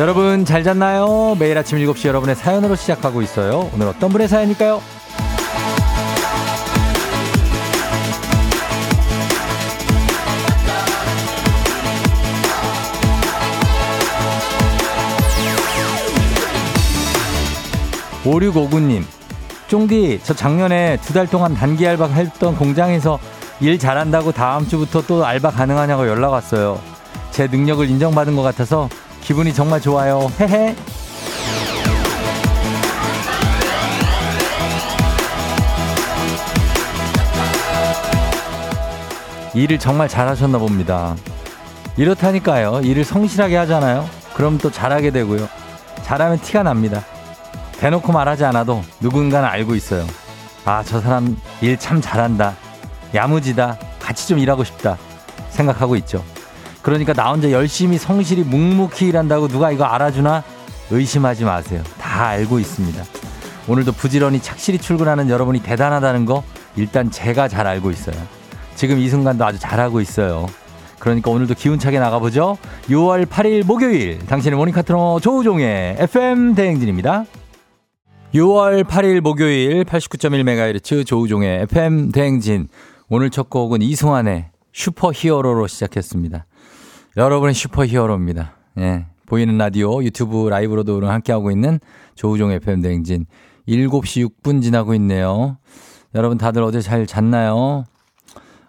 여러분 0.00 0.46
잘 0.46 0.62
잤나요? 0.64 1.36
매일 1.38 1.58
아침 1.58 1.76
7시 1.76 2.08
여러분의 2.08 2.34
사연으로 2.34 2.74
시작하고 2.74 3.20
있어요. 3.20 3.70
오늘 3.74 3.86
어떤 3.86 4.08
분의 4.08 4.28
사연일까요? 4.28 4.80
5659님, 18.24 19.04
쫑디, 19.68 20.20
저 20.24 20.34
작년에 20.34 20.98
두 21.02 21.12
달 21.12 21.26
동안 21.26 21.54
단기 21.54 21.86
알바 21.86 22.06
했던 22.06 22.56
공장에서 22.56 23.18
일 23.60 23.78
잘한다고 23.78 24.32
다음 24.32 24.66
주부터 24.66 25.02
또 25.02 25.24
알바 25.24 25.50
가능하냐고 25.50 26.08
연락 26.08 26.30
왔어요. 26.30 26.80
제 27.30 27.46
능력을 27.46 27.88
인정받은 27.88 28.36
것 28.36 28.42
같아서 28.42 28.88
기분이 29.22 29.52
정말 29.54 29.80
좋아요. 29.80 30.30
헤헤. 30.40 30.74
일을 39.54 39.78
정말 39.78 40.08
잘하셨나 40.08 40.58
봅니다. 40.58 41.16
이렇다니까요. 41.96 42.80
일을 42.82 43.04
성실하게 43.04 43.56
하잖아요. 43.56 44.08
그럼 44.34 44.58
또 44.58 44.70
잘하게 44.70 45.10
되고요. 45.10 45.48
잘하면 46.02 46.38
티가 46.40 46.62
납니다. 46.62 47.04
대놓고 47.78 48.12
말하지 48.12 48.44
않아도 48.44 48.82
누군가는 49.00 49.46
알고 49.48 49.74
있어요. 49.74 50.06
아, 50.64 50.82
저 50.84 51.00
사람 51.00 51.36
일 51.60 51.76
참 51.78 52.00
잘한다. 52.00 52.54
야무지다. 53.14 53.78
같이 53.98 54.28
좀 54.28 54.38
일하고 54.38 54.62
싶다. 54.64 54.96
생각하고 55.50 55.96
있죠. 55.96 56.22
그러니까 56.82 57.12
나 57.12 57.30
혼자 57.30 57.50
열심히 57.50 57.98
성실히 57.98 58.42
묵묵히 58.42 59.08
일한다고 59.08 59.48
누가 59.48 59.70
이거 59.70 59.84
알아주나? 59.84 60.42
의심하지 60.90 61.44
마세요. 61.44 61.82
다 62.00 62.26
알고 62.28 62.58
있습니다. 62.58 63.02
오늘도 63.68 63.92
부지런히 63.92 64.40
착실히 64.40 64.78
출근하는 64.78 65.28
여러분이 65.28 65.62
대단하다는 65.62 66.26
거 66.26 66.42
일단 66.76 67.10
제가 67.10 67.48
잘 67.48 67.66
알고 67.66 67.90
있어요. 67.90 68.16
지금 68.74 68.98
이 68.98 69.08
순간도 69.08 69.44
아주 69.44 69.58
잘하고 69.58 70.00
있어요. 70.00 70.46
그러니까 70.98 71.30
오늘도 71.30 71.54
기운차게 71.54 71.98
나가보죠. 71.98 72.58
6월 72.88 73.26
8일 73.26 73.64
목요일 73.64 74.18
당신의 74.26 74.56
모닝 74.56 74.74
카트너 74.74 75.20
조우종의 75.20 75.96
FM 75.98 76.54
대행진입니다. 76.54 77.24
6월 78.34 78.84
8일 78.84 79.20
목요일 79.20 79.84
89.1MHz 79.84 81.06
조우종의 81.06 81.62
FM 81.62 82.12
대행진 82.12 82.68
오늘 83.08 83.30
첫 83.30 83.50
곡은 83.50 83.82
이승환의 83.82 84.50
슈퍼히어로로 84.72 85.66
시작했습니다. 85.66 86.46
여러분의 87.16 87.54
슈퍼히어로입니다. 87.54 88.54
예. 88.78 89.06
보이는 89.26 89.56
라디오, 89.58 90.02
유튜브 90.02 90.48
라이브로도 90.48 91.06
함께하고 91.06 91.50
있는 91.50 91.80
조우종 92.14 92.52
FM 92.52 92.82
대행진 92.82 93.26
7시 93.68 94.28
6분 94.28 94.62
지나고 94.62 94.94
있네요. 94.94 95.56
여러분 96.14 96.38
다들 96.38 96.62
어제 96.62 96.80
잘 96.80 97.06
잤나요? 97.06 97.84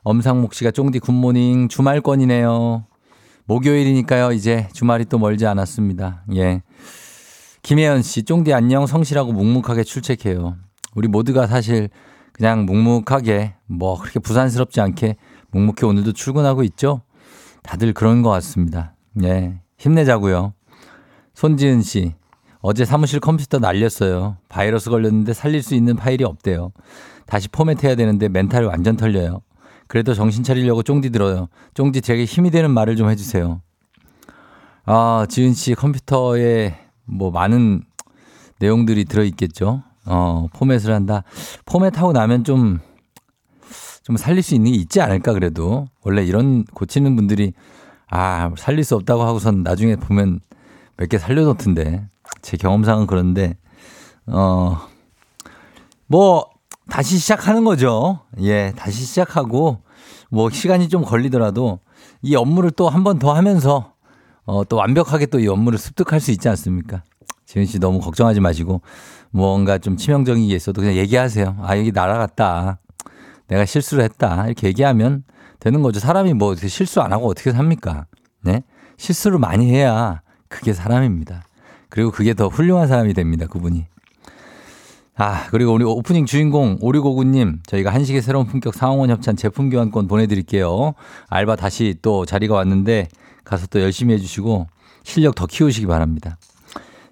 엄상목 0.03 0.53
씨가 0.53 0.72
쫑디 0.72 1.00
굿모닝 1.00 1.68
주말권이네요. 1.68 2.85
목요일이니까요. 3.46 4.31
이제 4.31 4.68
주말이 4.74 5.06
또 5.06 5.19
멀지 5.19 5.46
않았습니다. 5.46 6.24
예. 6.35 6.62
김혜연 7.62 8.01
씨, 8.01 8.24
쫑디 8.24 8.53
안녕 8.53 8.88
성실하고 8.88 9.34
묵묵하게 9.34 9.84
출첵해요. 9.84 10.56
우리 10.96 11.07
모두가 11.07 11.46
사실 11.46 11.90
그냥 12.34 12.66
묵묵하게 12.66 13.56
뭐 13.68 14.00
그렇게 14.00 14.19
부산스럽지 14.19 14.81
않게 14.81 15.18
묵묵히 15.51 15.85
오늘도 15.85 16.13
출근하고 16.13 16.63
있죠. 16.63 17.01
다들 17.64 17.94
그런 17.94 18.22
것 18.22 18.30
같습니다. 18.30 18.96
예. 19.24 19.60
힘내자고요. 19.78 20.54
손지은 21.34 21.82
씨, 21.82 22.14
어제 22.62 22.86
사무실 22.86 23.20
컴퓨터 23.20 23.60
날렸어요. 23.60 24.38
바이러스 24.50 24.90
걸렸는데 24.90 25.34
살릴 25.34 25.64
수 25.64 25.74
있는 25.76 25.96
파일이 25.96 26.24
없대요. 26.24 26.72
다시 27.26 27.48
포맷해야 27.50 27.96
되는데 27.96 28.30
멘탈 28.30 28.66
완전 28.66 28.98
털려요. 28.98 29.42
그래도 29.88 30.14
정신 30.14 30.44
차리려고 30.44 30.84
쫑디 30.84 31.10
들어요. 31.10 31.50
쫑디 31.74 32.02
제게 32.02 32.24
힘이 32.26 32.52
되는 32.52 32.72
말을 32.72 32.96
좀 32.96 33.10
해주세요. 33.10 33.62
아, 34.86 35.26
지은 35.28 35.54
씨 35.54 35.74
컴퓨터에 35.76 36.78
뭐 37.06 37.32
많은 37.32 37.84
내용들이 38.60 39.06
들어있겠죠. 39.06 39.84
어, 40.06 40.48
포맷을 40.54 40.94
한다. 40.94 41.24
포맷하고 41.66 42.14
나면 42.14 42.44
좀, 42.44 42.80
좀 44.03 44.17
살릴 44.17 44.41
수 44.44 44.56
있는 44.56 44.72
게 44.72 44.78
있지 44.78 45.01
않을까, 45.01 45.34
그래도. 45.34 45.85
원래 46.03 46.23
이런 46.23 46.63
고치는 46.66 47.16
분들이, 47.16 47.53
아, 48.09 48.51
살릴 48.57 48.84
수 48.84 48.95
없다고 48.95 49.23
하고선 49.23 49.63
나중에 49.63 49.95
보면 49.95 50.39
몇 50.97 51.07
개 51.09 51.17
살려놓던데. 51.17 52.07
제 52.41 52.57
경험상은 52.57 53.07
그런데, 53.07 53.57
어, 54.28 54.78
뭐, 56.07 56.50
다시 56.89 57.17
시작하는 57.17 57.63
거죠. 57.63 58.19
예, 58.41 58.73
다시 58.75 59.03
시작하고, 59.06 59.81
뭐, 60.29 60.50
시간이 60.50 60.89
좀 60.89 61.03
걸리더라도 61.03 61.79
이 62.22 62.35
업무를 62.35 62.72
또 62.72 62.89
한 62.89 63.03
번 63.03 63.19
더 63.19 63.33
하면서, 63.33 63.94
어, 64.45 64.63
또 64.66 64.78
완벽하게 64.78 65.28
또 65.28 65.39
이 65.39 65.47
업무를 65.47 65.78
습득할 65.78 66.19
수 66.19 66.31
있지 66.31 66.50
않습니까? 66.50 67.03
지은 67.45 67.66
씨 67.66 67.79
너무 67.79 68.00
걱정하지 68.00 68.39
마시고, 68.39 68.81
뭔가 69.31 69.78
좀 69.78 69.95
치명적인 69.97 70.47
게 70.47 70.56
있어도 70.56 70.81
그냥 70.81 70.95
얘기하세요. 70.97 71.57
아, 71.62 71.78
여기 71.78 71.91
날아갔다. 71.91 72.79
내가 73.51 73.66
실수를 73.66 74.03
했다. 74.06 74.45
이렇게 74.45 74.67
얘기하면 74.67 75.23
되는 75.59 75.81
거죠. 75.81 76.00
사람이 76.00 76.34
뭐 76.34 76.56
실수 76.56 77.01
안 77.01 77.12
하고 77.12 77.28
어떻게 77.28 77.51
삽니까? 77.51 78.06
네? 78.44 78.63
실수를 78.97 79.39
많이 79.39 79.69
해야 79.69 80.22
그게 80.47 80.73
사람입니다. 80.73 81.44
그리고 81.89 82.12
그게 82.12 82.34
더 82.34 82.47
훌륭한 82.47 82.88
사람이 82.88 83.13
됩니다. 83.13 83.47
그분이. 83.47 83.85
아, 85.17 85.47
그리고 85.51 85.73
우리 85.73 85.84
오프닝 85.84 86.25
주인공 86.25 86.78
오류고구님 86.79 87.59
저희가 87.67 87.94
한식의 87.94 88.22
새로운 88.22 88.47
품격 88.47 88.73
상황원 88.73 89.09
협찬 89.09 89.35
제품 89.35 89.69
교환권 89.69 90.07
보내드릴게요. 90.07 90.94
알바 91.28 91.57
다시 91.57 91.95
또 92.01 92.25
자리가 92.25 92.56
왔는데 92.56 93.09
가서 93.44 93.68
또 93.68 93.81
열심히 93.81 94.13
해주시고 94.13 94.68
실력 95.03 95.35
더 95.35 95.45
키우시기 95.45 95.88
바랍니다. 95.88 96.38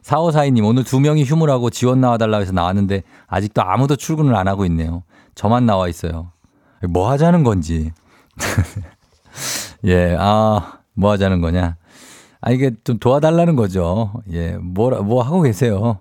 4542님, 0.04 0.64
오늘 0.64 0.86
두 0.86 1.02
명이 1.02 1.26
휴무라고 1.26 1.70
지원 1.70 2.00
나와달라고 2.00 2.42
해서 2.42 2.54
나왔는데 2.54 3.04
아직도 3.28 3.62
아무도 3.62 3.98
출근을 3.98 4.34
안 4.36 4.48
하고 4.48 4.66
있네요. 4.66 5.04
저만 5.36 5.66
나와 5.66 5.88
있어요. 5.88 6.32
뭐 6.88 7.10
하자는 7.10 7.44
건지. 7.44 7.92
예, 9.86 10.16
아, 10.20 10.80
뭐 10.94 11.12
하자는 11.12 11.42
거냐. 11.42 11.78
아, 12.42 12.52
이게 12.52 12.72
좀 12.84 13.00
도와달라는 13.00 13.56
거죠. 13.56 14.14
예, 14.32 14.58
뭐, 14.58 14.90
뭐 15.02 15.22
하고 15.22 15.42
계세요. 15.42 16.00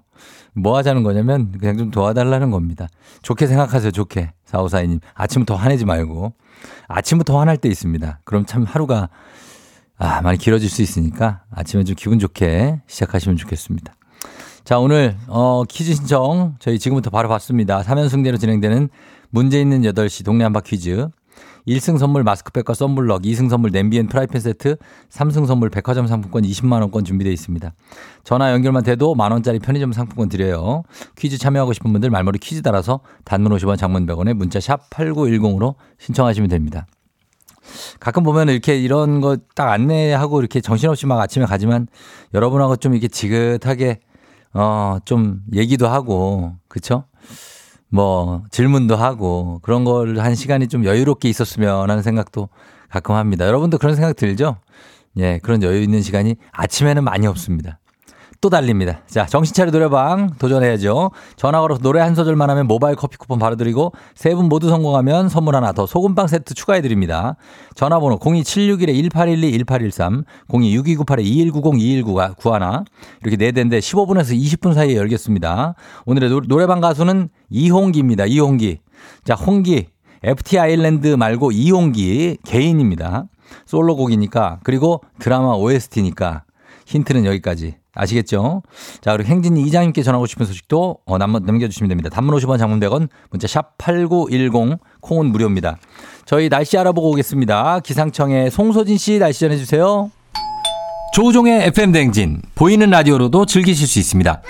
뭐 0.54 0.76
하자는 0.76 1.02
거냐면 1.02 1.52
그냥 1.52 1.78
좀 1.78 1.90
도와달라는 1.90 2.50
겁니다. 2.50 2.88
좋게 3.22 3.46
생각하세요, 3.46 3.90
좋게. 3.92 4.32
4542님. 4.46 5.00
아침부터 5.14 5.54
화내지 5.54 5.84
말고. 5.84 6.32
아침부터 6.88 7.38
화날 7.38 7.56
때 7.56 7.68
있습니다. 7.68 8.20
그럼 8.24 8.46
참 8.46 8.64
하루가 8.64 9.08
아, 9.98 10.22
많이 10.22 10.38
길어질 10.38 10.70
수 10.70 10.80
있으니까 10.80 11.42
아침에 11.50 11.82
좀 11.84 11.96
기분 11.96 12.18
좋게 12.18 12.82
시작하시면 12.86 13.36
좋겠습니다. 13.36 13.94
자, 14.64 14.78
오늘, 14.78 15.16
어, 15.28 15.64
퀴즈 15.68 15.94
신청 15.94 16.56
저희 16.60 16.78
지금부터 16.78 17.10
바로 17.10 17.28
받습니다. 17.28 17.82
3연승제로 17.82 18.38
진행되는 18.38 18.90
문제 19.30 19.60
있는 19.60 19.82
8시 19.82 20.24
동네 20.24 20.44
한바 20.44 20.60
퀴즈. 20.60 21.08
1승 21.66 21.98
선물 21.98 22.24
마스크팩과 22.24 22.72
썬블럭, 22.72 23.22
2승 23.22 23.50
선물 23.50 23.70
냄비 23.70 23.98
and 23.98 24.06
프라이팬 24.08 24.40
세트, 24.40 24.76
3승 25.10 25.46
선물 25.46 25.68
백화점 25.68 26.06
상품권 26.06 26.42
20만원권 26.42 27.04
준비되어 27.04 27.30
있습니다. 27.32 27.74
전화 28.24 28.52
연결만 28.52 28.84
돼도 28.84 29.14
만원짜리 29.14 29.58
편의점 29.58 29.92
상품권 29.92 30.30
드려요. 30.30 30.82
퀴즈 31.18 31.36
참여하고 31.36 31.74
싶은 31.74 31.92
분들 31.92 32.08
말머리 32.08 32.38
퀴즈 32.38 32.62
따라서 32.62 33.00
단문 33.24 33.52
50원 33.52 33.76
장문 33.76 34.06
100원에 34.06 34.32
문자 34.32 34.60
샵 34.60 34.88
8910으로 34.88 35.74
신청하시면 35.98 36.48
됩니다. 36.48 36.86
가끔 38.00 38.22
보면 38.22 38.48
이렇게 38.48 38.78
이런 38.78 39.20
거 39.20 39.36
딱 39.54 39.70
안내하고 39.70 40.40
이렇게 40.40 40.62
정신없이 40.62 41.06
막 41.06 41.20
아침에 41.20 41.44
가지만 41.44 41.86
여러분하고 42.32 42.76
좀 42.76 42.94
이렇게 42.94 43.08
지긋하게 43.08 44.00
어, 44.54 44.96
좀 45.04 45.42
얘기도 45.52 45.86
하고, 45.86 46.54
그쵸? 46.68 47.04
뭐, 47.90 48.42
질문도 48.50 48.96
하고, 48.96 49.60
그런 49.62 49.84
걸 49.84 50.18
한 50.18 50.34
시간이 50.34 50.68
좀 50.68 50.84
여유롭게 50.84 51.28
있었으면 51.28 51.90
하는 51.90 52.02
생각도 52.02 52.48
가끔 52.90 53.14
합니다. 53.14 53.46
여러분도 53.46 53.78
그런 53.78 53.94
생각 53.94 54.16
들죠? 54.16 54.56
예, 55.18 55.38
그런 55.42 55.62
여유 55.62 55.82
있는 55.82 56.02
시간이 56.02 56.36
아침에는 56.52 57.04
많이 57.04 57.26
없습니다. 57.26 57.78
또 58.40 58.50
달립니다. 58.50 59.00
자, 59.08 59.26
정신차려 59.26 59.72
노래방 59.72 60.30
도전해야죠. 60.38 61.10
전화 61.36 61.60
걸어서 61.60 61.80
노래 61.82 62.00
한 62.00 62.14
소절만 62.14 62.48
하면 62.50 62.68
모바일 62.68 62.94
커피 62.94 63.16
쿠폰 63.16 63.40
바로 63.40 63.56
드리고 63.56 63.92
세 64.14 64.34
분 64.34 64.48
모두 64.48 64.68
성공하면 64.68 65.28
선물 65.28 65.56
하나 65.56 65.72
더 65.72 65.86
소금빵 65.86 66.28
세트 66.28 66.54
추가해 66.54 66.80
드립니다. 66.80 67.34
전화번호 67.74 68.18
02761-1812-1813, 68.20 70.24
026298-2190-2191 70.48 72.84
이렇게 73.22 73.36
네 73.36 73.50
대인데 73.52 73.78
15분에서 73.80 74.38
20분 74.38 74.74
사이에 74.74 74.96
열겠습니다. 74.96 75.74
오늘의 76.06 76.30
노, 76.30 76.40
노래방 76.40 76.80
가수는 76.80 77.28
이홍기입니다. 77.50 78.26
이홍기. 78.26 78.78
자, 79.24 79.34
홍기. 79.34 79.86
FT 80.22 80.58
아일랜드 80.58 81.06
말고 81.08 81.52
이홍기 81.52 82.38
개인입니다. 82.44 83.24
솔로곡이니까 83.66 84.58
그리고 84.64 85.00
드라마 85.20 85.54
OST니까 85.54 86.42
힌트는 86.88 87.26
여기까지. 87.26 87.76
아시겠죠? 87.94 88.62
자, 89.00 89.12
그리고 89.12 89.28
행진이 89.28 89.60
이장님께 89.62 90.02
전하고 90.02 90.26
싶은 90.26 90.46
소식도 90.46 90.98
어, 91.04 91.18
남, 91.18 91.32
남겨주시면 91.32 91.88
됩니다. 91.88 92.08
단문 92.08 92.34
50원 92.36 92.58
장문 92.58 92.80
100원, 92.80 93.08
문자 93.30 93.46
샵 93.46 93.76
8910, 93.76 94.78
콩은 95.00 95.26
무료입니다. 95.26 95.78
저희 96.24 96.48
날씨 96.48 96.78
알아보고 96.78 97.10
오겠습니다. 97.10 97.80
기상청의 97.80 98.50
송소진 98.50 98.96
씨 98.96 99.18
날씨 99.18 99.40
전해주세요. 99.40 100.10
조종의 101.12 101.66
FM 101.66 101.92
댕진, 101.92 102.40
보이는 102.54 102.88
라디오로도 102.88 103.46
즐기실 103.46 103.86
수 103.86 103.98
있습니다. 103.98 104.42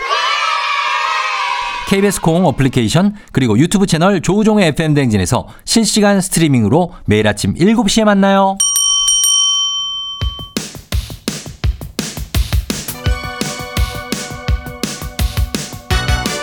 KBS 1.88 2.20
콩 2.20 2.44
어플리케이션 2.44 3.14
그리고 3.32 3.58
유튜브 3.58 3.86
채널 3.86 4.20
조우종의 4.20 4.68
FM 4.68 4.92
대행진에서 4.92 5.48
실시간 5.64 6.20
스트리밍으로 6.20 6.92
매일 7.06 7.26
아침 7.26 7.54
7시에 7.54 8.04
만나요. 8.04 8.58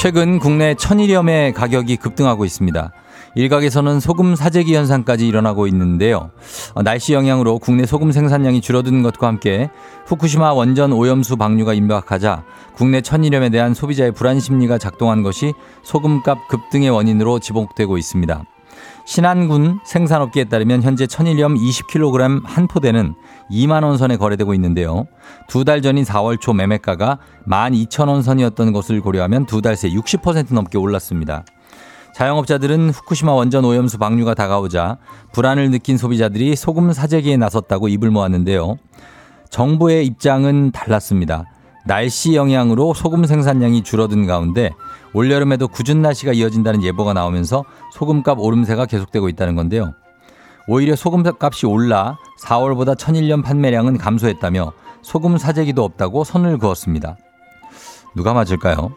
최근 0.00 0.38
국내 0.38 0.74
천일염의 0.74 1.52
가격이 1.52 1.98
급등하고 1.98 2.46
있습니다. 2.46 2.90
일각에서는 3.34 4.00
소금 4.00 4.34
사재기 4.34 4.74
현상까지 4.74 5.28
일어나고 5.28 5.66
있는데요. 5.66 6.30
어, 6.72 6.82
날씨 6.82 7.12
영향으로 7.12 7.58
국내 7.58 7.84
소금 7.84 8.10
생산량이 8.10 8.62
줄어드는 8.62 9.02
것과 9.02 9.26
함께 9.26 9.68
후쿠시마 10.06 10.54
원전 10.54 10.94
오염수 10.94 11.36
방류가 11.36 11.74
임박하자 11.74 12.44
국내 12.76 13.02
천일염에 13.02 13.50
대한 13.50 13.74
소비자의 13.74 14.12
불안 14.12 14.40
심리가 14.40 14.78
작동한 14.78 15.22
것이 15.22 15.52
소금값 15.82 16.48
급등의 16.48 16.88
원인으로 16.88 17.38
지목되고 17.38 17.98
있습니다. 17.98 18.42
신안군 19.04 19.80
생산업계에 19.84 20.44
따르면 20.44 20.82
현재 20.82 21.06
천일염 21.06 21.54
20kg 21.54 22.42
한 22.44 22.66
포대는 22.68 23.14
2만 23.50 23.82
원 23.84 23.98
선에 23.98 24.16
거래되고 24.16 24.54
있는데요. 24.54 25.06
두 25.48 25.64
달 25.64 25.82
전인 25.82 26.04
4월 26.04 26.40
초 26.40 26.52
매매가가 26.52 27.18
12,000원 27.48 28.22
선이었던 28.22 28.72
것을 28.72 29.00
고려하면 29.00 29.46
두 29.46 29.60
달 29.60 29.76
새 29.76 29.90
60% 29.90 30.54
넘게 30.54 30.78
올랐습니다. 30.78 31.44
자영업자들은 32.14 32.90
후쿠시마 32.90 33.32
원전 33.32 33.64
오염수 33.64 33.98
방류가 33.98 34.34
다가오자 34.34 34.98
불안을 35.32 35.70
느낀 35.70 35.96
소비자들이 35.96 36.56
소금 36.56 36.92
사재기에 36.92 37.36
나섰다고 37.36 37.88
입을 37.88 38.10
모았는데요. 38.10 38.76
정부의 39.48 40.06
입장은 40.06 40.72
달랐습니다. 40.72 41.44
날씨 41.84 42.34
영향으로 42.34 42.94
소금 42.94 43.24
생산량이 43.24 43.82
줄어든 43.82 44.26
가운데 44.26 44.70
올여름에도 45.12 45.68
굳은 45.68 46.02
날씨가 46.02 46.32
이어진다는 46.32 46.82
예보가 46.82 47.14
나오면서 47.14 47.64
소금값 47.92 48.38
오름세가 48.38 48.86
계속되고 48.86 49.28
있다는 49.28 49.56
건데요. 49.56 49.94
오히려 50.68 50.94
소금값이 50.94 51.66
올라 51.66 52.16
4월보다 52.42 52.96
천일염 52.96 53.42
판매량은 53.42 53.98
감소했다며 53.98 54.72
소금 55.02 55.38
사재기도 55.38 55.82
없다고 55.82 56.24
선을 56.24 56.58
그었습니다. 56.58 57.16
누가 58.14 58.34
맞을까요? 58.34 58.92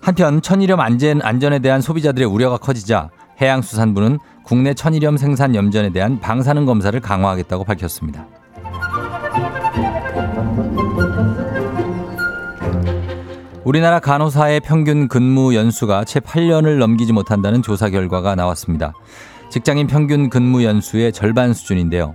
한편 0.00 0.42
천일염 0.42 0.78
안전, 0.78 1.22
안전에 1.22 1.58
대한 1.58 1.80
소비자들의 1.80 2.28
우려가 2.28 2.58
커지자 2.58 3.10
해양수산부는 3.40 4.18
국내 4.44 4.74
천일염 4.74 5.16
생산 5.16 5.54
염전에 5.54 5.90
대한 5.90 6.20
방사능 6.20 6.66
검사를 6.66 6.98
강화하겠다고 7.00 7.64
밝혔습니다. 7.64 8.26
우리나라 13.66 13.98
간호사의 13.98 14.60
평균 14.60 15.08
근무 15.08 15.56
연수가 15.56 16.04
채 16.04 16.20
8년을 16.20 16.78
넘기지 16.78 17.12
못한다는 17.12 17.62
조사 17.62 17.90
결과가 17.90 18.36
나왔습니다. 18.36 18.92
직장인 19.50 19.88
평균 19.88 20.30
근무 20.30 20.62
연수의 20.62 21.12
절반 21.12 21.52
수준인데요. 21.52 22.14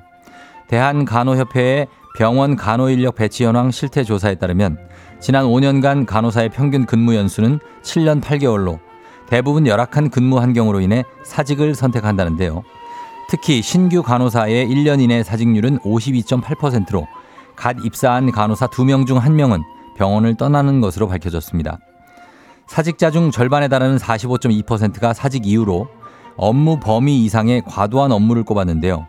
대한간호협회의 0.69 1.88
병원 2.15 2.56
간호인력 2.56 3.15
배치 3.15 3.44
현황 3.44 3.69
실태 3.69 4.06
조사에 4.06 4.36
따르면 4.36 4.77
지난 5.19 5.44
5년간 5.44 6.06
간호사의 6.06 6.51
평균 6.51 6.86
근무 6.86 7.15
연수는 7.15 7.59
7년 7.81 8.21
8개월로 8.21 8.80
대부분 9.27 9.68
열악한 9.68 10.09
근무 10.09 10.39
환경으로 10.39 10.80
인해 10.80 11.04
사직을 11.25 11.75
선택한다는데요. 11.75 12.63
특히 13.27 13.62
신규 13.62 14.04
간호사의 14.04 14.69
1년 14.69 15.01
이내 15.01 15.21
사직률은 15.21 15.80
52.8%로 15.80 17.09
갓 17.57 17.75
입사한 17.83 18.31
간호사 18.31 18.68
2명 18.68 19.06
중 19.06 19.19
1명은 19.19 19.81
병원을 20.01 20.33
떠나는 20.33 20.81
것으로 20.81 21.07
밝혀졌습니다. 21.07 21.77
사직자 22.65 23.12
중 23.12 23.30
절반에 23.30 23.68
달하는 23.68 23.98
45.2%가 23.98 25.13
사직 25.13 25.45
이후로 25.45 25.89
업무 26.38 26.80
범위 26.80 27.24
이상의 27.24 27.62
과도한 27.68 28.12
업무를 28.12 28.44
꼽았는데요. 28.44 29.07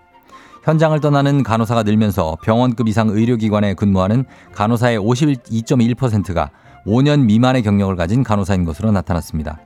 현장을 0.65 1.01
떠나는 1.01 1.45
간호사가 1.45 1.83
늘면서 1.83 2.37
병원급 2.43 2.89
이상 2.89 3.09
의료기관에 3.09 3.73
근무하는 3.73 4.27
간호사의 4.53 4.99
52.1%가 4.99 6.51
5년 6.87 7.25
미만의 7.25 7.63
경력을 7.63 7.97
가진 7.97 8.23
간호사인 8.23 8.67
것으로 8.67 8.93
나타났습니다. 8.93 9.61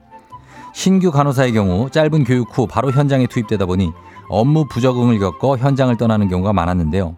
신규 0.74 1.10
간호사의 1.10 1.52
경우 1.52 1.90
짧은 1.90 2.22
교육 2.22 2.56
후 2.56 2.68
바로 2.68 2.92
현장에 2.92 3.26
투입되다 3.26 3.66
보니 3.66 3.90
업무 4.28 4.66
부적응을 4.68 5.18
겪어 5.18 5.56
현장을 5.56 5.96
떠나는 5.96 6.28
경우가 6.28 6.52
많았는데요. 6.52 7.16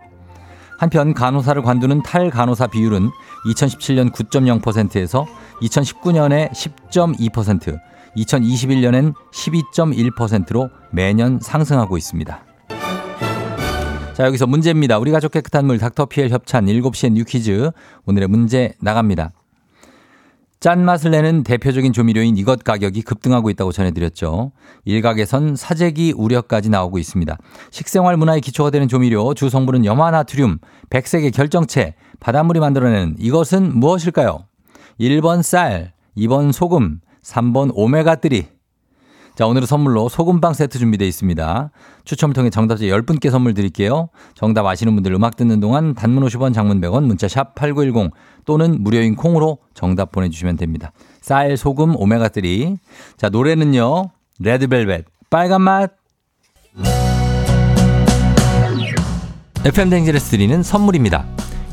한편 0.79 1.13
간호사를 1.13 1.61
관두는 1.61 2.03
탈간호사 2.03 2.69
비율은 2.69 3.11
2017년 3.47 4.13
9.0%에서 4.13 5.27
2019년에 5.61 6.51
10.2%, 6.53 7.79
2021년엔 8.17 9.13
12.1%로 9.33 10.71
매년 10.91 11.41
상승하고 11.43 11.99
있습니다. 11.99 12.45
자, 14.15 14.25
여기서 14.25 14.47
문제입니다. 14.47 14.99
우리 14.99 15.13
가족 15.13 15.33
깨끗한 15.33 15.67
물 15.67 15.79
닥터피엘 15.79 16.31
협찬 16.31 16.67
7시엔 16.67 17.13
뉴 17.13 17.25
퀴즈. 17.25 17.71
오늘의 18.07 18.29
문제 18.29 18.75
나갑니다. 18.81 19.33
짠맛을 20.61 21.13
내는 21.13 21.45
대표적인 21.45 21.93
조미료인 21.93 22.37
이것 22.37 22.65
가격이 22.65 23.03
급등하고 23.03 23.49
있다고 23.51 23.71
전해드렸죠. 23.71 24.51
일각에선 24.85 25.55
사재기 25.55 26.15
우려까지 26.17 26.69
나오고 26.69 26.99
있습니다. 26.99 27.37
식생활 27.71 28.17
문화의 28.17 28.41
기초가 28.41 28.71
되는 28.71 28.89
조미료, 28.89 29.35
주 29.35 29.51
성분은 29.51 29.85
염화나트륨, 29.85 30.59
백색의 30.91 31.31
결정체, 31.31 31.95
바닷물이 32.19 32.59
만들어내는 32.59 33.17
이것은 33.21 33.79
무엇일까요? 33.79 34.47
1번 34.99 35.43
쌀, 35.43 35.93
2번 36.17 36.51
소금, 36.51 37.01
3번 37.23 37.73
오메가3. 37.75 38.58
자, 39.39 39.47
오늘은 39.47 39.69
선물로 39.69 40.09
소금빵 40.09 40.53
세트 40.53 40.81
준비되어 40.81 41.07
있습니다. 41.07 41.71
추첨을 42.05 42.35
통해 42.35 42.51
정답자 42.51 42.87
10분께 42.87 43.31
선물 43.31 43.55
드릴게요. 43.55 44.09
정답 44.35 44.67
아시는 44.67 44.97
분들 44.97 45.13
음악 45.13 45.37
듣는 45.37 45.61
동안 45.61 45.95
단문 45.95 46.25
50원, 46.25 46.53
장문 46.53 46.81
100원, 46.81 47.05
문자 47.05 47.29
샵 47.29 47.55
8910 47.55 48.11
또는 48.45 48.83
무료인 48.83 49.15
콩으로 49.15 49.59
정답 49.75 50.11
보내주시면 50.11 50.57
됩니다. 50.57 50.91
쌀, 51.21 51.57
소금, 51.57 51.95
오메가3. 51.95 52.79
자, 53.17 53.29
노래는요. 53.29 54.11
레드벨벳, 54.41 55.05
빨간 55.31 55.63
맛. 55.63 55.93
FM 59.65 59.91
대행진에서 59.91 60.31
드리는 60.31 60.65
선물입니다. 60.65 61.25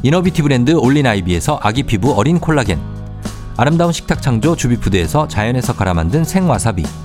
inner 0.03 0.22
beauty 0.22 0.43
브랜드 0.43 0.73
올린 0.73 1.07
아이비에서 1.07 1.59
아기 1.63 1.81
피부 1.81 2.13
어린 2.13 2.39
콜라겐. 2.39 2.79
아름다운 3.57 3.91
식탁 3.91 4.21
창조 4.21 4.55
주비푸드에서 4.55 5.27
자연에서 5.27 5.73
갈아 5.73 5.95
만든 5.95 6.23
생와사비. 6.23 7.04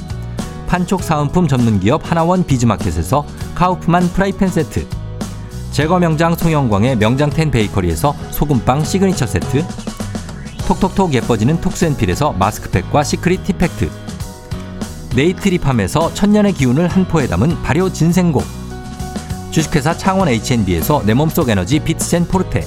판촉 0.71 1.03
사은품 1.03 1.49
전문 1.49 1.81
기업 1.81 2.09
하나원 2.09 2.45
비즈마켓에서 2.45 3.25
카우프만 3.55 4.07
프라이팬 4.13 4.47
세트 4.47 4.87
제과 5.71 5.99
명장 5.99 6.33
송영광의 6.33 6.95
명장텐 6.95 7.51
베이커리에서 7.51 8.15
소금빵 8.31 8.85
시그니처 8.85 9.27
세트 9.27 9.65
톡톡톡 10.65 11.13
예뻐지는 11.13 11.59
톡스앤필에서 11.59 12.31
마스크팩과 12.31 13.03
시크릿 13.03 13.43
티팩트 13.43 13.89
네이트리팜에서 15.13 16.13
천년의 16.13 16.53
기운을 16.53 16.87
한 16.87 17.05
포에 17.05 17.27
담은 17.27 17.61
발효 17.63 17.91
진생고 17.91 18.41
주식회사 19.51 19.97
창원 19.97 20.29
H&B에서 20.29 21.03
내 21.05 21.13
몸속 21.13 21.49
에너지 21.49 21.79
비트젠 21.79 22.27
포르테 22.27 22.65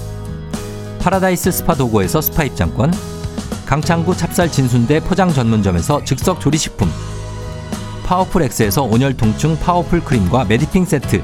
파라다이스 1.00 1.50
스파 1.50 1.75
도고에서 1.75 2.20
스파 2.20 2.44
입장권 2.44 2.92
강창구 3.64 4.14
찹쌀 4.14 4.52
진순대 4.52 5.00
포장 5.00 5.32
전문점에서 5.32 6.04
즉석 6.04 6.38
조리식품 6.38 6.90
파워풀 8.04 8.42
엑스에서 8.42 8.82
온열 8.82 9.16
통증 9.16 9.58
파워풀 9.58 10.04
크림과 10.04 10.44
메디핑 10.44 10.84
세트 10.84 11.23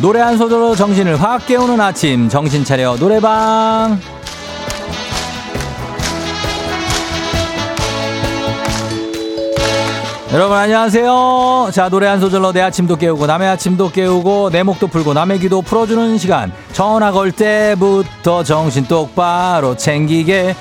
노래 0.04 0.20
한 0.20 0.36
소절로 0.36 0.76
정신을 0.76 1.16
확 1.16 1.46
깨우는 1.46 1.80
아침. 1.80 2.28
정신 2.28 2.62
차려 2.62 2.98
노래방. 2.98 3.98
여러분 10.30 10.58
안녕하세요. 10.58 11.70
자 11.72 11.88
노래 11.88 12.06
한 12.06 12.20
소절로 12.20 12.52
내 12.52 12.60
아침도 12.60 12.96
깨우고 12.96 13.26
남의 13.26 13.48
아침도 13.48 13.92
깨우고 13.92 14.50
내 14.50 14.62
목도 14.62 14.88
풀고 14.88 15.14
남의 15.14 15.38
귀도 15.38 15.62
풀어주는 15.62 16.18
시간. 16.18 16.52
전화 16.74 17.10
걸 17.10 17.32
때부터 17.32 18.44
정신 18.44 18.84
똑바로 18.84 19.74
챙기게 19.74 20.54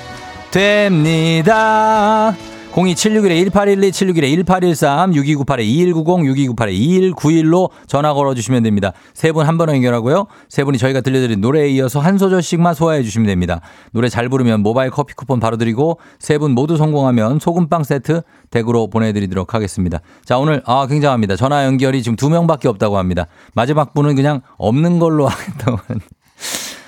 됩니다 0.52 2.34
02761-1812, 2.74 4.44
761-1813, 4.44 5.14
6298-2190, 5.14 7.14
6298-2191로 7.14 7.70
전화 7.86 8.12
걸어주시면 8.12 8.62
됩니다. 8.64 8.92
세 9.14 9.32
분 9.32 9.46
한 9.46 9.56
번 9.58 9.68
연결하고요. 9.68 10.26
세 10.48 10.64
분이 10.64 10.78
저희가 10.78 11.00
들려드린 11.00 11.40
노래에 11.40 11.68
이어서 11.70 12.00
한 12.00 12.18
소절씩만 12.18 12.74
소화해 12.74 13.02
주시면 13.04 13.28
됩니다. 13.28 13.60
노래 13.92 14.08
잘 14.08 14.28
부르면 14.28 14.60
모바일 14.62 14.90
커피 14.90 15.14
쿠폰 15.14 15.38
바로 15.40 15.56
드리고 15.56 15.98
세 16.18 16.38
분 16.38 16.50
모두 16.50 16.76
성공하면 16.76 17.38
소금빵 17.38 17.84
세트 17.84 18.22
댁으로 18.50 18.88
보내드리도록 18.88 19.54
하겠습니다. 19.54 20.00
자, 20.24 20.38
오늘, 20.38 20.60
아, 20.66 20.86
굉장합니다. 20.88 21.36
전화 21.36 21.64
연결이 21.64 22.02
지금 22.02 22.16
두 22.16 22.28
명밖에 22.28 22.66
없다고 22.66 22.98
합니다. 22.98 23.26
마지막 23.54 23.94
분은 23.94 24.16
그냥 24.16 24.40
없는 24.58 24.98
걸로 24.98 25.26
하겠다고 25.28 25.78
하는데. 25.86 26.04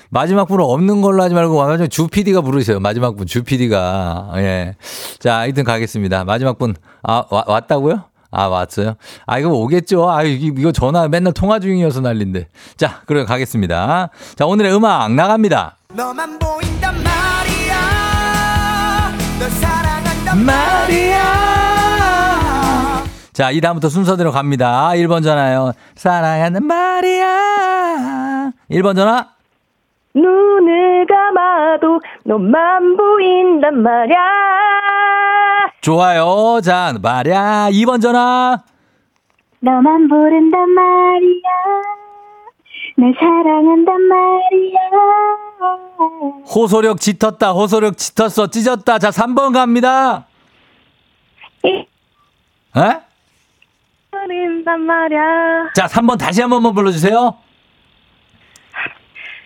마지막 0.09 0.45
분은 0.47 0.63
없는 0.63 1.01
걸로 1.01 1.23
하지 1.23 1.35
말고 1.35 1.55
완전 1.55 1.89
주 1.89 2.07
PD가 2.07 2.41
부르세요. 2.41 2.79
마지막 2.79 3.15
분, 3.15 3.25
주 3.27 3.43
PD가. 3.43 4.31
예. 4.37 4.75
자, 5.19 5.39
하여튼 5.39 5.63
가겠습니다. 5.63 6.23
마지막 6.23 6.57
분, 6.57 6.75
아, 7.03 7.23
와, 7.29 7.43
왔다고요? 7.47 8.03
아, 8.31 8.47
왔어요? 8.47 8.95
아, 9.25 9.39
이거 9.39 9.49
오겠죠? 9.49 10.09
아, 10.09 10.23
이거 10.23 10.71
전화 10.71 11.07
맨날 11.07 11.33
통화 11.33 11.59
중이어서 11.59 12.01
난린데. 12.01 12.47
자, 12.75 13.01
그럼 13.05 13.25
가겠습니다. 13.25 14.09
자, 14.35 14.45
오늘의 14.45 14.75
음악 14.75 15.13
나갑니다. 15.13 15.77
너만 15.93 16.37
보인단 16.39 16.95
말이야. 17.03 17.75
널 19.39 19.49
사랑한단 19.49 20.45
말이야. 20.45 21.47
자, 23.33 23.51
이 23.51 23.61
다음부터 23.61 23.89
순서대로 23.89 24.31
갑니다. 24.31 24.89
1번 24.95 25.23
전화요. 25.23 25.73
사랑하는 25.95 26.65
말이야. 26.65 28.51
1번 28.71 28.95
전화. 28.95 29.36
눈을 30.21 31.05
감아도 31.05 31.99
너만 32.23 32.97
보인단 32.97 33.81
말야. 33.81 34.15
좋아요. 35.81 36.59
자, 36.63 36.93
말야. 37.01 37.69
2번 37.71 38.01
전화. 38.01 38.57
너만 39.59 40.07
부른단 40.07 40.69
말이야. 40.69 41.49
날 42.97 43.13
사랑한단 43.19 44.01
말이야. 44.01 44.79
호소력 46.53 46.99
짙었다. 46.99 47.51
호소력 47.51 47.97
짙었어. 47.97 48.47
찢었다. 48.47 48.97
자, 48.99 49.09
3번 49.09 49.53
갑니다. 49.53 50.25
에? 51.65 52.99
부른단 54.11 54.81
말이야. 54.81 55.19
자, 55.75 55.85
3번 55.87 56.17
다시 56.17 56.41
한 56.41 56.49
번만 56.49 56.73
불러주세요. 56.73 57.35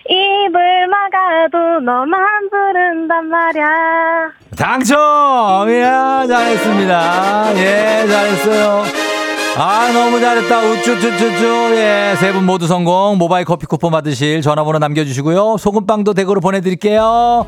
입을 0.09 0.87
막아도 0.87 1.79
너만 1.81 2.49
부른단 2.49 3.27
말야. 3.27 4.31
당첨! 4.57 5.69
이야, 5.69 6.25
잘했습니다. 6.27 7.51
예, 7.57 8.07
잘했어요. 8.07 8.83
아, 9.57 9.91
너무 9.93 10.19
잘했다. 10.19 10.59
우쭈쭈쭈쭈. 10.59 11.75
예, 11.75 12.15
세 12.17 12.31
분 12.33 12.45
모두 12.45 12.67
성공. 12.67 13.17
모바일 13.17 13.45
커피 13.45 13.65
쿠폰 13.65 13.91
받으실 13.91 14.41
전화번호 14.41 14.79
남겨주시고요. 14.79 15.57
소금빵도 15.57 16.13
댁으로 16.13 16.39
보내드릴게요. 16.41 17.45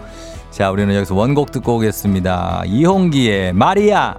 자, 0.51 0.69
우리는 0.69 0.93
여기서 0.95 1.15
원곡 1.15 1.51
듣고 1.51 1.77
오겠습니다. 1.77 2.63
이홍기의 2.65 3.53
마리아. 3.53 4.15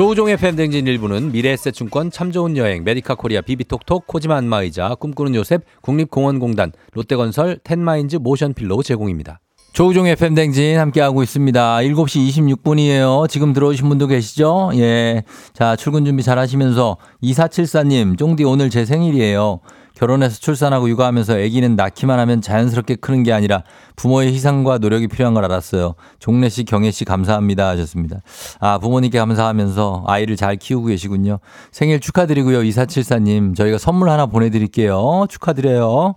조우종의 0.00 0.38
FM 0.38 0.45
대행진 0.45 0.86
1부는 0.86 1.30
미래에셋증권 1.30 2.10
참 2.10 2.32
좋은 2.32 2.56
여행 2.56 2.84
메디카 2.84 3.16
코리아 3.16 3.42
비비톡톡 3.42 4.06
코지마 4.06 4.34
안마의자 4.34 4.94
꿈꾸는 4.94 5.34
요셉 5.34 5.62
국립공원공단 5.82 6.72
롯데건설 6.94 7.58
텐마인즈 7.62 8.16
모션필로 8.16 8.82
제공입니다. 8.82 9.40
조우종의 9.74 10.16
FM 10.16 10.26
대행진 10.26 10.78
함께하고 10.78 11.22
있습니다. 11.22 11.76
7시 11.76 12.28
26분이에요. 12.30 13.28
지금 13.28 13.52
들어오신 13.52 13.90
분도 13.90 14.06
계시죠? 14.06 14.70
예. 14.76 15.22
자, 15.52 15.76
출근 15.76 16.06
준비 16.06 16.22
잘 16.22 16.38
하시면서 16.38 16.96
2474님, 17.22 18.16
쫑디 18.16 18.42
오늘 18.44 18.70
제 18.70 18.86
생일이에요. 18.86 19.60
결혼해서 20.00 20.40
출산하고 20.40 20.88
육아하면서 20.88 21.34
아기는 21.34 21.76
낳기만 21.76 22.18
하면 22.20 22.40
자연스럽게 22.40 22.96
크는 22.96 23.22
게 23.22 23.34
아니라 23.34 23.64
부모의 23.96 24.32
희생과 24.32 24.78
노력이 24.78 25.08
필요한 25.08 25.34
걸 25.34 25.44
알았어요. 25.44 25.94
종래 26.18 26.48
씨, 26.48 26.64
경혜 26.64 26.90
씨 26.90 27.04
감사합니다 27.04 27.68
하셨습니다. 27.68 28.22
아, 28.60 28.78
부모님께 28.78 29.18
감사하면서 29.18 30.04
아이를 30.06 30.36
잘 30.36 30.56
키우고 30.56 30.86
계시군요. 30.86 31.38
생일 31.70 32.00
축하드리고요. 32.00 32.60
2474님. 32.60 33.54
저희가 33.54 33.76
선물 33.76 34.08
하나 34.08 34.24
보내드릴게요. 34.24 35.26
축하드려요. 35.28 36.14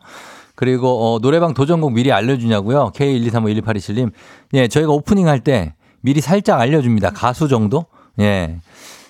그리고 0.55 1.15
어, 1.15 1.19
노래방 1.19 1.53
도전곡 1.53 1.91
미리 1.91 2.13
알려주냐고요. 2.13 2.93
K123512827님. 2.95 4.11
예, 4.53 4.69
저희가 4.69 4.93
오프닝 4.93 5.27
할 5.27 5.41
때 5.41 5.73
미리 5.99 6.21
살짝 6.21 6.61
알려줍니다. 6.61 7.09
가수 7.09 7.49
정도? 7.49 7.85
예. 8.21 8.59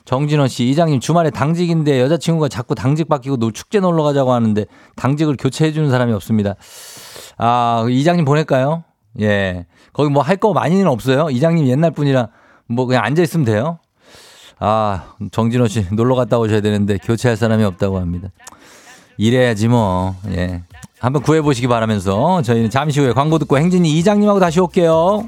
정진원 0.05 0.49
씨, 0.49 0.67
이장님 0.69 0.99
주말에 0.99 1.29
당직인데 1.29 2.01
여자친구가 2.01 2.49
자꾸 2.49 2.75
당직 2.75 3.07
바뀌고 3.07 3.37
노 3.37 3.51
축제 3.51 3.79
놀러 3.79 4.03
가자고 4.03 4.33
하는데 4.33 4.65
당직을 4.95 5.37
교체해 5.39 5.71
주는 5.71 5.89
사람이 5.89 6.11
없습니다. 6.13 6.55
아, 7.37 7.85
이장님 7.89 8.25
보낼까요? 8.25 8.83
예. 9.21 9.65
거기 9.93 10.09
뭐 10.09 10.21
할 10.23 10.37
거 10.37 10.53
많이는 10.53 10.87
없어요. 10.87 11.29
이장님 11.29 11.67
옛날 11.67 11.91
분이라 11.91 12.27
뭐 12.67 12.85
그냥 12.85 13.03
앉아 13.05 13.21
있으면 13.23 13.45
돼요. 13.45 13.79
아, 14.59 15.13
정진호 15.31 15.67
씨 15.67 15.85
놀러 15.93 16.15
갔다 16.15 16.37
오셔야 16.37 16.61
되는데 16.61 16.97
교체할 16.97 17.37
사람이 17.37 17.63
없다고 17.63 17.99
합니다. 17.99 18.29
이래야지 19.17 19.67
뭐. 19.67 20.15
예. 20.31 20.63
한번 20.99 21.21
구해 21.21 21.41
보시기 21.41 21.67
바라면서 21.67 22.41
저희는 22.41 22.69
잠시 22.69 22.99
후에 22.99 23.13
광고 23.13 23.37
듣고 23.39 23.57
행진이 23.57 23.97
이장님하고 23.99 24.39
다시 24.39 24.59
올게요. 24.59 25.27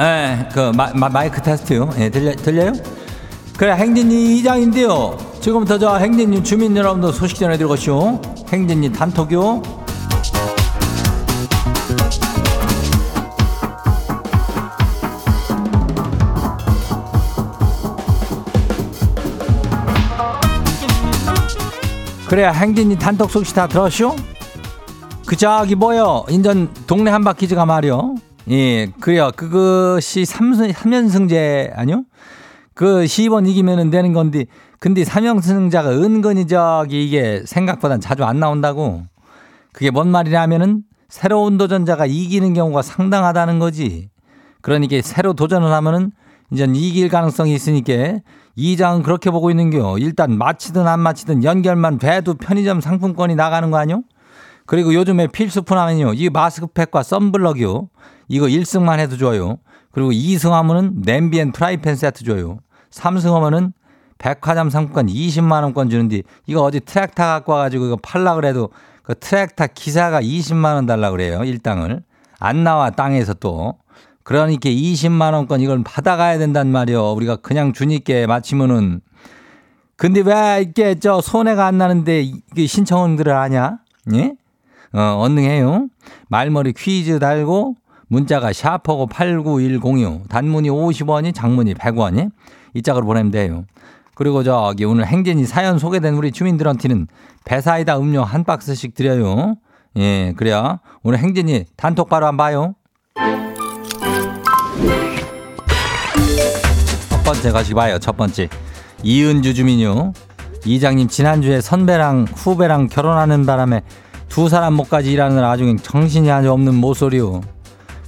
예, 0.00 0.48
그 0.52 0.72
마이크 1.12 1.42
테스트요. 1.42 1.90
예, 1.98 2.08
들려 2.08 2.34
들려요? 2.34 2.72
그래, 3.58 3.74
행진이 3.74 4.38
이장인데요. 4.38 5.18
지금부터 5.42 5.78
저 5.78 5.96
행진이 5.96 6.42
주민 6.42 6.74
여러분들 6.74 7.12
소식 7.12 7.38
전해드리고쇼. 7.38 8.20
행진이 8.50 8.92
단톡요. 8.92 9.62
그래, 22.26 22.46
행진이 22.46 22.96
단톡 22.98 23.30
소식 23.30 23.54
다 23.54 23.66
들었쇼? 23.66 24.16
그 25.26 25.36
저기 25.36 25.74
뭐요? 25.74 26.24
인전 26.30 26.70
동네 26.86 27.10
한바퀴즈가 27.10 27.66
말이요. 27.66 28.14
예, 28.48 28.86
그래요. 29.00 29.30
그것이 29.36 30.24
3, 30.24 30.52
3연승제 30.52 31.72
아니요? 31.76 32.04
그 32.74 33.06
시번 33.06 33.46
이기면은 33.46 33.90
되는 33.90 34.12
건데 34.12 34.46
근데 34.78 35.02
3연승자가 35.02 35.88
은근히 36.02 36.46
저기 36.46 37.04
이게 37.04 37.42
생각보단 37.44 38.00
자주 38.00 38.24
안 38.24 38.40
나온다고. 38.40 39.02
그게 39.72 39.90
뭔 39.90 40.08
말이냐면은 40.08 40.82
새로운 41.08 41.58
도전자가 41.58 42.06
이기는 42.06 42.54
경우가 42.54 42.82
상당하다는 42.82 43.58
거지. 43.58 44.08
그러니까 44.62 45.00
새로 45.02 45.34
도전을 45.34 45.70
하면은 45.70 46.12
이제 46.50 46.66
이길 46.72 47.08
가능성이 47.08 47.54
있으니까 47.54 48.20
이장은 48.56 49.02
그렇게 49.02 49.30
보고 49.30 49.50
있는겨. 49.50 49.98
일단 49.98 50.36
마치든 50.36 50.86
안 50.86 51.00
마치든 51.00 51.44
연결만 51.44 51.98
돼도 51.98 52.34
편의점 52.34 52.80
상품권이 52.80 53.34
나가는 53.34 53.70
거 53.70 53.76
아니요? 53.76 54.02
그리고 54.66 54.94
요즘에 54.94 55.26
필수품 55.26 55.76
하면요. 55.76 56.14
이 56.14 56.30
마스크팩과 56.30 57.02
썬블럭이요. 57.02 57.88
이거 58.30 58.46
1승만 58.46 59.00
해도 59.00 59.16
줘요. 59.16 59.58
그리고 59.90 60.12
2승 60.12 60.50
하면은 60.50 61.02
냄비 61.02 61.40
and 61.40 61.50
프라이팬 61.50 61.96
세트 61.96 62.24
줘요. 62.24 62.60
3승 62.92 63.34
하면은 63.34 63.72
백화점 64.18 64.70
상품권 64.70 65.08
20만 65.08 65.64
원권 65.64 65.90
주는데 65.90 66.22
이거 66.46 66.62
어디 66.62 66.78
트랙터 66.78 67.24
갖고 67.24 67.52
와가지고 67.52 67.86
이거 67.86 67.96
팔라 67.96 68.36
그래도 68.36 68.70
그 69.02 69.18
트랙터 69.18 69.66
기사가 69.74 70.22
20만 70.22 70.74
원 70.74 70.86
달라 70.86 71.10
그래요. 71.10 71.42
일당을. 71.42 72.04
안 72.38 72.62
나와 72.62 72.90
땅에서 72.90 73.34
또. 73.34 73.78
그러니까 74.22 74.68
20만 74.68 75.32
원권 75.32 75.60
이걸 75.60 75.82
받아가야 75.82 76.38
된단 76.38 76.68
말이요. 76.68 77.12
우리가 77.12 77.36
그냥 77.36 77.72
주니까 77.72 78.28
마치면은 78.28 79.00
근데 79.96 80.20
왜 80.20 80.62
이게 80.62 80.94
저 81.00 81.20
손해가 81.20 81.66
안 81.66 81.78
나는데 81.78 82.22
이게 82.22 82.66
신청원들을 82.66 83.36
하냐? 83.36 83.78
예? 84.14 84.34
어, 84.92 85.18
언능해요. 85.18 85.88
말머리 86.28 86.74
퀴즈 86.74 87.18
달고 87.18 87.74
문자가 88.10 88.52
샤퍼고 88.52 89.06
89106 89.06 90.28
단문이 90.28 90.68
50원이 90.68 91.32
장문이 91.32 91.74
100원이 91.74 92.30
이 92.74 92.82
짝으로 92.82 93.06
보내면 93.06 93.30
돼요. 93.30 93.64
그리고 94.16 94.42
저기 94.42 94.84
오늘 94.84 95.06
행진이 95.06 95.44
사연 95.44 95.78
소개된 95.78 96.14
우리 96.14 96.32
주민들한테는 96.32 97.06
배사이다 97.44 97.98
음료 97.98 98.24
한 98.24 98.42
박스씩 98.42 98.94
드려요. 98.94 99.54
예, 99.96 100.34
그래야 100.36 100.80
오늘 101.04 101.20
행진이 101.20 101.66
단톡 101.76 102.08
바로 102.08 102.26
한번 102.26 102.44
봐요. 102.44 102.74
첫 107.08 107.22
번째 107.24 107.52
가시 107.52 107.74
봐요. 107.74 107.98
첫 108.00 108.16
번째. 108.16 108.48
이은주 109.04 109.54
주민요. 109.54 110.12
이장님 110.66 111.06
지난주에 111.06 111.60
선배랑 111.60 112.26
후배랑 112.34 112.88
결혼하는 112.88 113.46
바람에 113.46 113.82
두 114.28 114.48
사람 114.48 114.74
목까지 114.74 115.12
일하는 115.12 115.44
아주 115.44 115.76
정신이 115.80 116.30
아주 116.30 116.52
없는 116.52 116.74
모쏠이요. 116.74 117.59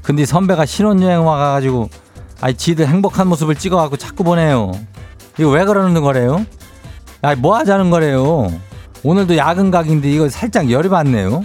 근데 0.02 0.26
선배가 0.26 0.66
신혼여행 0.66 1.24
와가지고 1.24 1.88
아이 2.40 2.54
지들 2.54 2.88
행복한 2.88 3.28
모습을 3.28 3.54
찍어갖고 3.54 3.96
자꾸 3.96 4.24
보내요. 4.24 4.72
이거 5.38 5.50
왜 5.50 5.64
그러는 5.64 6.00
거래요? 6.02 6.44
아이 7.22 7.36
뭐 7.36 7.56
하자는 7.56 7.90
거래요? 7.90 8.52
오늘도 9.04 9.36
야근 9.36 9.70
각인데 9.70 10.10
이거 10.10 10.28
살짝 10.28 10.70
열이 10.70 10.88
받네요. 10.88 11.44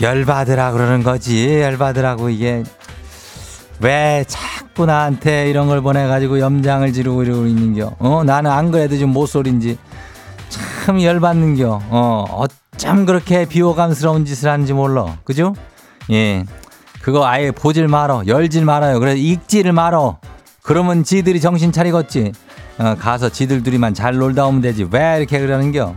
열받으라 0.00 0.72
그러는 0.72 1.02
거지. 1.02 1.60
열받으라고 1.60 2.28
이게 2.30 2.62
왜 3.80 4.24
자꾸 4.28 4.86
나한테 4.86 5.50
이런 5.50 5.66
걸 5.66 5.80
보내가지고 5.80 6.38
염장을 6.38 6.92
지르고 6.92 7.24
이러고 7.24 7.46
있는겨. 7.46 7.96
어 7.98 8.22
나는 8.24 8.50
안 8.50 8.70
그래도 8.70 8.96
좀 8.96 9.10
모쏠인지 9.10 9.76
참 10.48 11.02
열받는겨. 11.02 11.82
어 11.90 12.24
어쩜 12.30 13.06
그렇게 13.06 13.44
비호감스러운 13.44 14.24
짓을 14.24 14.50
하는지 14.50 14.72
몰라. 14.72 15.18
그죠? 15.24 15.54
예. 16.10 16.44
그거 17.02 17.26
아예 17.26 17.50
보질 17.50 17.88
말어. 17.88 18.22
열질 18.26 18.64
말아요. 18.64 19.00
그래 19.00 19.14
읽지를 19.14 19.72
말어. 19.72 20.18
그러면 20.62 21.02
지들이 21.04 21.40
정신 21.40 21.72
차리겠지. 21.72 22.32
어, 22.78 22.94
가서 22.98 23.28
지들 23.28 23.62
둘이만 23.62 23.94
잘 23.94 24.16
놀다 24.16 24.46
오면 24.46 24.60
되지. 24.62 24.86
왜 24.90 25.16
이렇게 25.18 25.38
그러는겨? 25.40 25.94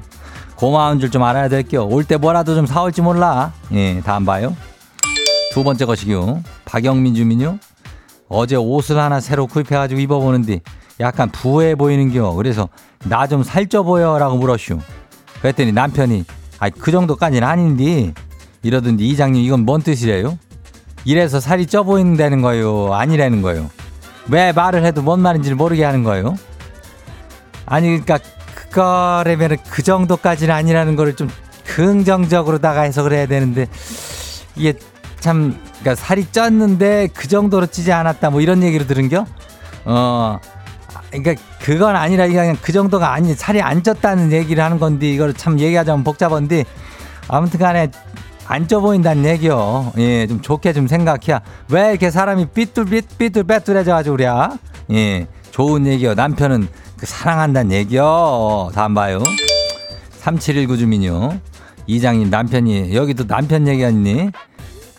고마운 0.55 0.99
줄 0.99 1.09
좀 1.11 1.21
알아야 1.23 1.47
될겨. 1.49 1.83
올때 1.83 2.17
뭐라도 2.17 2.55
좀 2.55 2.65
사올지 2.65 3.01
몰라. 3.01 3.51
예, 3.73 4.01
다음 4.03 4.25
봐요. 4.25 4.55
두 5.53 5.63
번째 5.63 5.85
것이요. 5.85 6.41
박영민 6.65 7.13
주민요. 7.15 7.59
어제 8.27 8.55
옷을 8.55 8.97
하나 8.97 9.19
새로 9.19 9.45
구입해가지고 9.47 9.99
입어보는데 10.01 10.61
약간 10.99 11.29
부해 11.29 11.75
보이는겨. 11.75 12.31
그래서 12.33 12.67
나 13.05 13.27
좀 13.27 13.43
살쪄 13.43 13.83
보여라고 13.83 14.37
물었슈. 14.37 14.79
그랬더니 15.41 15.71
남편이 15.71 16.25
아이 16.59 16.71
그 16.71 16.91
정도까지는 16.91 17.47
아닌데 17.47 18.13
이러던데 18.65 19.03
이장님 19.03 19.43
이건 19.43 19.59
뭔 19.61 19.83
뜻이래요? 19.83 20.39
이래서 21.05 21.39
살이 21.39 21.67
쪄 21.67 21.83
보인다는 21.83 22.41
거예요? 22.41 22.95
아니라는 22.95 23.43
거예요? 23.43 23.69
왜 24.27 24.51
말을 24.53 24.83
해도 24.83 25.03
뭔 25.03 25.19
말인지를 25.19 25.55
모르게 25.55 25.83
하는 25.83 26.03
거예요? 26.03 26.35
아니 27.67 27.87
그러니까 27.89 28.17
그거라면 28.55 29.57
그 29.69 29.83
정도까지는 29.83 30.53
아니라는 30.53 30.95
거를 30.95 31.15
좀 31.15 31.29
긍정적으로다가 31.67 32.81
해석을 32.81 33.13
해야 33.13 33.27
되는데 33.27 33.67
이게 34.55 34.73
참 35.19 35.59
그러니까 35.79 35.93
살이 35.93 36.25
쪘는데 36.25 37.11
그 37.13 37.27
정도로 37.27 37.67
찌지 37.67 37.91
않았다 37.91 38.31
뭐 38.31 38.41
이런 38.41 38.63
얘기를 38.63 38.87
들은겨? 38.87 39.27
어 39.85 40.39
그러니까 41.11 41.35
그건 41.61 41.95
아니라 41.95 42.25
그냥 42.27 42.57
그 42.59 42.71
정도가 42.71 43.13
아니 43.13 43.35
살이 43.35 43.61
안 43.61 43.83
쪘다는 43.83 44.31
얘기를 44.31 44.63
하는 44.63 44.79
건데 44.79 45.07
이걸 45.11 45.35
참 45.35 45.59
얘기하자면 45.59 46.03
복잡한데 46.03 46.65
아무튼간에 47.27 47.91
안 48.47 48.67
쪄 48.67 48.79
보인다는 48.79 49.25
얘기요. 49.25 49.93
예, 49.97 50.27
좀 50.27 50.41
좋게 50.41 50.73
좀 50.73 50.87
생각해야. 50.87 51.41
왜 51.69 51.89
이렇게 51.89 52.11
사람이 52.11 52.47
삐뚤삐 52.53 53.01
삐뚤빼뚤해져가지고 53.17 54.15
그래? 54.17 54.27
예, 54.91 55.27
좋은 55.51 55.85
얘기요. 55.87 56.13
남편은 56.13 56.67
그 56.97 57.05
사랑한다는 57.05 57.71
얘기요. 57.71 58.71
다음 58.73 58.93
봐요. 58.93 59.23
3719 60.19 60.77
주민요. 60.77 61.39
이장님 61.87 62.29
남편이 62.29 62.95
여기도 62.95 63.25
남편 63.27 63.67
얘기 63.67 63.83
아니니? 63.83 64.29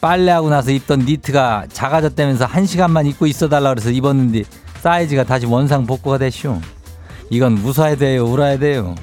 빨래하고 0.00 0.50
나서 0.50 0.70
입던 0.70 1.00
니트가 1.00 1.66
작아졌다면서 1.72 2.44
한 2.44 2.66
시간만 2.66 3.06
입고 3.06 3.26
있어달라 3.26 3.70
그래서 3.70 3.90
입었는데 3.90 4.42
사이즈가 4.80 5.24
다시 5.24 5.46
원상 5.46 5.86
복구가 5.86 6.18
됐슈. 6.18 6.60
이건 7.30 7.58
웃어야 7.58 7.96
돼요, 7.96 8.24
울어야 8.24 8.58
돼요. 8.58 8.94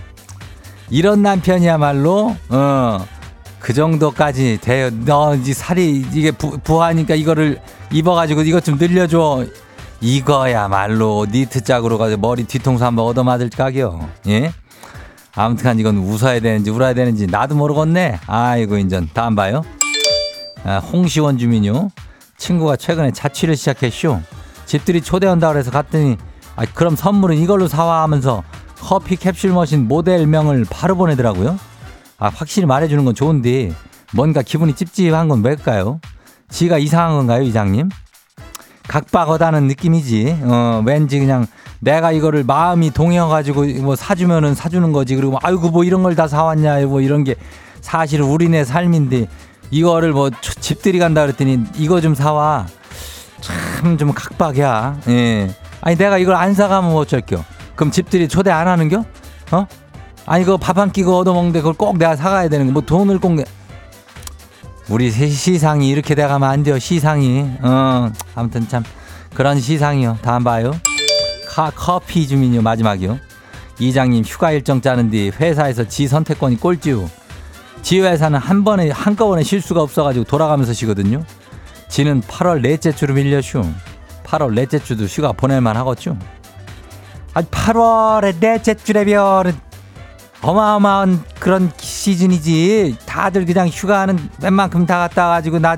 이런 0.89 1.21
남편이야말로 1.23 2.35
어. 2.49 3.05
그 3.63 3.73
정도까지 3.73 4.59
돼요. 4.61 4.89
너 5.05 5.35
이제 5.35 5.53
살이 5.53 6.05
이게 6.13 6.31
부, 6.31 6.57
부하니까 6.57 7.15
이거를 7.15 7.61
입어가지고 7.93 8.41
이것 8.41 8.61
좀 8.61 8.77
늘려줘. 8.77 9.45
이거야말로 10.01 11.25
니트 11.31 11.63
짝으로 11.63 11.97
가지고 11.97 12.19
머리 12.19 12.43
뒤통수 12.43 12.83
한번 12.83 13.05
얻어맞을 13.05 13.49
각이요. 13.51 14.09
예? 14.27 14.51
아무튼 15.33 15.79
이건 15.79 15.97
웃어야 15.99 16.41
되는지 16.41 16.71
울어야 16.71 16.93
되는지 16.93 17.27
나도 17.27 17.55
모르겠네. 17.55 18.19
아이고 18.27 18.75
인전 18.75 19.11
다음 19.13 19.33
봐요. 19.33 19.63
아, 20.65 20.79
홍시원 20.79 21.37
주민요. 21.37 21.89
친구가 22.37 22.75
최근에 22.75 23.11
자취를 23.11 23.55
시작했쇼. 23.55 24.19
집들이 24.65 24.99
초대한다 24.99 25.53
그래서 25.53 25.71
갔더니 25.71 26.17
아 26.57 26.65
그럼 26.65 26.97
선물은 26.97 27.37
이걸로 27.37 27.69
사와 27.69 28.03
하면서 28.03 28.43
커피 28.81 29.15
캡슐 29.15 29.53
머신 29.53 29.87
모델명을 29.87 30.65
바로 30.69 30.97
보내더라고요. 30.97 31.57
아 32.23 32.31
확실히 32.33 32.65
말해주는 32.65 33.03
건 33.03 33.13
좋은데 33.13 33.73
뭔가 34.13 34.41
기분이 34.41 34.73
찝찝한 34.75 35.27
건 35.27 35.43
왜일까요? 35.43 35.99
지가 36.49 36.77
이상한 36.77 37.17
건가요, 37.17 37.41
이장님? 37.41 37.89
각박하다는 38.87 39.67
느낌이지. 39.67 40.37
어, 40.43 40.81
왠지 40.85 41.19
그냥 41.19 41.47
내가 41.81 42.13
이거를 42.13 42.45
마음이 42.45 42.91
동해가지고 42.91 43.65
뭐 43.81 43.97
사주면은 43.97 44.55
사주는 44.55 44.89
거지. 44.93 45.17
그리고 45.17 45.37
아이고 45.43 45.69
뭐 45.69 45.83
이런 45.83 46.01
걸 46.01 46.15
다 46.15 46.29
사왔냐. 46.29 46.85
뭐 46.85 47.01
이런 47.01 47.25
게 47.25 47.35
사실 47.81 48.21
우리네 48.21 48.63
삶인데 48.63 49.27
이거를 49.71 50.13
뭐 50.13 50.29
집들이 50.61 50.99
간다 50.99 51.23
그랬더니 51.23 51.59
이거 51.75 51.99
좀 51.99 52.15
사와. 52.15 52.67
참 53.41 53.97
좀 53.97 54.13
각박이야. 54.13 55.01
예. 55.09 55.53
아니 55.81 55.97
내가 55.97 56.17
이걸 56.17 56.35
안 56.35 56.53
사가면 56.53 56.91
뭐 56.91 57.01
어쩔겨. 57.01 57.43
그럼 57.75 57.91
집들이 57.91 58.29
초대 58.29 58.49
안 58.49 58.69
하는겨? 58.69 59.03
어? 59.51 59.67
아니 60.25 60.45
그거 60.45 60.57
밥한 60.57 60.91
끼고 60.91 61.17
얻어먹는데 61.17 61.59
그걸 61.59 61.73
꼭 61.73 61.97
내가 61.97 62.15
사가야 62.15 62.49
되는 62.49 62.67
거 62.67 62.71
뭐 62.73 62.81
돈을 62.81 63.19
꼭 63.19 63.33
내. 63.33 63.43
우리 64.89 65.11
시상이 65.11 65.89
이렇게 65.89 66.13
돼가면 66.15 66.49
안 66.49 66.63
돼요. 66.63 66.77
시상이. 66.77 67.45
어, 67.61 68.11
아무튼 68.35 68.67
참 68.67 68.83
그런 69.33 69.59
시상이요. 69.59 70.19
다음 70.21 70.43
봐요. 70.43 70.73
카, 71.49 71.71
커피 71.75 72.27
주민요 72.27 72.61
마지막이요. 72.61 73.17
이장님 73.79 74.23
휴가 74.25 74.51
일정 74.51 74.81
짜는데 74.81 75.29
회사에서 75.39 75.87
지 75.87 76.07
선택권이 76.07 76.59
꼴찌요. 76.59 77.09
지 77.81 77.99
회사는 78.01 78.39
한 78.39 78.63
번에 78.63 78.89
한꺼번에 78.91 79.43
쉴 79.43 79.61
수가 79.61 79.81
없어가지고 79.81 80.25
돌아가면서 80.25 80.73
쉬거든요. 80.73 81.23
지는 81.89 82.21
8월 82.21 82.61
넷째 82.61 82.91
주로 82.91 83.13
밀려슈. 83.13 83.63
8월 84.25 84.53
넷째 84.53 84.79
주도 84.79 85.05
휴가 85.05 85.31
보낼만 85.31 85.75
하겠죠. 85.77 86.17
아 87.33 87.41
8월에 87.41 88.39
넷째 88.39 88.73
주래별은 88.73 89.53
어마어마한 90.43 91.23
그런 91.39 91.71
시즌이지. 91.77 92.97
다들 93.05 93.45
그냥 93.45 93.67
휴가는 93.69 94.17
웬만큼 94.41 94.85
다 94.85 94.99
갔다 94.99 95.29
가지고 95.29 95.59
나 95.59 95.77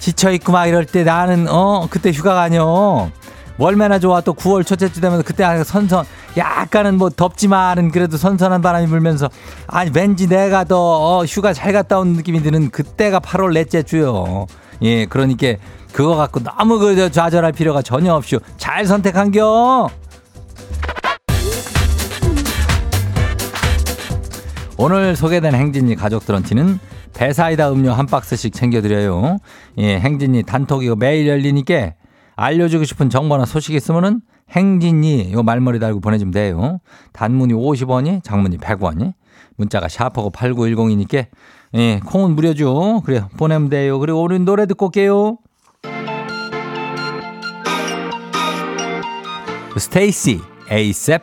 지쳐 0.00 0.32
있고 0.32 0.52
막 0.52 0.66
이럴 0.66 0.84
때 0.84 1.04
나는 1.04 1.46
어 1.48 1.86
그때 1.88 2.10
휴가가 2.10 2.42
아니요. 2.42 3.10
얼마나 3.58 4.00
좋아 4.00 4.20
또 4.20 4.34
9월 4.34 4.66
첫째 4.66 4.90
주 4.90 5.00
되면서 5.00 5.22
그때 5.22 5.44
선선 5.64 6.04
약간은 6.36 6.98
뭐 6.98 7.10
덥지만은 7.10 7.92
그래도 7.92 8.16
선선한 8.16 8.62
바람이 8.62 8.88
불면서 8.88 9.30
아니 9.68 9.90
왠지 9.94 10.26
내가 10.26 10.64
더 10.64 10.78
어, 10.78 11.24
휴가 11.24 11.52
잘 11.52 11.72
갔다 11.72 12.00
온 12.00 12.14
느낌이 12.14 12.42
드는 12.42 12.70
그때가 12.70 13.20
8월 13.20 13.52
넷째 13.52 13.84
주요. 13.84 14.46
예, 14.82 15.06
그러니까 15.06 15.54
그거 15.92 16.16
갖고 16.16 16.40
너무 16.40 16.78
그 16.78 17.12
좌절할 17.12 17.52
필요가 17.52 17.82
전혀 17.82 18.14
없슈. 18.14 18.40
잘 18.56 18.86
선택한겨. 18.86 19.90
오늘 24.84 25.14
소개된 25.14 25.54
행진이 25.54 25.94
가족들한테는 25.94 26.80
배사이다 27.14 27.70
음료 27.70 27.92
한 27.92 28.06
박스씩 28.06 28.52
챙겨드려요. 28.52 29.38
예, 29.78 30.00
행진이 30.00 30.42
단톡이고 30.42 30.96
매일 30.96 31.28
열리니까 31.28 31.92
알려주고 32.34 32.82
싶은 32.82 33.08
정보나 33.08 33.44
소식 33.44 33.76
있으면은 33.76 34.22
행진이 34.50 35.34
요 35.34 35.44
말머리 35.44 35.78
달고 35.78 36.00
보내주면 36.00 36.32
돼요. 36.32 36.80
단문이 37.12 37.54
50원이, 37.54 38.24
장문이 38.24 38.58
100원이, 38.58 39.14
문자가 39.56 39.86
샤퍼고 39.86 40.32
8910이니까 40.32 41.26
예, 41.74 42.00
콩은 42.04 42.34
무료죠. 42.34 43.02
그래 43.04 43.22
보내면 43.36 43.68
돼요. 43.68 44.00
그리고 44.00 44.22
오늘 44.22 44.44
노래 44.44 44.66
듣고 44.66 44.86
올게요. 44.86 45.38
스테이시 49.78 50.40
에이셉 50.68 51.22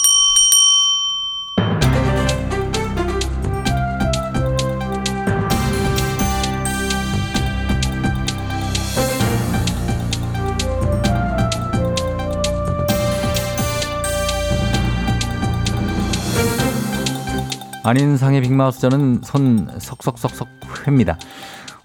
안인상의 17.83 18.41
빅마우스 18.41 18.79
저는 18.81 19.21
손 19.23 19.67
석석석석 19.79 20.47
회입니다. 20.85 21.17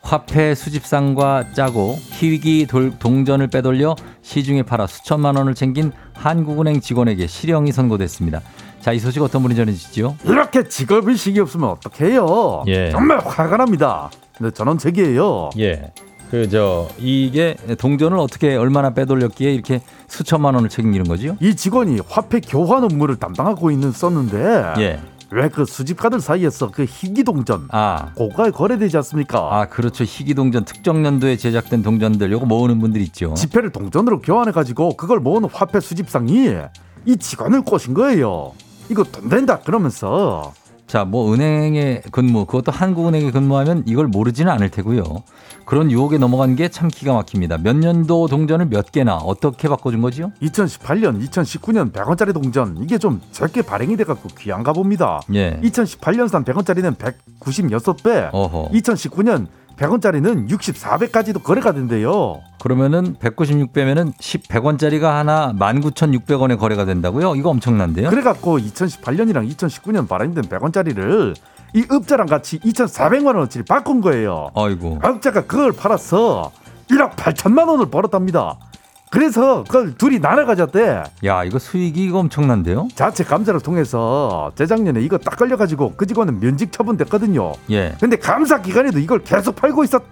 화폐 0.02 0.54
수집상과 0.54 1.52
짜고 1.52 1.98
희귀 2.12 2.68
동전을 2.98 3.48
빼돌려 3.48 3.96
시중에 4.22 4.62
팔아 4.62 4.87
수천만 4.87 5.37
원을 5.37 5.54
챙긴 5.54 5.90
한국은행 6.12 6.80
직원에게 6.80 7.26
실형이 7.26 7.72
선고됐습니다. 7.72 8.40
자, 8.80 8.92
이 8.92 9.00
소식 9.00 9.20
어떤 9.22 9.42
분이 9.42 9.56
전해주시죠? 9.56 10.16
이렇게 10.24 10.68
직업의식이 10.68 11.40
없으면 11.40 11.70
어떡해요? 11.70 12.64
예. 12.68 12.90
정말 12.90 13.18
화가 13.18 13.56
납니다. 13.56 14.11
근데 14.37 14.52
저는 14.52 14.78
제기예요. 14.78 15.50
예. 15.59 15.92
그, 16.30 16.48
저, 16.48 16.88
이게 16.98 17.56
동전을 17.78 18.18
어떻게 18.18 18.54
얼마나 18.54 18.90
빼돌렸기에 18.90 19.52
이렇게 19.52 19.80
수천만 20.06 20.54
원을 20.54 20.68
책임지는 20.68 21.06
거지요? 21.06 21.37
이 21.40 21.56
직원이 21.56 21.98
화폐 22.09 22.40
교환 22.40 22.85
업무를 22.85 23.16
담당하고 23.16 23.70
있는 23.72 23.90
썼는데. 23.90 24.74
예. 24.78 25.00
왜 25.32 25.48
그 25.48 25.64
수집가들 25.64 26.20
사이에서 26.20 26.70
그 26.70 26.84
희귀 26.84 27.24
동전 27.24 27.66
아 27.72 28.12
고가에 28.14 28.50
거래되지 28.50 28.96
않습니까? 28.98 29.48
아 29.50 29.66
그렇죠 29.66 30.04
희귀 30.04 30.34
동전 30.34 30.64
특정 30.64 31.02
년도에 31.02 31.36
제작된 31.36 31.82
동전들 31.82 32.30
요거 32.30 32.46
모으는 32.46 32.78
분들 32.78 33.00
있죠. 33.02 33.34
지폐를 33.34 33.70
동전으로 33.70 34.20
교환해 34.20 34.52
가지고 34.52 34.96
그걸 34.96 35.18
모으는 35.20 35.48
화폐 35.52 35.80
수집상이 35.80 36.54
이 37.06 37.16
직원을 37.16 37.62
꼬신 37.62 37.94
거예요. 37.94 38.52
이거 38.88 39.02
돈 39.02 39.28
된다 39.28 39.58
그러면서 39.60 40.52
자, 40.87 41.05
뭐 41.05 41.33
은행에 41.35 42.03
근무, 42.12 42.44
그것도 42.46 42.70
한국은행에 42.70 43.31
근무하면 43.33 43.83
이걸 43.87 44.07
모르지는 44.07 44.53
않을 44.53 44.70
테고요. 44.70 45.03
그런 45.64 45.90
유혹에 45.90 46.16
넘어간 46.16 46.55
게 46.55 46.68
참 46.68 46.88
기가 46.88 47.12
막힙니다. 47.14 47.59
몇 47.59 47.75
년도 47.75 48.29
동전을 48.29 48.66
몇 48.66 48.92
개나 48.92 49.16
어떻게 49.16 49.68
바꿔준 49.68 50.01
거지요? 50.01 50.31
2018년, 50.42 51.27
2019년 51.29 51.90
100원짜리 51.92 52.33
동전 52.33 52.77
이게 52.81 52.99
좀 52.99 53.20
적게 53.33 53.62
발행이 53.62 53.96
돼갖고 53.96 54.29
귀한가 54.38 54.72
봅니다. 54.72 55.20
예. 55.35 55.59
2018년산 55.62 56.44
100원짜리는 56.44 56.96
196배, 56.96 58.31
어허. 58.33 58.70
2019년 58.72 59.46
100원짜리는 59.76 60.48
64배까지도 60.48 61.42
거래가 61.42 61.72
된대요. 61.72 62.40
그러면은 62.60 63.14
196배면은 63.16 64.12
10, 64.18 64.48
100원짜리가 64.48 65.02
하나 65.02 65.52
19,600원에 65.52 66.58
거래가 66.58 66.84
된다고요? 66.84 67.34
이거 67.36 67.50
엄청난데요? 67.50 68.10
그래갖고 68.10 68.58
2018년이랑 68.58 69.48
2019년 69.54 70.08
발행된 70.08 70.44
100원짜리를 70.44 71.34
이 71.74 71.84
업자랑 71.90 72.26
같이 72.26 72.58
2,400만 72.60 73.26
원어치를 73.26 73.66
바꾼 73.68 74.00
거예요. 74.00 74.50
아이고. 74.54 74.98
업자가 75.02 75.46
그걸 75.46 75.72
팔아서 75.72 76.50
1억 76.90 77.16
8천만 77.16 77.68
원을 77.68 77.90
벌었답니다. 77.90 78.56
그래서 79.11 79.62
그걸 79.64 79.95
둘이 79.95 80.21
나눠 80.21 80.45
가졌대. 80.45 81.03
야, 81.25 81.45
이거 81.45 81.59
수익이 81.59 82.05
이거 82.05 82.19
엄청난데요? 82.19 82.88
자체 82.95 83.23
감사를 83.25 83.59
통해서 83.61 84.51
재작년에 84.57 85.01
이거 85.01 85.16
딱 85.16 85.37
걸려가지고 85.38 85.95
그 85.97 86.07
직원은 86.07 86.40
면직 86.40 86.73
처분됐거든요. 86.73 87.53
예. 87.71 87.95
근데 88.01 88.16
감사 88.16 88.61
기간에도 88.61 88.99
이걸 88.99 89.21
계속 89.23 89.55
팔고 89.57 89.85
있었. 89.85 90.03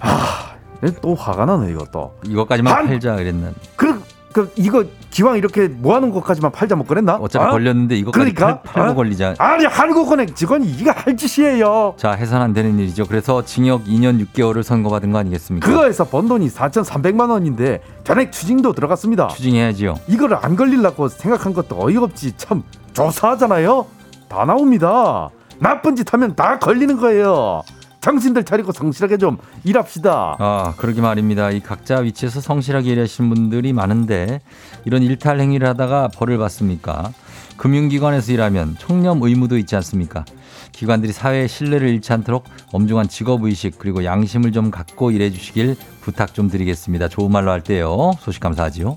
아, 0.00 0.54
또 1.00 1.14
화가 1.14 1.46
나네 1.46 1.70
이것도. 1.72 2.14
이것까지만 2.24 2.72
한- 2.74 2.86
팔자 2.86 3.16
그랬는. 3.16 3.54
그 3.76 4.02
그 4.32 4.52
이거 4.56 4.84
기왕 5.10 5.36
이렇게 5.36 5.68
모아놓은 5.68 6.12
것까지만 6.12 6.52
팔자 6.52 6.76
못 6.76 6.86
그랬나? 6.86 7.14
어차피 7.16 7.44
어? 7.46 7.50
걸렸는데 7.50 7.96
이거까지 7.96 8.32
그러니까? 8.32 8.60
팔, 8.62 8.74
팔고 8.74 8.92
어? 8.92 8.94
걸리자. 8.94 9.34
아니 9.38 9.64
한국은행 9.64 10.34
직원이 10.34 10.66
이거 10.70 10.90
할 10.90 11.16
짓이에요. 11.16 11.94
자, 11.96 12.12
해선 12.12 12.42
안 12.42 12.52
되는 12.52 12.78
일이죠. 12.78 13.04
그래서 13.06 13.44
징역 13.44 13.84
2년 13.84 14.24
6개월을 14.26 14.62
선고받은 14.62 15.12
거 15.12 15.18
아니겠습니까? 15.18 15.66
그거에서 15.66 16.04
번 16.04 16.28
돈이 16.28 16.48
4,300만 16.48 17.30
원인데 17.30 17.80
전액 18.04 18.32
추징도 18.32 18.74
들어갔습니다. 18.74 19.28
추징해야지요. 19.28 19.98
이거를 20.08 20.38
안 20.42 20.56
걸리려고 20.56 21.08
생각한 21.08 21.54
것도 21.54 21.76
어이없지 21.82 22.34
참 22.36 22.62
조사하잖아요. 22.92 23.86
다 24.28 24.44
나옵니다. 24.44 25.30
나쁜 25.58 25.96
짓 25.96 26.12
하면 26.12 26.34
다 26.36 26.58
걸리는 26.58 26.96
거예요. 26.98 27.62
정신들 28.08 28.44
차리고 28.44 28.72
성실하게 28.72 29.18
좀 29.18 29.36
일합시다. 29.64 30.36
아, 30.38 30.74
그러게 30.78 31.02
말입니다. 31.02 31.50
이 31.50 31.60
각자 31.60 31.98
위치에서 31.98 32.40
성실하게 32.40 32.92
일하시는 32.92 33.28
분들이 33.28 33.74
많은데 33.74 34.40
이런 34.86 35.02
일탈 35.02 35.38
행위를 35.40 35.68
하다가 35.68 36.08
벌을 36.08 36.38
받습니까? 36.38 37.12
금융기관에서 37.58 38.32
일하면 38.32 38.76
청렴 38.78 39.22
의무도 39.22 39.58
있지 39.58 39.76
않습니까? 39.76 40.24
기관들이 40.72 41.12
사회의 41.12 41.48
신뢰를 41.48 41.88
잃지 41.88 42.10
않도록 42.14 42.44
엄중한 42.72 43.08
직업의식 43.08 43.78
그리고 43.78 44.02
양심을 44.04 44.52
좀 44.52 44.70
갖고 44.70 45.10
일해 45.10 45.30
주시길 45.30 45.76
부탁 46.00 46.32
좀 46.32 46.48
드리겠습니다. 46.48 47.08
좋은 47.08 47.30
말로 47.30 47.50
할 47.50 47.62
때요. 47.62 48.12
소식 48.20 48.40
감사하지요. 48.40 48.96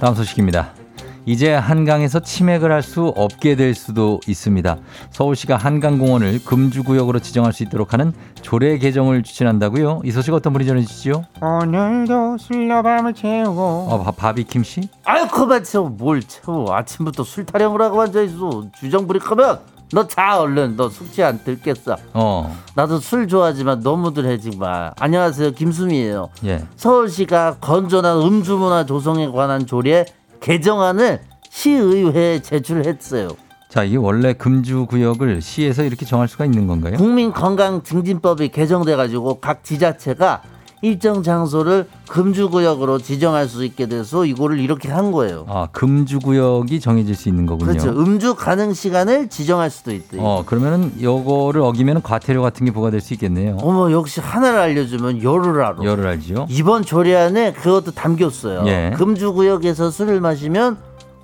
다음 0.00 0.14
소식입니다. 0.16 0.81
이제 1.24 1.54
한강에서 1.54 2.20
치맥을 2.20 2.72
할 2.72 2.82
수 2.82 3.12
없게 3.16 3.54
될 3.54 3.74
수도 3.76 4.18
있습니다. 4.26 4.76
서울시가 5.12 5.56
한강공원을 5.56 6.40
금주구역으로 6.44 7.20
지정할 7.20 7.52
수 7.52 7.62
있도록 7.62 7.92
하는 7.92 8.12
조례 8.42 8.76
개정을 8.76 9.22
추진한다고요? 9.22 10.02
이 10.04 10.10
소식 10.10 10.34
어떤 10.34 10.52
분이 10.52 10.66
전해주시죠? 10.66 11.24
오늘도 11.40 12.38
술로 12.38 12.82
밤을 12.82 13.14
채우고. 13.14 13.60
어, 13.88 14.02
바- 14.02 14.10
바비킴 14.10 14.64
씨? 14.64 14.80
아유 15.04 15.28
그만 15.28 15.62
채워. 15.62 15.88
뭘 15.88 16.20
채워. 16.24 16.74
아침부터 16.74 17.22
술 17.22 17.46
타령을 17.46 17.80
하고 17.82 18.02
앉아있어. 18.02 18.64
주정부리 18.80 19.20
크면. 19.20 19.60
너 19.94 20.08
자 20.08 20.40
얼른. 20.40 20.74
너 20.76 20.88
숙취 20.88 21.22
안 21.22 21.38
들겠어. 21.44 21.96
어, 22.14 22.56
나도 22.74 22.98
술 22.98 23.28
좋아하지만 23.28 23.80
너무들 23.80 24.24
해지 24.24 24.50
마. 24.56 24.90
안녕하세요. 24.98 25.52
김수미예요. 25.52 26.30
예. 26.46 26.64
서울시가 26.76 27.58
건전한 27.60 28.16
음주 28.22 28.56
문화 28.56 28.84
조성에 28.86 29.28
관한 29.28 29.66
조례 29.66 30.06
개정안을 30.42 31.20
시의회에 31.48 32.42
제출했어요 32.42 33.28
자, 33.68 33.84
이게 33.84 33.96
원래 33.96 34.34
금주 34.34 34.84
구역을 34.84 35.40
시에서 35.40 35.82
이렇게 35.82 36.04
정할 36.04 36.28
수가 36.28 36.44
있는 36.44 36.66
건가요? 36.66 36.98
국민건강증진법이 36.98 38.50
개정돼 38.50 38.96
가지고 38.96 39.40
각 39.40 39.64
지자체가 39.64 40.42
일정 40.82 41.22
장소를 41.22 41.86
금주구역으로 42.08 42.98
지정할 42.98 43.46
수 43.48 43.64
있게 43.64 43.86
돼서 43.86 44.26
이거를 44.26 44.58
이렇게 44.58 44.90
한 44.90 45.12
거예요 45.12 45.46
아, 45.48 45.68
금주구역이 45.70 46.80
정해질 46.80 47.14
수 47.14 47.28
있는 47.28 47.46
거군요. 47.46 47.70
그렇죠 47.70 47.90
음주 47.90 48.34
가능 48.34 48.74
시간을 48.74 49.28
지정할 49.28 49.70
수도 49.70 49.92
있대 49.92 50.18
어, 50.20 50.42
그러면은 50.44 50.92
요거를 51.00 51.60
어기면 51.62 52.02
과태료 52.02 52.42
같은 52.42 52.66
게 52.66 52.72
부과될 52.72 53.00
수 53.00 53.14
있겠네요. 53.14 53.58
어머 53.62 53.92
역시 53.92 54.20
하나를 54.20 54.58
알려주면 54.58 55.22
열을 55.22 55.62
알아. 55.62 55.76
열을 55.84 56.06
알지요? 56.06 56.46
이번 56.50 56.82
조례안에 56.82 57.52
그것도 57.52 57.92
담겼어요. 57.92 58.64
예. 58.66 58.92
금주구역에서 58.96 59.90
술을 59.92 60.20
마시면 60.20 60.78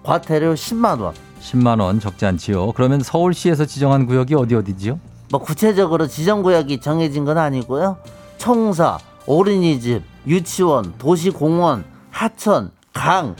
과태료 0.05 0.55
10만 0.55 1.01
원. 1.01 1.15
10만 1.43 1.81
원 1.81 1.99
적지 1.99 2.27
않지요. 2.27 2.73
그러면 2.73 3.01
서울시에서 3.01 3.65
지정한 3.65 4.07
구역이 4.07 4.35
어디 4.37 4.55
어디지요? 4.55 5.01
뭐 5.33 5.41
구체적으로 5.41 6.07
지정 6.07 6.43
구역이 6.43 6.81
정해진 6.81 7.25
건 7.25 7.39
아니고요. 7.39 7.97
청사, 8.39 8.99
어린이집, 9.29 10.03
유치원, 10.27 10.95
도시공원, 10.97 11.85
하천, 12.11 12.71
강, 12.95 13.37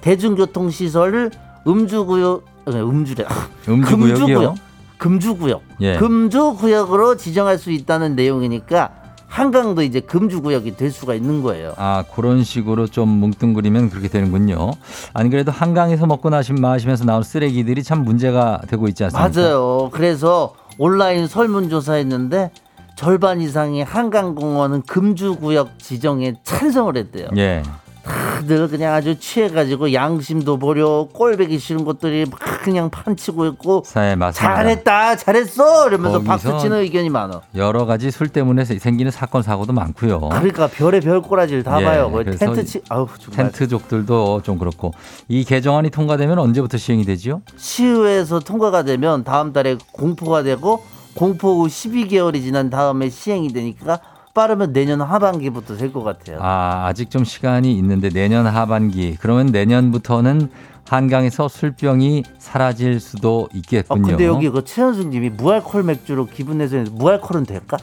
대중교통시설을 0.00 1.30
음주구역, 1.66 2.44
아, 2.66 2.70
음주래. 2.72 3.24
음주구역이요? 3.68 4.18
금주구역. 4.18 4.54
금주구역. 4.98 5.62
예. 5.80 5.96
금주구역으로 5.96 7.16
지정할 7.16 7.56
수 7.56 7.70
있다는 7.70 8.16
내용이니까 8.16 8.90
한강도 9.28 9.82
이제 9.82 10.00
금주구역이 10.00 10.76
될 10.76 10.90
수가 10.90 11.14
있는 11.14 11.42
거예요. 11.42 11.74
아, 11.76 12.02
그런 12.14 12.42
식으로 12.42 12.88
좀 12.88 13.08
뭉뚱그리면 13.08 13.90
그렇게 13.90 14.08
되는군요. 14.08 14.72
아니 15.14 15.30
그래도 15.30 15.52
한강에서 15.52 16.06
먹고 16.06 16.30
마시면서 16.30 17.04
나온 17.04 17.22
쓰레기들이 17.22 17.84
참 17.84 18.04
문제가 18.04 18.60
되고 18.66 18.88
있지 18.88 19.04
않습니까? 19.04 19.40
맞아요. 19.40 19.90
그래서 19.92 20.54
온라인 20.78 21.28
설문조사했는데 21.28 22.50
절반 22.98 23.40
이상이 23.40 23.80
한강공원은 23.82 24.82
금주구역 24.82 25.78
지정에 25.78 26.34
찬성을 26.42 26.96
했대요. 26.96 27.28
예. 27.36 27.62
다들 28.02 28.66
그냥 28.66 28.92
아주 28.92 29.20
취해가지고 29.20 29.92
양심도 29.92 30.58
버려 30.58 31.06
꼴배기 31.12 31.60
싫은 31.60 31.84
것들이 31.84 32.26
막 32.28 32.40
그냥 32.64 32.90
판치고 32.90 33.46
있고 33.46 33.84
맞습니다. 33.92 34.32
잘했다 34.32 35.14
잘했어 35.14 35.86
이러면서 35.86 36.22
박수치는 36.22 36.78
의견이 36.78 37.08
많아. 37.08 37.42
여러 37.54 37.86
가지 37.86 38.10
술 38.10 38.30
때문에 38.30 38.64
생기는 38.64 39.12
사건 39.12 39.42
사고도 39.42 39.72
많고요. 39.72 40.18
그러니까 40.30 40.66
별의 40.66 41.00
별 41.00 41.22
꼬라지를 41.22 41.62
다 41.62 41.80
예, 41.80 41.84
봐요. 41.84 42.12
텐트 42.36 42.64
치 42.64 42.80
아우 42.88 43.06
텐트족들도 43.30 44.42
좀 44.42 44.58
그렇고 44.58 44.92
이 45.28 45.44
개정안이 45.44 45.90
통과되면 45.90 46.36
언제부터 46.36 46.78
시행이 46.78 47.04
되지요? 47.04 47.42
시의회에서 47.56 48.40
통과가 48.40 48.82
되면 48.82 49.22
다음 49.22 49.52
달에 49.52 49.76
공포가 49.92 50.42
되고 50.42 50.82
공포 51.18 51.62
후 51.62 51.66
12개월이 51.66 52.40
지난 52.42 52.70
다음에 52.70 53.10
시행이 53.10 53.52
되니까 53.52 53.98
빠르면 54.34 54.72
내년 54.72 55.00
하반기부터 55.00 55.76
될 55.76 55.92
것 55.92 56.04
같아요. 56.04 56.38
아, 56.40 56.86
아직 56.86 57.10
좀 57.10 57.24
시간이 57.24 57.76
있는데 57.78 58.08
내년 58.08 58.46
하반기 58.46 59.16
그러면 59.18 59.46
내년부터는 59.46 60.48
한강에서 60.88 61.48
술병이 61.48 62.22
사라질 62.38 63.00
수도 63.00 63.48
아, 63.52 63.56
있겠군요. 63.56 64.06
근데 64.06 64.26
여기 64.26 64.48
그 64.48 64.62
최현숙 64.64 65.08
님이 65.08 65.28
무알콜 65.30 65.82
맥주로 65.82 66.26
기분 66.26 66.58
내서 66.58 66.84
무알콜은 66.92 67.46
될까? 67.46 67.78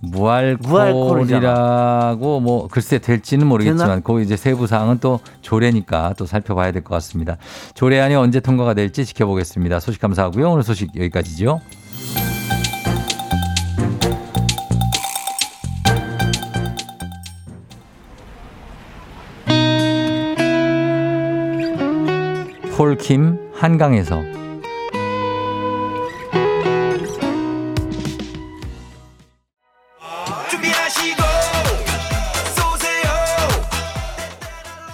무알콜이라고 0.00 2.40
뭐 2.40 2.68
글쎄 2.68 2.98
될지는 2.98 3.46
모르겠지만 3.46 4.02
그 4.02 4.22
이제 4.22 4.36
세부 4.36 4.66
사항은 4.66 4.98
또 5.00 5.20
조례니까 5.42 6.14
또 6.16 6.24
살펴봐야 6.26 6.72
될 6.72 6.82
것 6.82 6.94
같습니다. 6.96 7.36
조례안이 7.74 8.14
언제 8.14 8.40
통과가 8.40 8.72
될지 8.74 9.04
지켜보겠습니다. 9.04 9.80
소식 9.80 10.00
감사하고요. 10.00 10.50
오늘 10.50 10.62
소식 10.62 10.96
여기까지죠. 10.96 11.60
폴킴 22.76 23.52
한강에서 23.54 24.20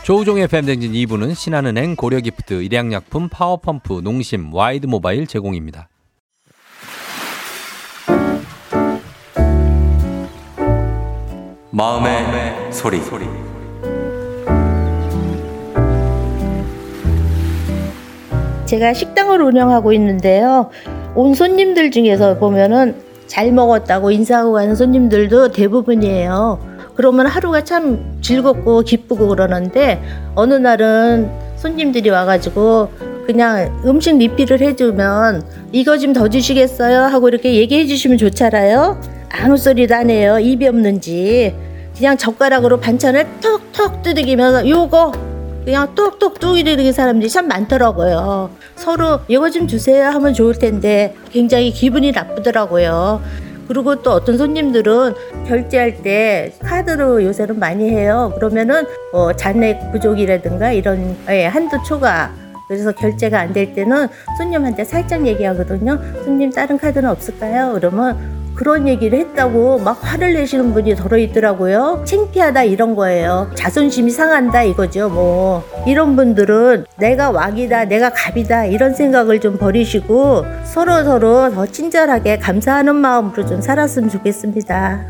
조우종의 0.05 0.49
FM 0.49 0.56
대행진 0.56 0.93
2부는 0.93 1.35
신한은행 1.35 1.97
고려기프트 1.97 2.63
일양약품 2.63 3.31
파워펌프 3.31 4.03
농심 4.03 4.53
와이드모바일 4.53 5.27
제공입니다. 5.27 5.89
마음의, 11.71 12.73
소리. 12.73 13.50
제가 18.71 18.95
식당을 18.95 19.43
운영하고 19.43 19.93
있는데요. 19.95 20.71
온 21.17 21.35
손님들 21.35 21.91
중에서 21.91 22.39
보면은 22.39 22.95
잘 23.27 23.51
먹었다고 23.51 24.13
인사하고 24.13 24.53
가는 24.53 24.77
손님들도 24.77 25.51
대부분이에요. 25.51 26.61
그러면 26.95 27.27
하루가 27.27 27.65
참 27.65 28.19
즐겁고 28.21 28.83
기쁘고 28.83 29.27
그러는데 29.27 30.01
어느 30.37 30.55
날은 30.55 31.29
손님들이 31.57 32.11
와가지고 32.11 32.91
그냥 33.27 33.83
음식 33.85 34.17
리필을 34.17 34.61
해주면 34.61 35.43
이거 35.73 35.99
좀 35.99 36.13
더 36.13 36.29
주시겠어요? 36.29 37.01
하고 37.03 37.27
이렇게 37.27 37.55
얘기해 37.55 37.87
주시면 37.87 38.19
좋잖아요. 38.19 39.01
아무 39.31 39.57
소리도 39.57 39.97
안 39.97 40.11
해요. 40.11 40.39
입이 40.39 40.69
없는지. 40.69 41.57
그냥 41.97 42.17
젓가락으로 42.17 42.79
반찬을 42.79 43.27
톡톡 43.41 44.03
두들기면서 44.03 44.69
요거 44.69 45.30
그냥 45.65 45.95
뚝뚝뚝 45.95 46.59
이러는 46.59 46.93
사람들이 46.93 47.29
참 47.31 47.47
많더라고요. 47.49 48.51
서로 48.77 49.21
이거 49.29 49.51
좀 49.51 49.67
주세요 49.67 50.07
하면 50.09 50.33
좋을 50.35 50.55
텐데 50.59 51.15
굉장히 51.31 51.71
기분이 51.71 52.13
나쁘더라고요. 52.13 53.21
그리고 53.69 54.03
또 54.03 54.11
어떤 54.11 54.37
손님들은 54.37 55.15
결제할 55.47 56.03
때 56.03 56.53
카드로 56.61 57.23
요새는 57.23 57.59
많이 57.59 57.89
해요. 57.91 58.33
그러면은 58.35 58.85
뭐 59.13 59.33
잔액 59.35 59.93
부족이라든가 59.93 60.73
이런 60.73 61.17
예, 61.29 61.47
한도 61.47 61.81
초과 61.85 62.33
그래서 62.67 62.91
결제가 62.93 63.39
안 63.39 63.53
될 63.53 63.75
때는 63.75 64.09
손님한테 64.39 64.85
살짝 64.85 65.27
얘기하거든요. 65.27 65.99
손님 66.25 66.51
다른 66.51 66.79
카드는 66.79 67.09
없을까요? 67.11 67.73
그러면 67.75 68.40
그런 68.55 68.87
얘기를 68.89 69.19
했다고 69.19 69.79
막 69.79 69.99
화를 70.03 70.35
내시는 70.35 70.73
분이 70.73 70.95
더러 70.97 71.17
있더라고요. 71.19 72.03
창피하다 72.05 72.65
이런 72.65 72.95
거예요. 72.95 73.51
자존심이 73.55 74.11
상한다 74.11 74.63
이거죠. 74.63 75.09
뭐 75.09 75.65
이런 75.87 76.17
분들은 76.17 76.87
내가 76.99 77.31
왕이다, 77.31 77.87
내가 77.87 78.11
갑이다 78.11 78.67
이런 78.67 78.95
생각을 78.95 79.41
좀 79.41 79.57
버리시고 79.57 80.45
서로 80.65 81.05
서로 81.05 81.51
더 81.51 81.67
친절하게 81.67 82.39
감사하는 82.39 82.97
마음으로 82.97 83.47
좀 83.47 83.61
살았으면 83.61 84.11
좋겠습니다. 84.11 85.07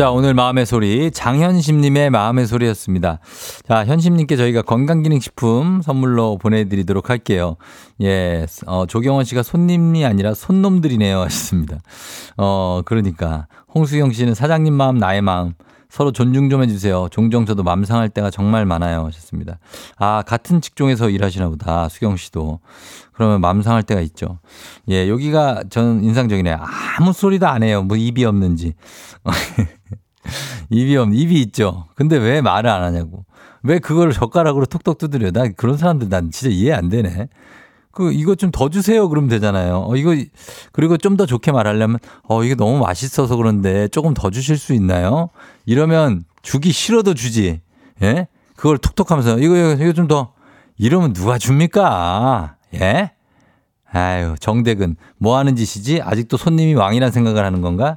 자, 0.00 0.10
오늘 0.10 0.32
마음의 0.32 0.64
소리 0.64 1.10
장현심님의 1.10 2.08
마음의 2.08 2.46
소리였습니다. 2.46 3.18
자, 3.68 3.84
현심님께 3.84 4.34
저희가 4.34 4.62
건강기능식품 4.62 5.82
선물로 5.82 6.38
보내드리도록 6.38 7.10
할게요. 7.10 7.56
예, 8.00 8.46
어, 8.64 8.86
조경원 8.86 9.26
씨가 9.26 9.42
손님이 9.42 10.06
아니라 10.06 10.32
손놈들이네요 10.32 11.20
하셨습니다. 11.20 11.80
어, 12.38 12.80
그러니까 12.86 13.46
홍수경 13.74 14.12
씨는 14.12 14.32
사장님 14.32 14.72
마음 14.72 14.96
나의 14.96 15.20
마음 15.20 15.52
서로 15.90 16.12
존중 16.12 16.48
좀 16.48 16.62
해주세요. 16.62 17.08
종종 17.10 17.44
저도 17.44 17.64
맘 17.64 17.84
상할 17.84 18.08
때가 18.08 18.30
정말 18.30 18.64
많아요 18.64 19.04
하셨습니다. 19.06 19.58
아, 19.98 20.22
같은 20.22 20.60
직종에서 20.60 21.10
일하시나 21.10 21.48
보다 21.48 21.88
수경 21.88 22.16
씨도. 22.16 22.60
그러면 23.12 23.40
맘 23.40 23.60
상할 23.60 23.82
때가 23.82 24.00
있죠. 24.02 24.38
예, 24.88 25.08
여기가 25.08 25.64
저는 25.68 26.04
인상적이네요. 26.04 26.58
아무 26.98 27.12
소리도 27.12 27.48
안 27.48 27.64
해요. 27.64 27.82
뭐 27.82 27.96
입이 27.96 28.24
없는지. 28.24 28.74
입이 30.70 30.96
없, 30.96 31.12
입이 31.12 31.40
있죠. 31.42 31.86
근데 31.96 32.16
왜 32.16 32.40
말을 32.40 32.70
안 32.70 32.82
하냐고. 32.84 33.24
왜 33.62 33.78
그걸 33.80 34.12
젓가락으로 34.12 34.66
톡톡 34.66 34.96
두드려. 34.96 35.32
나 35.32 35.48
그런 35.48 35.76
사람들 35.76 36.08
난 36.08 36.30
진짜 36.30 36.54
이해 36.54 36.72
안 36.72 36.88
되네. 36.88 37.28
그, 37.92 38.12
이거 38.12 38.34
좀더 38.34 38.68
주세요. 38.68 39.08
그러면 39.08 39.28
되잖아요. 39.30 39.84
어, 39.88 39.96
이거, 39.96 40.14
그리고 40.72 40.96
좀 40.96 41.16
더 41.16 41.26
좋게 41.26 41.52
말하려면, 41.52 41.98
어, 42.22 42.44
이게 42.44 42.54
너무 42.54 42.78
맛있어서 42.78 43.36
그런데 43.36 43.88
조금 43.88 44.14
더 44.14 44.30
주실 44.30 44.56
수 44.58 44.72
있나요? 44.74 45.28
이러면 45.66 46.22
주기 46.42 46.70
싫어도 46.72 47.14
주지. 47.14 47.60
예? 48.02 48.28
그걸 48.56 48.78
톡톡 48.78 49.10
하면서, 49.10 49.38
이거, 49.38 49.56
이거, 49.56 49.92
좀 49.92 50.06
더. 50.06 50.32
이러면 50.78 51.12
누가 51.12 51.36
줍니까? 51.36 52.56
예? 52.74 53.10
아유, 53.92 54.34
정대근. 54.38 54.96
뭐 55.18 55.36
하는 55.36 55.56
짓이지? 55.56 56.00
아직도 56.02 56.36
손님이 56.36 56.74
왕이란 56.74 57.10
생각을 57.10 57.44
하는 57.44 57.60
건가? 57.60 57.96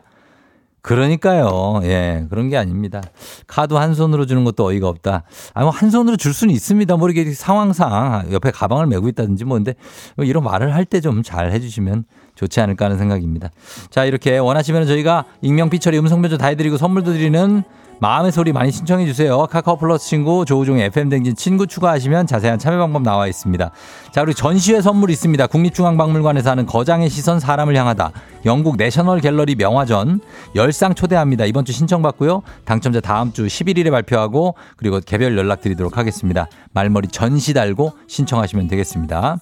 그러니까요. 0.84 1.80
예, 1.84 2.26
그런 2.30 2.50
게 2.50 2.58
아닙니다. 2.58 3.02
카드 3.48 3.74
한 3.74 3.96
손으로 3.96 4.26
주는 4.26 4.44
것도 4.44 4.66
어이가 4.66 4.90
없다. 4.90 5.24
아, 5.54 5.62
뭐한 5.64 5.90
손으로 5.90 6.18
줄 6.18 6.34
수는 6.34 6.54
있습니다. 6.54 6.98
뭐 6.98 7.10
이렇게 7.10 7.32
상황상 7.32 8.28
옆에 8.34 8.52
가방을 8.52 8.88
메고 8.88 9.08
있다든지 9.08 9.46
뭔데 9.46 9.76
뭐 10.18 10.26
이런 10.26 10.44
말을 10.44 10.76
할 10.76 10.84
때 10.86 11.00
좀 11.00 11.24
잘 11.24 11.54
해주시면 11.54 12.04
좋지 12.36 12.60
않을까 12.60 12.86
하는 12.86 12.98
생각입니다. 12.98 13.50
자, 13.92 14.04
이렇게 14.04 14.38
원하시면 14.38 14.86
저희가 14.86 15.24
익명 15.42 15.70
피처리 15.70 15.98
음성 16.00 16.22
변조 16.22 16.38
다 16.38 16.48
해드리고 16.48 16.78
선물도 16.78 17.14
드리는 17.14 17.64
마음의 18.04 18.34
소리 18.34 18.52
많이 18.52 18.70
신청해 18.70 19.06
주세요. 19.06 19.48
카카오 19.48 19.78
플러스 19.78 20.10
친구 20.10 20.44
조우종의 20.44 20.88
FM 20.88 21.08
댕진 21.08 21.38
친구 21.38 21.66
추가하시면 21.66 22.28
자세한 22.28 22.60
참여 22.60 22.78
방법 22.78 23.02
나와 23.02 23.28
있습니다. 23.28 23.72
자, 24.12 24.22
우리 24.22 24.34
전시회 24.34 24.82
선물 24.82 25.10
있습니다. 25.10 25.48
국립중앙박물관에서 25.48 26.50
하는 26.50 26.66
거장의 26.66 27.10
시선 27.10 27.40
사람을 27.40 27.78
향하다. 27.78 28.12
영국 28.44 28.76
내셔널 28.76 29.22
갤러리 29.22 29.56
명화전 29.56 30.20
열상 30.54 30.96
초대합니다. 30.96 31.46
이번 31.46 31.64
주 31.64 31.72
신청받고요. 31.72 32.42
당첨자 32.66 33.00
다음 33.00 33.32
주 33.32 33.46
11일에 33.46 33.90
발표하고 33.90 34.56
그리고 34.76 35.00
개별 35.00 35.38
연락 35.38 35.62
드리도록 35.62 35.98
하겠습니다. 35.98 36.48
말머리 36.74 37.08
전시 37.08 37.54
달고 37.54 37.94
신청하시면 38.08 38.68
되겠습니다. 38.68 39.38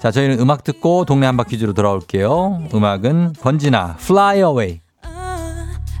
자, 0.00 0.10
저희는 0.10 0.38
음악 0.38 0.64
듣고 0.64 1.06
동네 1.06 1.24
한바 1.24 1.44
퀴즈로 1.44 1.72
돌아올게요. 1.72 2.64
음악은 2.74 3.36
권진아 3.40 3.96
Fly 4.00 4.36
Away. 4.36 4.80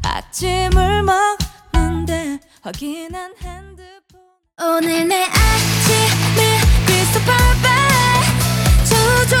아침을 0.02 1.04
먹는데 1.04 1.51
확인한 2.62 3.34
핸드폰. 3.38 4.20
오늘 4.60 5.08
내 5.08 5.24
아침을 5.24 6.42
crystal 6.86 7.24
perfect 7.26 8.88
조종 8.88 9.40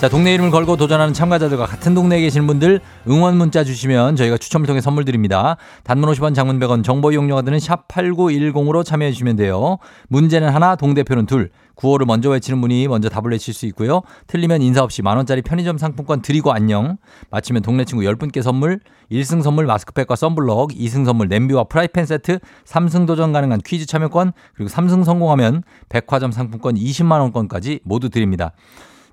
자 0.00 0.08
동네 0.08 0.32
이름을 0.32 0.50
걸고 0.50 0.78
도전하는 0.78 1.12
참가자들과 1.12 1.66
같은 1.66 1.92
동네에 1.92 2.22
계신 2.22 2.46
분들 2.46 2.80
응원 3.06 3.36
문자 3.36 3.64
주시면 3.64 4.16
저희가 4.16 4.38
추첨을 4.38 4.66
통해 4.66 4.80
선물 4.80 5.04
드립니다. 5.04 5.58
단문 5.84 6.10
50원 6.10 6.34
장문 6.34 6.58
100원 6.58 6.82
정보 6.82 7.12
이용료가 7.12 7.42
드는 7.42 7.60
샵 7.60 7.86
8910으로 7.86 8.82
참여해 8.82 9.12
주시면 9.12 9.36
돼요. 9.36 9.76
문제는 10.08 10.48
하나 10.48 10.74
동대표는 10.74 11.26
둘. 11.26 11.50
구호를 11.74 12.06
먼저 12.06 12.30
외치는 12.30 12.62
분이 12.62 12.88
먼저 12.88 13.10
답을 13.10 13.30
외칠 13.32 13.52
수 13.52 13.66
있고요. 13.66 14.00
틀리면 14.26 14.62
인사 14.62 14.82
없이 14.82 15.02
만 15.02 15.18
원짜리 15.18 15.42
편의점 15.42 15.76
상품권 15.76 16.22
드리고 16.22 16.50
안녕. 16.50 16.96
마치면 17.28 17.60
동네 17.60 17.84
친구 17.84 18.02
10분께 18.02 18.40
선물 18.40 18.80
1승 19.12 19.42
선물 19.42 19.66
마스크팩과 19.66 20.16
썬블럭 20.16 20.70
2승 20.70 21.04
선물 21.04 21.28
냄비와 21.28 21.64
프라이팬 21.64 22.06
세트 22.06 22.38
3승 22.64 23.06
도전 23.06 23.34
가능한 23.34 23.60
퀴즈 23.66 23.84
참여권 23.84 24.32
그리고 24.54 24.70
3승 24.70 25.04
성공하면 25.04 25.62
백화점 25.90 26.32
상품권 26.32 26.76
20만 26.76 27.20
원권까지 27.20 27.80
모두 27.84 28.08
드립니다. 28.08 28.52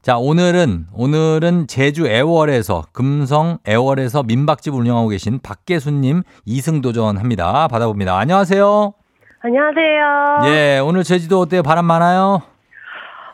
자, 0.08 0.18
오늘은 0.18 0.86
오늘은 0.96 1.68
제주 1.68 2.08
애월에서 2.08 2.84
금성 2.94 3.58
애월에서 3.68 4.24
민박집 4.24 4.74
운영하고 4.74 5.10
계신 5.10 5.38
박계수님 5.44 6.24
2승 6.48 6.82
도전 6.82 7.18
합니다. 7.18 7.68
받아봅니다. 7.68 8.18
안녕하세요. 8.18 8.94
안녕하세요. 9.42 10.46
예, 10.46 10.80
오늘 10.80 11.04
제주도 11.04 11.42
어때요? 11.42 11.62
바람 11.62 11.84
많아요? 11.84 12.42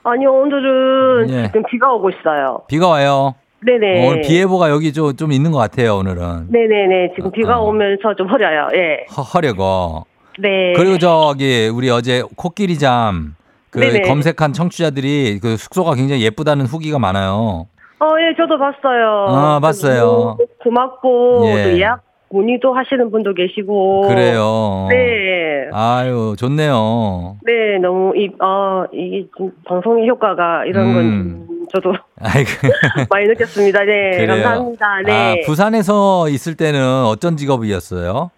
아니요, 0.03 0.33
오늘은 0.33 1.29
예. 1.29 1.43
지금 1.45 1.61
비가 1.69 1.93
오고 1.93 2.09
있어요. 2.09 2.63
비가 2.67 2.87
와요. 2.87 3.35
네네. 3.63 4.07
오늘 4.07 4.21
비 4.21 4.39
예보가 4.39 4.71
여기 4.71 4.93
좀, 4.93 5.15
좀 5.15 5.31
있는 5.31 5.51
것 5.51 5.59
같아요. 5.59 5.97
오늘은 5.97 6.47
네네네. 6.49 7.13
지금 7.15 7.29
비가 7.29 7.59
어. 7.59 7.65
오면서 7.65 8.15
좀 8.17 8.27
흐려요. 8.27 8.69
예. 8.73 9.05
허, 9.15 9.21
허려고. 9.21 10.07
네. 10.39 10.73
그리고 10.75 10.97
저기 10.97 11.69
우리 11.71 11.91
어제 11.91 12.23
코끼리 12.35 12.79
잠 12.79 13.35
그 13.73 13.79
네네. 13.79 14.01
검색한 14.01 14.53
청취자들이 14.53 15.39
그 15.41 15.57
숙소가 15.57 15.95
굉장히 15.95 16.23
예쁘다는 16.23 16.65
후기가 16.65 16.99
많아요. 16.99 17.65
어, 17.99 18.05
예, 18.19 18.35
저도 18.37 18.57
봤어요. 18.59 19.25
아, 19.29 19.59
봤어요. 19.59 19.99
너무 20.05 20.37
고맙고, 20.61 21.41
예. 21.47 21.63
또 21.63 21.77
예약 21.79 22.01
문의도 22.29 22.73
하시는 22.73 23.09
분도 23.09 23.33
계시고. 23.33 24.07
그래요. 24.09 24.87
네. 24.89 25.69
아유, 25.71 26.35
좋네요. 26.37 27.37
네, 27.43 27.79
너무, 27.81 28.13
이, 28.15 28.29
어, 28.39 28.85
이게 28.93 29.25
좀 29.37 29.51
방송의 29.65 30.07
효과가 30.07 30.65
이런 30.65 30.85
음. 30.85 31.45
건 31.47 31.67
저도. 31.73 31.93
많이 33.09 33.25
느꼈습니다. 33.25 33.79
네. 33.85 34.11
그래요. 34.17 34.43
감사합니다. 34.43 35.01
네. 35.05 35.11
아, 35.11 35.35
부산에서 35.45 36.29
있을 36.29 36.55
때는 36.55 37.05
어떤 37.05 37.37
직업이었어요? 37.37 38.29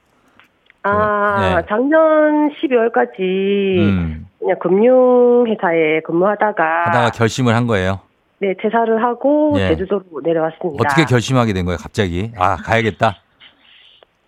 아, 0.83 1.55
네. 1.57 1.65
작년 1.67 2.51
12월까지 2.51 3.79
음, 3.79 4.27
그냥 4.45 4.59
금융회사에 4.59 6.01
근무하다가 6.01 6.85
하다가 6.85 7.09
결심을 7.11 7.55
한 7.55 7.65
거예요. 7.65 7.99
네, 8.39 8.53
퇴사를 8.61 9.03
하고 9.03 9.53
예. 9.57 9.69
제주도로 9.69 10.03
내려왔습니다. 10.23 10.83
어떻게 10.85 11.05
결심하게 11.05 11.53
된 11.53 11.65
거예요, 11.65 11.77
갑자기? 11.81 12.31
아, 12.37 12.55
가야겠다. 12.57 13.15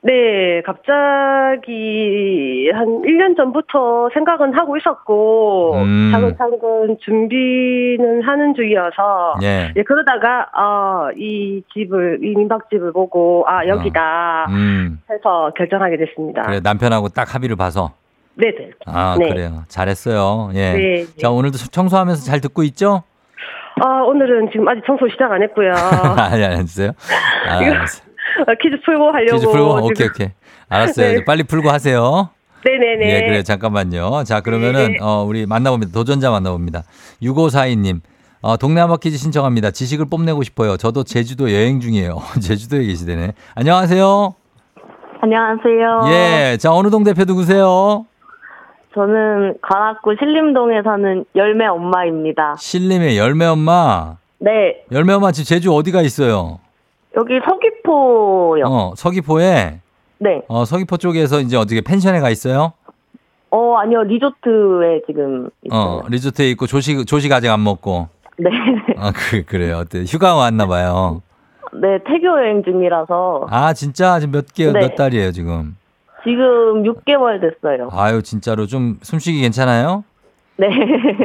네, 0.02 0.62
갑자기 0.66 2.70
한 2.74 3.02
1년 3.02 3.36
전부터 3.36 4.10
생각은 4.14 4.58
하고 4.58 4.78
있었고, 4.78 5.74
음. 5.76 6.10
차근차근 6.14 6.98
준비는 7.04 8.24
하는 8.24 8.56
중이어서, 8.56 9.36
예. 9.44 9.74
예, 9.76 9.84
그러다가, 9.84 10.48
어, 10.56 11.12
이 11.16 11.62
집을, 11.74 12.20
이 12.24 12.36
민박집을 12.36 12.94
보고, 12.94 13.46
아, 13.48 13.68
여기다 13.68 14.48
음. 14.50 15.00
해서 15.12 15.52
결정하게 15.56 15.98
됐습니다. 15.98 16.44
그래 16.44 16.60
남편하고 16.64 17.10
딱 17.10 17.36
합의를 17.36 17.56
봐서 17.56 17.92
네네. 18.38 18.72
아 18.86 19.16
네. 19.20 19.30
그래요 19.30 19.64
잘했어요 19.68 20.52
예. 20.54 20.74
네. 20.74 21.06
자 21.20 21.30
오늘도 21.30 21.58
청소하면서 21.58 22.24
잘 22.24 22.40
듣고 22.40 22.64
있죠? 22.64 23.04
아, 23.80 24.02
오늘은 24.02 24.50
지금 24.52 24.68
아직 24.68 24.82
청소 24.88 25.08
시작 25.08 25.32
안 25.32 25.42
했고요. 25.44 25.72
아니 26.18 26.44
안 26.44 26.54
했어요. 26.54 26.92
아. 27.48 27.60
어, 27.60 28.56
퀴즈 28.60 28.76
풀고 28.84 29.12
하려고. 29.12 29.36
퀴즈 29.36 29.48
풀고 29.48 29.86
오케이 29.86 30.08
오케이 30.08 30.30
알았어요. 30.70 31.20
네. 31.20 31.26
빨리 31.26 31.44
풀고 31.44 31.70
하세요. 31.70 32.30
네네네. 32.66 33.14
예, 33.14 33.22
그래 33.28 33.44
잠깐만요. 33.44 34.24
자 34.24 34.42
그러면은 34.42 34.94
네. 34.94 34.98
어, 35.00 35.24
우리 35.28 35.46
만나봅니다. 35.46 35.92
도전자 35.94 36.32
만나봅니다. 36.32 36.84
6542님. 37.22 38.02
어, 38.42 38.58
동네 38.58 38.82
한바 38.82 38.98
퀴즈 38.98 39.18
신청합니다. 39.18 39.72
지식을 39.72 40.08
뽐내고 40.10 40.44
싶어요. 40.44 40.78
저도 40.78 41.04
제주도 41.04 41.52
여행 41.54 41.80
중이에요. 41.80 42.18
제주도에 42.42 42.84
계시대네. 42.84 43.34
안녕하세요. 43.56 44.36
안녕하세요. 45.22 46.02
예, 46.10 46.58
자 46.58 46.72
어느 46.72 46.90
동 46.90 47.04
대표 47.04 47.24
누구세요? 47.26 48.06
저는 49.08 49.60
관악구 49.62 50.16
신림동에 50.18 50.82
사는 50.82 51.24
열매 51.36 51.68
엄마입니다. 51.68 52.56
신림의 52.58 53.16
열매 53.16 53.46
엄마. 53.46 54.16
네, 54.40 54.84
열매 54.92 55.14
엄마 55.14 55.32
집 55.32 55.44
제주 55.46 55.72
어디가 55.72 56.02
있어요? 56.02 56.60
여기 57.16 57.40
서귀포요. 57.48 58.66
어, 58.66 58.94
서귀포에 58.96 59.82
네. 60.18 60.42
어, 60.48 60.66
서귀포 60.66 60.98
쪽에서 60.98 61.42
이제 61.42 61.58
어떻게 61.58 61.82
펜션에 61.82 62.20
가 62.22 62.32
있어요? 62.32 62.74
어, 63.52 63.76
아니요. 63.78 64.02
리조트에 64.02 65.02
지금 65.06 65.52
있어요. 65.62 65.80
어, 65.80 66.02
리조트에 66.10 66.50
있고 66.52 66.66
조식 66.66 67.06
조식 67.06 67.32
아직 67.32 67.50
안 67.50 67.64
먹고. 67.64 68.08
네. 68.40 68.50
아, 68.98 69.12
그 69.12 69.44
그래요. 69.46 69.78
어때? 69.78 70.06
휴가 70.08 70.34
왔나 70.34 70.66
봐요. 70.66 71.22
네, 71.72 72.00
태교 72.04 72.26
여행 72.26 72.64
중이라서 72.64 73.46
아, 73.52 73.74
진짜 73.74 74.20
지금 74.20 74.32
몇 74.32 74.52
개, 74.56 74.72
네. 74.72 74.80
몇 74.80 74.96
달이에요, 74.96 75.32
지금? 75.34 75.76
지금 76.28 76.84
6개월 76.84 77.40
됐어요. 77.40 77.90
아유, 77.92 78.22
진짜로 78.22 78.68
좀 78.68 78.98
숨쉬기 79.02 79.42
괜찮아요? 79.42 80.04
네. 80.58 80.68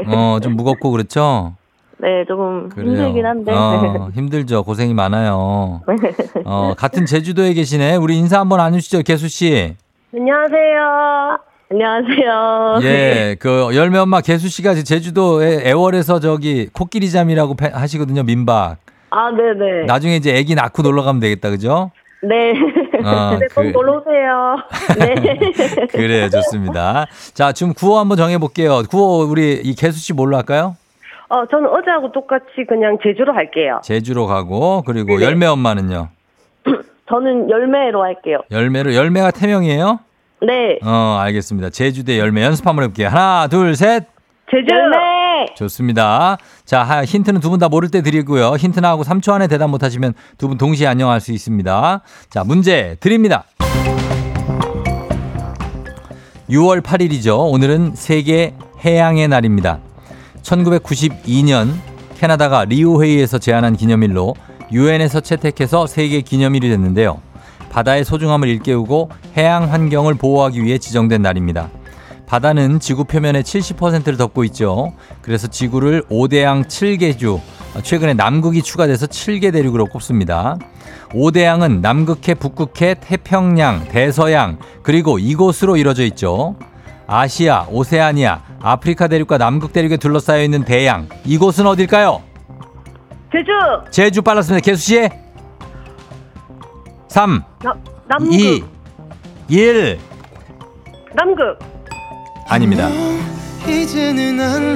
어, 0.06 0.38
좀 0.40 0.54
무겁고 0.56 0.90
그렇죠? 0.90 1.54
네, 1.98 2.24
조금 2.26 2.68
그래요. 2.68 2.90
힘들긴 2.92 3.26
한데. 3.26 3.52
어, 3.52 4.10
힘들죠. 4.14 4.62
고생이 4.64 4.92
많아요. 4.94 5.82
어, 6.44 6.74
같은 6.76 7.06
제주도에 7.06 7.52
계시네. 7.54 7.96
우리 7.96 8.16
인사 8.18 8.40
한번 8.40 8.60
안 8.60 8.74
해주시죠, 8.74 9.02
개수 9.02 9.28
씨. 9.28 9.74
안녕하세요. 10.14 11.38
안녕하세요. 11.70 12.78
예, 12.82 13.36
그 13.40 13.70
열매 13.74 13.98
엄마 13.98 14.20
개수 14.20 14.48
씨가 14.48 14.74
제주도에 14.74 15.62
애월에서 15.68 16.20
저기 16.20 16.68
코끼리 16.72 17.10
잠이라고 17.10 17.54
패- 17.54 17.70
하시거든요, 17.72 18.22
민박. 18.24 18.76
아, 19.10 19.30
네 19.30 19.42
네. 19.58 19.84
나중에 19.86 20.16
이제 20.16 20.34
애기 20.36 20.54
낳고 20.54 20.82
놀러 20.82 21.02
가면 21.02 21.20
되겠다, 21.20 21.50
그죠? 21.50 21.90
네. 22.22 22.52
어, 23.06 23.36
네, 23.40 23.46
꼭 23.54 23.62
그- 23.62 23.68
놀러 23.68 23.98
오세요. 23.98 24.56
네. 24.98 25.86
그래요, 25.92 26.28
좋습니다. 26.30 27.06
자, 27.34 27.52
지금 27.52 27.72
구호 27.74 27.98
한번 27.98 28.16
정해볼게요. 28.16 28.82
구호 28.90 29.24
우리 29.24 29.60
이 29.62 29.74
개수 29.74 29.98
씨 29.98 30.12
뭘로 30.12 30.36
할까요? 30.36 30.76
어, 31.28 31.46
저는 31.46 31.68
어제하고 31.68 32.12
똑같이 32.12 32.46
그냥 32.68 32.98
제주로 33.02 33.32
할게요. 33.32 33.80
제주로 33.82 34.26
가고 34.26 34.82
그리고 34.86 35.18
네. 35.18 35.24
열매 35.24 35.46
엄마는요. 35.46 36.08
저는 37.08 37.48
열매로 37.50 38.02
할게요. 38.02 38.38
열매로 38.50 38.94
열매가 38.94 39.30
태명이에요? 39.32 39.98
네. 40.42 40.78
어, 40.84 41.18
알겠습니다. 41.20 41.70
제주 41.70 42.04
대 42.04 42.18
열매 42.18 42.42
연습 42.42 42.66
한번 42.66 42.84
해볼게요. 42.84 43.08
하나, 43.08 43.46
둘, 43.48 43.74
셋. 43.76 44.04
제주. 44.50 44.66
열매! 44.70 44.96
좋습니다. 45.56 46.38
자, 46.64 46.82
하- 46.82 47.04
힌트는 47.04 47.40
두 47.40 47.50
분 47.50 47.58
다 47.60 47.68
모를 47.68 47.88
때 47.90 48.02
드리고요. 48.02 48.54
힌트 48.56 48.80
나하고 48.80 49.02
3초 49.04 49.32
안에 49.32 49.46
대답 49.48 49.68
못 49.70 49.82
하시면 49.82 50.14
두 50.38 50.48
분 50.48 50.58
동시에 50.58 50.86
안녕할 50.86 51.20
수 51.20 51.32
있습니다. 51.32 52.00
자, 52.30 52.44
문제 52.44 52.96
드립니다. 53.00 53.44
6월 56.50 56.82
8일이죠. 56.82 57.50
오늘은 57.52 57.92
세계 57.94 58.54
해양의 58.84 59.28
날입니다. 59.28 59.78
1992년 60.42 61.72
캐나다가 62.18 62.64
리우 62.64 63.02
회의에서 63.02 63.38
제안한 63.38 63.76
기념일로 63.76 64.34
유엔에서 64.70 65.20
채택해서 65.20 65.86
세계 65.86 66.20
기념일이 66.20 66.68
됐는데요. 66.68 67.20
바다의 67.70 68.04
소중함을 68.04 68.48
일깨우고 68.48 69.10
해양 69.36 69.72
환경을 69.72 70.14
보호하기 70.14 70.62
위해 70.62 70.78
지정된 70.78 71.22
날입니다. 71.22 71.68
바다는 72.32 72.80
지구 72.80 73.04
표면의 73.04 73.42
70%를 73.42 74.16
덮고 74.16 74.42
있죠. 74.44 74.94
그래서 75.20 75.48
지구를 75.48 76.00
5대양 76.04 76.64
7개주, 76.64 77.38
최근에 77.82 78.14
남극이 78.14 78.62
추가돼서 78.62 79.06
7개 79.06 79.52
대륙으로 79.52 79.84
꼽습니다. 79.84 80.56
5대양은 81.10 81.82
남극해, 81.82 82.36
북극해, 82.36 82.94
태평양, 83.00 83.86
대서양, 83.88 84.56
그리고 84.82 85.18
이곳으로 85.18 85.76
이루어져 85.76 86.04
있죠. 86.04 86.56
아시아, 87.06 87.66
오세아니아, 87.68 88.40
아프리카 88.62 89.08
대륙과 89.08 89.36
남극 89.36 89.74
대륙에 89.74 89.98
둘러싸여 89.98 90.42
있는 90.42 90.64
대양. 90.64 91.10
이곳은 91.26 91.66
어딜까요? 91.66 92.22
제주. 93.30 93.50
제주 93.90 94.22
빨랐습니다. 94.22 94.64
개수 94.64 94.82
씨. 94.82 95.08
3, 97.08 97.44
남, 97.62 97.84
남극. 98.08 98.32
2, 98.32 98.64
1. 99.48 99.98
남극. 101.14 101.71
아닙니다. 102.48 102.88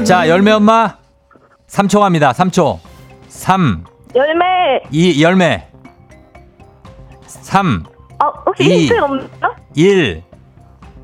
자, 0.05 0.29
열매 0.29 0.53
엄마. 0.53 0.97
3초 1.69 2.01
갑니다. 2.01 2.33
3초. 2.33 2.79
3, 3.29 3.85
열매! 4.15 4.45
2, 4.91 5.23
열매. 5.23 5.69
3, 7.27 7.85
어, 8.23 8.29
혹시 8.47 8.63
이. 8.65 8.87
힌트 8.87 8.99
없나요? 9.01 9.29
1. 9.75 10.23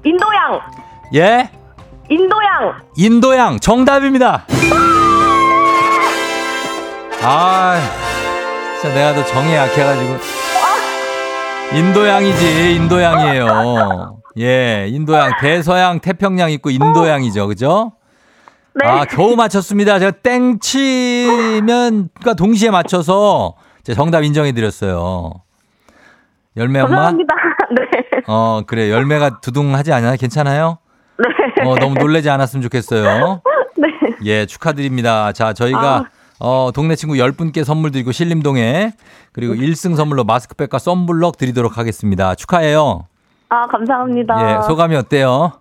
인도양! 0.05 0.61
예? 1.15 1.51
인도양! 2.09 2.83
인도양 2.97 3.61
정답입니다. 3.61 4.47
아, 7.23 7.77
진짜 8.81 8.95
내가 8.95 9.15
더 9.15 9.25
정이 9.27 9.55
약해가지고. 9.55 10.17
인도양이지, 11.75 12.75
인도양이에요. 12.77 14.22
예, 14.39 14.87
인도양, 14.89 15.33
대서양, 15.41 16.01
태평양 16.01 16.51
있고 16.53 16.70
인도양이죠, 16.70 17.47
그죠? 17.49 17.93
네. 18.74 18.89
아, 18.89 19.05
겨우 19.05 19.37
맞췄습니다. 19.37 19.99
제가 19.99 20.12
땡 20.22 20.59
치면, 20.59 22.09
과 22.24 22.35
동시에 22.35 22.70
맞춰서 22.70 23.55
정답 23.95 24.22
인정해드렸어요. 24.22 25.35
열매 26.57 26.80
엄마? 26.80 26.97
감사합니다. 26.97 27.35
네. 27.76 28.22
어, 28.26 28.62
그래. 28.66 28.91
열매가 28.91 29.41
두둥하지 29.41 29.93
않아요? 29.93 30.16
괜찮아요? 30.18 30.78
네. 31.18 31.68
어, 31.68 31.76
너무 31.76 31.95
놀라지 31.95 32.30
않았으면 32.30 32.62
좋겠어요. 32.62 33.43
네. 33.76 33.89
예, 34.24 34.47
축하드립니다. 34.47 35.33
자, 35.33 35.53
저희가 35.53 35.97
아. 35.97 36.05
어, 36.39 36.70
동네 36.74 36.97
친구 36.97 37.14
10분께 37.14 37.64
선물 37.64 37.91
드리고 37.91 38.12
신림동에 38.12 38.93
그리고 39.33 39.55
1승 39.55 39.97
선물로 39.97 40.24
마스크팩과 40.24 40.78
썬블럭 40.78 41.37
드리도록 41.37 41.78
하겠습니다. 41.78 42.35
축하해요. 42.35 43.07
아, 43.53 43.67
감사합니다. 43.67 44.35
예, 44.41 44.63
소감이 44.63 44.97
어때요? 44.97 45.53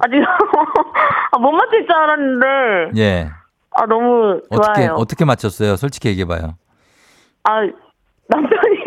아직 0.00 0.16
아, 1.30 1.38
못 1.38 1.52
맞힐 1.52 1.86
줄 1.86 1.92
알았는데 1.92 2.46
예. 2.96 3.30
아 3.70 3.86
너무 3.86 4.40
어떻게 4.50 4.86
좋아요. 4.86 4.94
어떻게 4.96 5.24
맞췄어요? 5.24 5.76
솔직히 5.76 6.08
얘기해 6.08 6.24
봐요. 6.26 6.56
아 7.44 7.60
남편이 8.26 8.78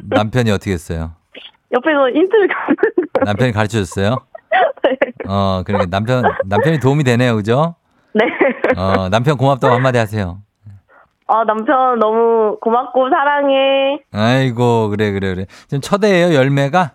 남편이 0.08 0.50
어떻게 0.50 0.72
했어요? 0.72 1.12
옆에서 1.72 2.08
힌트를 2.08 2.48
주는 2.48 2.76
거예요. 3.12 3.24
남편이 3.26 3.52
가르쳐 3.52 3.80
줬어요? 3.80 4.16
네. 4.84 4.96
어, 5.28 5.62
그러니까 5.66 5.90
남편 5.90 6.24
남편이 6.46 6.80
도움이 6.80 7.04
되네요. 7.04 7.36
그죠? 7.36 7.74
네. 8.14 8.24
어, 8.74 9.10
남편 9.10 9.36
고맙다고 9.36 9.74
한마디 9.74 9.98
하세요. 9.98 10.38
아 11.26 11.44
남편 11.44 11.98
너무 11.98 12.56
고맙고 12.62 13.10
사랑해. 13.10 13.98
아이고, 14.10 14.88
그래 14.88 15.12
그래 15.12 15.34
그래. 15.34 15.46
지금 15.68 15.82
첫애예요, 15.82 16.34
열매가? 16.34 16.92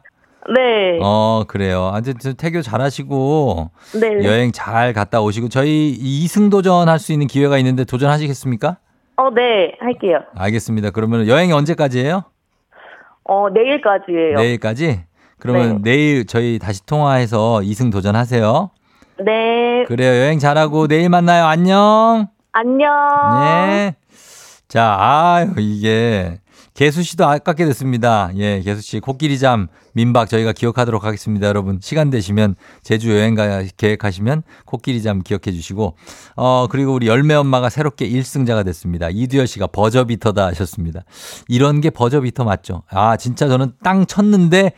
네. 0.54 1.00
어, 1.02 1.44
그래요. 1.48 1.92
아주 1.94 2.14
저 2.16 2.34
태교 2.34 2.62
잘하시고 2.62 3.70
네. 4.00 4.26
여행 4.26 4.52
잘 4.52 4.94
갔다 4.94 5.22
오시고 5.22 5.50
저희 5.50 5.90
이승 5.90 6.50
도전할 6.50 7.00
수 7.00 7.12
있는 7.12 7.28
기회가 7.28 7.58
있는데 7.58 7.84
도전하시겠습니까? 7.84 8.78
어, 9.18 9.30
네. 9.32 9.74
할게요. 9.80 10.20
알겠습니다. 10.36 10.92
그러면 10.92 11.28
여행이 11.28 11.52
언제까지예요? 11.52 12.24
어, 13.26 13.48
내일까지예요. 13.50 14.36
내일까지? 14.36 15.02
그러면 15.40 15.82
내일 15.84 16.26
저희 16.26 16.60
다시 16.60 16.86
통화해서 16.86 17.62
이승 17.64 17.90
도전하세요. 17.90 18.72
네. 19.26 19.84
그래요. 19.88 20.24
여행 20.24 20.40
잘하고 20.40 20.88
내일 20.88 21.10
만나요. 21.10 21.46
안녕. 21.46 22.28
안녕. 22.52 22.90
네. 23.42 23.96
자, 24.68 24.96
아유, 25.00 25.54
이게 25.58 26.40
개수 26.74 27.04
씨도 27.04 27.26
아깝게 27.26 27.66
됐습니다. 27.66 28.32
예, 28.36 28.62
개수 28.62 28.82
씨 28.82 29.00
코끼리 29.00 29.40
잠 29.40 29.68
민박 29.94 30.30
저희가 30.30 30.54
기억하도록 30.54 31.04
하겠습니다. 31.04 31.48
여러분 31.48 31.80
시간 31.82 32.10
되시면 32.10 32.56
제주 32.84 33.12
여행 33.12 33.36
가 33.36 33.64
계획하시면 33.78 34.44
코끼리 34.66 35.02
잠 35.02 35.22
기억해 35.22 35.52
주시고 35.52 35.96
어 36.36 36.68
그리고 36.70 36.94
우리 36.94 37.08
열매 37.08 37.34
엄마가 37.34 37.70
새롭게 37.70 38.08
1승자가 38.10 38.64
됐습니다. 38.66 39.10
이두열 39.10 39.48
씨가 39.48 39.68
버저비터다 39.68 40.46
하셨습니다. 40.48 41.04
이런 41.48 41.82
게 41.82 41.90
버저비터 41.90 42.44
맞죠? 42.44 42.84
아 42.90 43.18
진짜 43.18 43.48
저는 43.48 43.74
땅 43.84 44.06
쳤는데 44.06 44.74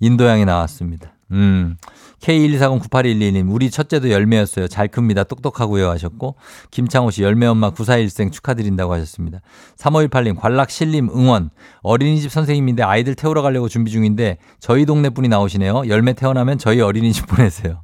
인도양이 0.00 0.44
나왔습니다. 0.44 1.12
음. 1.32 1.76
K124098112님, 2.22 3.50
우리 3.52 3.70
첫째도 3.70 4.10
열매였어요. 4.10 4.68
잘 4.68 4.88
큽니다. 4.88 5.24
똑똑하고요. 5.24 5.88
하셨고, 5.90 6.36
김창호 6.70 7.10
씨, 7.10 7.22
열매 7.22 7.46
엄마 7.46 7.70
94일생 7.70 8.30
축하드린다고 8.32 8.92
하셨습니다. 8.92 9.40
3518님, 9.78 10.36
관락실림 10.38 11.08
응원. 11.14 11.50
어린이집 11.82 12.30
선생님인데 12.30 12.82
아이들 12.82 13.14
태우러 13.14 13.42
가려고 13.42 13.68
준비 13.68 13.90
중인데 13.90 14.38
저희 14.58 14.84
동네 14.84 15.08
분이 15.10 15.28
나오시네요. 15.28 15.84
열매 15.88 16.12
태어나면 16.12 16.58
저희 16.58 16.80
어린이집 16.80 17.26
보내세요. 17.26 17.82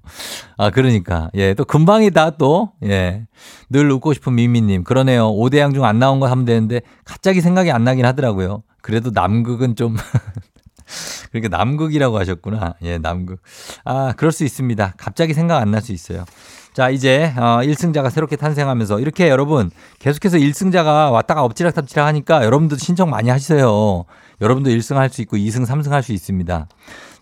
아, 0.58 0.70
그러니까. 0.70 1.30
예, 1.34 1.54
또 1.54 1.64
금방이다 1.64 2.30
또. 2.36 2.72
예. 2.84 3.26
늘 3.70 3.90
웃고 3.90 4.12
싶은 4.12 4.34
미미님. 4.34 4.84
그러네요. 4.84 5.30
5대양 5.32 5.72
중 5.72 5.84
안 5.86 5.98
나온 5.98 6.18
거 6.20 6.26
하면 6.26 6.44
되는데 6.44 6.80
갑자기 7.04 7.40
생각이 7.40 7.70
안 7.70 7.84
나긴 7.84 8.04
하더라고요. 8.04 8.64
그래도 8.82 9.10
남극은 9.14 9.76
좀 9.76 9.96
그러니까 11.40 11.56
남극이라고 11.58 12.18
하셨구나. 12.18 12.74
예, 12.82 12.98
남극. 12.98 13.40
아, 13.84 14.12
그럴 14.16 14.32
수 14.32 14.44
있습니다. 14.44 14.94
갑자기 14.96 15.34
생각 15.34 15.58
안 15.58 15.70
날 15.70 15.80
수 15.82 15.92
있어요. 15.92 16.24
자, 16.72 16.90
이제 16.90 17.32
어 17.36 17.60
1승자가 17.62 18.10
새롭게 18.10 18.36
탄생하면서 18.36 19.00
이렇게 19.00 19.28
여러분 19.30 19.70
계속해서 19.98 20.36
1승자가 20.38 21.10
왔다가 21.10 21.42
엎치락탑치락 21.44 22.06
하니까 22.06 22.44
여러분도 22.44 22.76
신청 22.76 23.08
많이 23.10 23.30
하세요. 23.30 24.04
여러분도 24.42 24.68
1승 24.70 24.96
할 24.96 25.08
수 25.08 25.22
있고 25.22 25.36
2승, 25.38 25.64
3승 25.66 25.88
할 25.90 26.02
수 26.02 26.12
있습니다. 26.12 26.68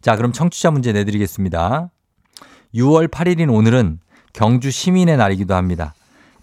자, 0.01 0.17
그럼 0.17 0.33
청취자 0.33 0.71
문제 0.73 0.93
내드리겠습니다. 0.93 1.91
6월 2.75 3.09
8일인 3.09 3.55
오늘은 3.55 4.01
경주 4.33 4.71
시민의 4.73 5.17
날이기도 5.17 5.55
합니다. 5.55 5.95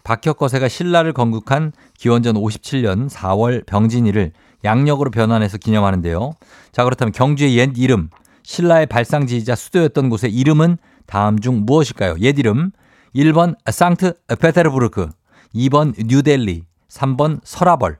박혁거세가 0.04 0.68
신라를 0.70 1.14
건국한 1.14 1.74
기원전 1.98 2.36
57년 2.36 3.10
4월 3.10 3.66
병진일을 3.66 4.32
양력으로 4.64 5.12
변환해서 5.12 5.58
기념하는데요. 5.58 6.34
자, 6.72 6.84
그렇다면 6.84 7.12
경주의 7.12 7.58
옛 7.58 7.72
이름, 7.78 8.10
신라의 8.44 8.86
발상지이자 8.88 9.56
수도였던 9.56 10.10
곳의 10.10 10.32
이름은 10.34 10.78
다음 11.06 11.40
중 11.40 11.64
무엇일까요? 11.66 12.16
옛 12.22 12.38
이름 12.40 12.72
1번 13.16 13.56
상트 13.70 14.14
페테르부르크, 14.40 15.10
2번 15.56 15.94
뉴델리, 16.06 16.64
3번 16.90 17.40
서라벌. 17.44 17.98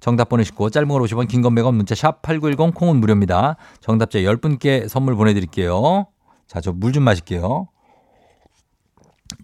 정답 0.00 0.28
보내시고 0.28 0.68
짧은 0.70 0.88
걸 0.88 1.00
50원, 1.02 1.28
긴 1.28 1.40
건 1.42 1.54
100원, 1.54 1.74
문자 1.74 1.94
샵 1.94 2.20
8910 2.22 2.74
콩은 2.74 2.96
무료입니다. 3.00 3.56
정답자 3.80 4.18
10분께 4.18 4.88
선물 4.88 5.14
보내드릴게요. 5.16 6.06
자, 6.46 6.60
저 6.60 6.72
물 6.72 6.92
좀 6.92 7.04
마실게요. 7.04 7.68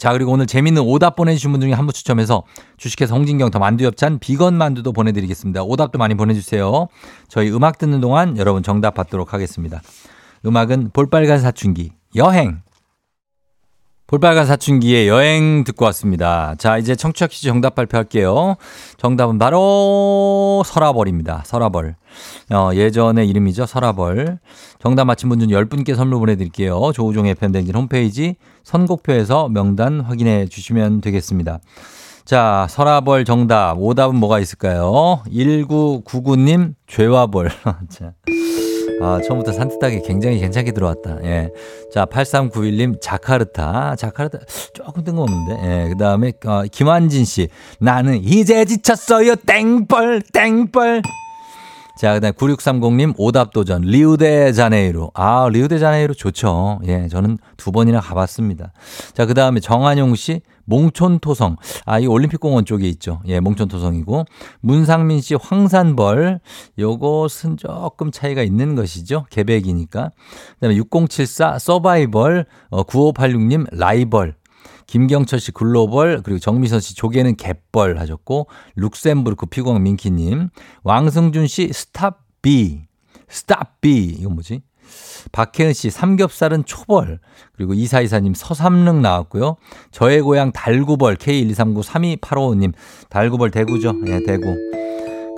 자, 0.01 0.13
그리고 0.15 0.33
오늘 0.33 0.47
재밌는 0.47 0.81
오답 0.83 1.15
보내주신 1.15 1.53
분 1.53 1.61
중에 1.61 1.75
한 1.75 1.85
분 1.85 1.93
추첨해서 1.93 2.45
주식회사 2.79 3.15
홍진경 3.15 3.51
더 3.51 3.59
만두엽찬 3.59 4.19
비건 4.19 4.55
만두도 4.57 4.93
보내드리겠습니다. 4.95 5.63
오답도 5.63 5.99
많이 5.99 6.15
보내주세요. 6.15 6.89
저희 7.29 7.51
음악 7.51 7.77
듣는 7.77 8.01
동안 8.01 8.39
여러분 8.39 8.63
정답 8.63 8.95
받도록 8.95 9.35
하겠습니다. 9.35 9.83
음악은 10.47 10.91
볼빨간 10.95 11.41
사춘기, 11.41 11.93
여행. 12.17 12.63
볼빨간 14.11 14.45
사춘기의 14.45 15.07
여행 15.07 15.63
듣고 15.63 15.85
왔습니다. 15.85 16.57
자, 16.59 16.79
이제 16.79 16.97
청취자 16.97 17.29
퀴즈 17.29 17.47
정답 17.47 17.77
발표할게요. 17.77 18.57
정답은 18.97 19.39
바로 19.39 20.65
서라벌입니다. 20.67 21.45
서라벌. 21.47 21.95
어, 22.53 22.71
예전의 22.75 23.29
이름이죠. 23.29 23.67
서라벌. 23.67 24.41
정답 24.81 25.05
맞힌 25.05 25.29
분 25.29 25.39
중 25.39 25.51
10분께 25.51 25.95
선물 25.95 26.19
보내드릴게요. 26.19 26.91
조우종의 26.93 27.37
팬댕진 27.37 27.73
홈페이지 27.77 28.35
선곡표에서 28.65 29.49
명단 29.49 30.01
확인해 30.01 30.47
주시면 30.49 31.03
되겠습니다. 31.03 31.61
자, 32.25 32.67
서라벌 32.69 33.25
정답. 33.25 33.77
오답은 33.79 34.17
뭐가 34.17 34.41
있을까요? 34.41 35.23
1999님, 35.31 36.75
죄와벌. 36.89 37.49
자. 37.89 38.15
아, 39.01 39.21
처음부터 39.27 39.53
산뜻하게 39.53 40.03
굉장히 40.03 40.39
괜찮게 40.39 40.73
들어왔다. 40.73 41.19
예. 41.25 41.51
자, 41.93 42.07
8391님, 42.07 43.01
자카르타. 43.01 43.97
자카르타, 43.97 44.39
조금 44.73 45.05
뜬금없는데. 45.05 45.63
예. 45.65 45.89
그 45.89 45.97
다음에, 45.97 46.33
어, 46.45 46.63
김환진 46.71 47.25
씨. 47.25 47.49
나는 47.79 48.23
이제 48.23 48.65
지쳤어요. 48.65 49.37
땡벌, 49.37 50.23
땡벌. 50.33 51.03
자, 52.01 52.15
그 52.15 52.21
다음에 52.21 52.33
9630님, 52.33 53.13
오답 53.19 53.53
도전. 53.53 53.83
리우데자네이루. 53.83 55.11
아, 55.13 55.51
리우데자네이루 55.53 56.15
좋죠. 56.15 56.81
예. 56.87 57.09
저는 57.09 57.37
두 57.59 57.73
번이나 57.73 58.01
가봤습니다. 58.01 58.73
자, 59.13 59.27
그 59.27 59.35
다음에 59.35 59.61
정한용 59.61 60.15
씨, 60.15 60.41
몽촌토성. 60.65 61.57
아, 61.85 61.99
이 61.99 62.07
올림픽공원 62.07 62.65
쪽에 62.65 62.89
있죠. 62.89 63.21
예, 63.27 63.39
몽촌토성이고. 63.41 64.25
문상민 64.61 65.21
씨 65.21 65.35
황산벌. 65.35 66.41
요것은 66.79 67.59
조금 67.59 68.11
차이가 68.11 68.43
있는 68.43 68.77
것이죠. 68.77 69.27
계백이니까. 69.29 70.11
그 70.55 70.61
다음에 70.61 70.77
6074 70.77 71.59
서바이벌. 71.59 72.47
어, 72.71 72.83
9586님 72.83 73.67
라이벌. 73.73 74.40
김경철 74.91 75.39
씨 75.39 75.53
글로벌 75.53 76.21
그리고 76.23 76.41
정미선 76.41 76.81
씨 76.81 76.97
조개는 76.97 77.37
갯벌 77.37 77.99
하셨고 78.01 78.49
룩셈부르크 78.75 79.47
피광 79.47 79.81
민키님 79.83 80.49
왕승준 80.83 81.47
씨 81.47 81.73
스탑 81.73 82.19
B 82.43 82.83
스탑 83.29 83.81
B 83.81 84.17
이건 84.19 84.35
뭐지? 84.35 84.63
박혜은 85.31 85.75
씨 85.75 85.91
삼겹살은 85.91 86.65
초벌 86.65 87.21
그리고 87.57 87.73
이사이사님 87.75 88.35
서삼릉 88.35 89.01
나왔고요. 89.01 89.57
저의 89.93 90.23
고향 90.23 90.51
달구벌 90.51 91.15
K123932855님 91.17 92.73
달구벌 93.09 93.53
대구죠. 93.53 93.95
예, 94.09 94.25
대구. 94.27 94.57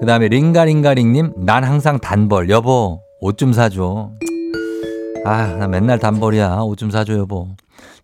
그 0.00 0.06
다음에 0.06 0.28
링가링가링님 0.28 1.34
난 1.44 1.62
항상 1.64 1.98
단벌 1.98 2.48
여보 2.48 3.02
옷 3.20 3.36
좀 3.36 3.52
사줘. 3.52 4.12
아 5.26 5.46
나 5.58 5.68
맨날 5.68 5.98
단벌이야 5.98 6.60
옷 6.62 6.76
좀 6.78 6.90
사줘 6.90 7.18
여보. 7.18 7.48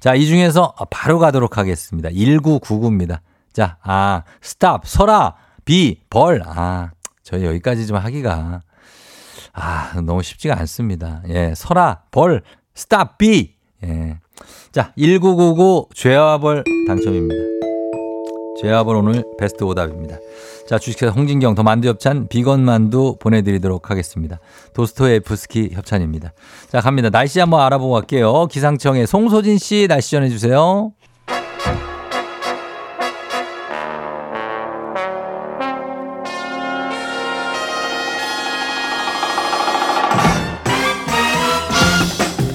자, 0.00 0.14
이 0.14 0.26
중에서 0.26 0.74
바로 0.90 1.18
가도록 1.18 1.58
하겠습니다. 1.58 2.08
1999입니다. 2.10 3.20
자, 3.52 3.78
아, 3.82 4.22
스탑, 4.40 4.86
서라, 4.86 5.34
비, 5.64 6.00
벌. 6.08 6.42
아, 6.46 6.92
저희 7.22 7.44
여기까지 7.44 7.86
좀 7.86 7.96
하기가. 7.96 8.62
아, 9.52 10.00
너무 10.02 10.22
쉽지가 10.22 10.58
않습니다. 10.60 11.22
예, 11.28 11.52
서라, 11.56 12.02
벌, 12.10 12.42
스탑, 12.74 13.18
비. 13.18 13.54
예. 13.84 14.18
자, 14.70 14.92
1999 14.96 15.88
죄와 15.94 16.38
벌 16.38 16.64
당첨입니다. 16.86 17.67
벌 18.60 18.96
오늘 18.96 19.24
베스트 19.38 19.62
오답입니다. 19.62 20.16
자, 20.68 20.78
주식회사 20.78 21.12
홍진경 21.12 21.54
더 21.54 21.62
만두 21.62 21.88
협찬 21.88 22.26
비건 22.28 22.64
만두 22.64 23.16
보내드리도록 23.20 23.90
하겠습니다. 23.90 24.40
도스토에프스키 24.74 25.70
협찬입니다. 25.72 26.32
자, 26.68 26.80
갑니다. 26.80 27.08
날씨 27.08 27.38
한번 27.40 27.60
알아보고 27.60 27.94
갈게요. 27.94 28.46
기상청의 28.46 29.06
송소진 29.06 29.58
씨 29.58 29.86
날씨 29.88 30.10
전해주세요. 30.10 30.92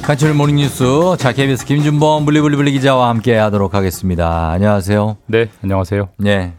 간추린 0.04 0.36
모닝뉴스. 0.36 0.84
자, 1.18 1.32
KBS 1.32 1.66
김준범 1.66 2.26
블리블리블리 2.26 2.74
기자와 2.74 3.08
함께 3.08 3.38
하도록 3.38 3.74
하겠습니다. 3.74 4.50
안녕하세요. 4.52 5.16
네, 5.28 5.50
안녕하세요. 5.64 6.10
네. 6.18 6.54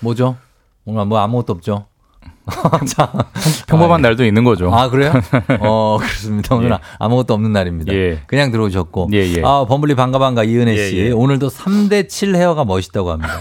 뭐죠? 0.00 0.36
오늘 0.86 1.04
뭐 1.04 1.18
아무것도 1.18 1.52
없죠? 1.52 1.84
자, 2.88 3.12
평범한 3.68 4.00
날도 4.00 4.24
있는 4.24 4.44
거죠. 4.44 4.74
아, 4.74 4.88
그래요? 4.88 5.12
어, 5.60 5.98
그렇습니다. 6.00 6.54
오늘 6.54 6.70
예. 6.70 6.78
아무것도 6.98 7.34
없는 7.34 7.52
날입니다. 7.52 7.92
예. 7.92 8.22
그냥 8.26 8.50
들어오셨고. 8.50 9.10
예, 9.12 9.18
예. 9.18 9.42
아, 9.44 9.66
범블리 9.68 9.94
반가 9.94 10.18
반가 10.18 10.42
이은혜 10.42 10.74
씨. 10.74 10.96
예, 10.96 11.06
예. 11.08 11.10
오늘도 11.10 11.48
3대7 11.48 12.34
헤어가 12.34 12.64
멋있다고 12.64 13.10
합니다. 13.12 13.32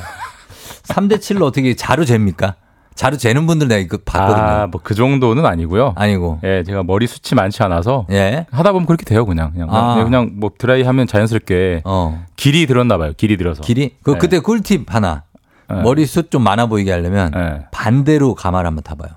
3대7로 0.84 1.44
어떻게 1.44 1.76
자루 1.76 2.06
잽니까? 2.06 2.56
자루 2.96 3.18
재는 3.18 3.48
분들 3.48 3.68
내가 3.70 3.80
이거 3.80 3.98
봤거든요. 4.04 4.44
아, 4.46 4.68
뭐 4.68 4.82
그 4.84 4.94
정도는 4.94 5.46
아니고요. 5.46 5.94
아니고. 5.96 6.40
예, 6.44 6.64
제가 6.64 6.84
머리 6.84 7.08
숱이 7.08 7.36
많지 7.36 7.64
않아서 7.64 8.06
예. 8.12 8.46
하다 8.52 8.72
보면 8.74 8.86
그렇게 8.86 9.06
돼요, 9.06 9.26
그냥. 9.26 9.52
그냥, 9.54 9.70
아. 9.72 10.04
그냥 10.04 10.32
뭐 10.36 10.52
드라이 10.58 10.84
하면 10.84 11.08
자연스럽게 11.08 11.84
어. 11.86 12.26
길이 12.36 12.66
들었나 12.68 12.98
봐요. 12.98 13.14
길이 13.16 13.38
들어서. 13.38 13.62
길이? 13.62 13.96
그, 14.04 14.12
네. 14.12 14.18
그때 14.18 14.40
꿀팁 14.40 14.94
하나. 14.94 15.24
네. 15.70 15.82
머리숱 15.82 16.32
좀 16.32 16.44
많아 16.44 16.66
보이게 16.66 16.92
하려면 16.92 17.32
네. 17.32 17.66
반대로 17.72 18.36
가마를 18.36 18.68
한번 18.68 18.84
타봐요. 18.84 19.10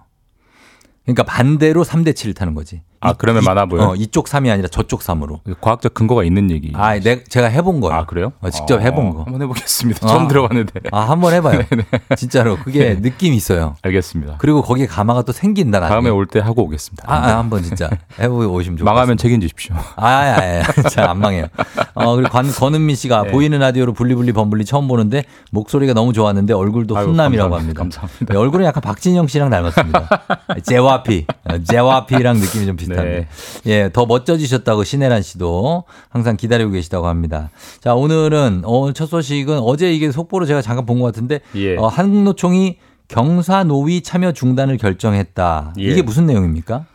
그러니까 1.04 1.24
반대로 1.24 1.82
3대 1.84 2.12
7을 2.12 2.36
타는 2.36 2.54
거지. 2.54 2.82
아, 3.02 3.12
그러면 3.14 3.42
많아 3.44 3.66
보여. 3.66 3.82
어, 3.88 3.94
이쪽 3.96 4.26
3이 4.26 4.50
아니라 4.52 4.68
저쪽 4.68 5.00
3으로. 5.00 5.40
과학적 5.60 5.92
근거가 5.92 6.24
있는 6.24 6.50
얘기. 6.50 6.72
아, 6.74 6.98
내, 6.98 7.24
제가 7.24 7.48
해본 7.48 7.80
거예요. 7.80 7.94
아, 7.96 8.04
그래요? 8.06 8.32
어, 8.40 8.48
직접 8.50 8.80
해본 8.80 9.10
거. 9.10 9.22
한번 9.24 9.42
해보겠습니다. 9.42 10.06
아. 10.06 10.08
처음 10.08 10.28
들어봤는데. 10.28 10.80
아, 10.92 11.00
한번 11.00 11.32
해봐요. 11.34 11.60
진짜로. 12.16 12.56
그게 12.56 12.94
느낌이 13.00 13.36
있어요. 13.36 13.76
알겠습니다. 13.82 14.36
그리고 14.38 14.62
거기에 14.62 14.86
가마가 14.86 15.22
또 15.22 15.32
생긴다. 15.32 15.80
나중에. 15.80 15.94
다음에 15.94 16.10
올 16.10 16.26
때 16.26 16.38
하고 16.40 16.62
오겠습니다. 16.62 17.04
아, 17.06 17.14
아, 17.16 17.38
한번 17.38 17.62
진짜 17.62 17.90
해보고 18.20 18.42
오시면 18.44 18.78
좋겠습니다. 18.78 18.84
망하면 18.84 19.16
책임지십시오. 19.16 19.74
아, 19.96 20.06
아, 20.06 20.62
아, 20.76 20.82
자, 20.88 21.10
안 21.10 21.18
망해요. 21.18 21.46
어, 21.94 22.14
그리고 22.14 22.30
관, 22.30 22.50
권은미 22.50 22.94
씨가 22.94 23.24
네. 23.24 23.30
보이는 23.32 23.58
라디오로 23.58 23.92
블리블리 23.94 24.32
범블리 24.32 24.64
처음 24.64 24.86
보는데 24.88 25.24
목소리가 25.50 25.92
너무 25.92 26.12
좋았는데 26.12 26.54
얼굴도 26.54 26.96
아유, 26.96 27.06
훈남이라고 27.08 27.50
감사합니다. 27.50 27.80
합니다. 27.82 27.98
감사합니다. 28.00 28.32
네, 28.32 28.38
얼굴은 28.38 28.64
약간 28.64 28.80
박진영 28.80 29.26
씨랑 29.26 29.50
닮았습니다. 29.50 30.08
제와피. 30.62 31.26
어, 31.50 31.58
제와피랑 31.58 32.36
느낌이 32.38 32.66
좀 32.66 32.76
비슷 32.76 32.91
한데. 32.98 33.26
네. 33.64 33.70
예, 33.72 33.90
더 33.92 34.06
멋져지셨다고 34.06 34.84
신혜란 34.84 35.22
씨도 35.22 35.84
항상 36.08 36.36
기다리고 36.36 36.70
계시다고 36.70 37.06
합니다. 37.06 37.50
자, 37.80 37.94
오늘은, 37.94 38.62
어, 38.64 38.92
첫 38.92 39.06
소식은 39.06 39.58
어제 39.60 39.92
이게 39.92 40.10
속보로 40.10 40.46
제가 40.46 40.62
잠깐 40.62 40.86
본 40.86 40.98
것 41.00 41.06
같은데, 41.06 41.40
예. 41.56 41.76
어, 41.76 41.86
한국노총이 41.86 42.76
경사노위 43.08 44.02
참여 44.02 44.32
중단을 44.32 44.76
결정했다. 44.78 45.74
예. 45.78 45.82
이게 45.82 46.02
무슨 46.02 46.26
내용입니까? 46.26 46.86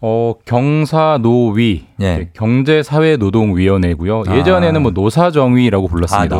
어, 0.00 0.34
경사노위, 0.44 1.84
예. 2.02 2.28
경제사회노동위원회고요. 2.34 4.24
아. 4.26 4.36
예전에는 4.36 4.82
뭐 4.82 4.90
노사정위라고 4.92 5.86
아, 5.86 5.90
불렀습니다. 5.90 6.36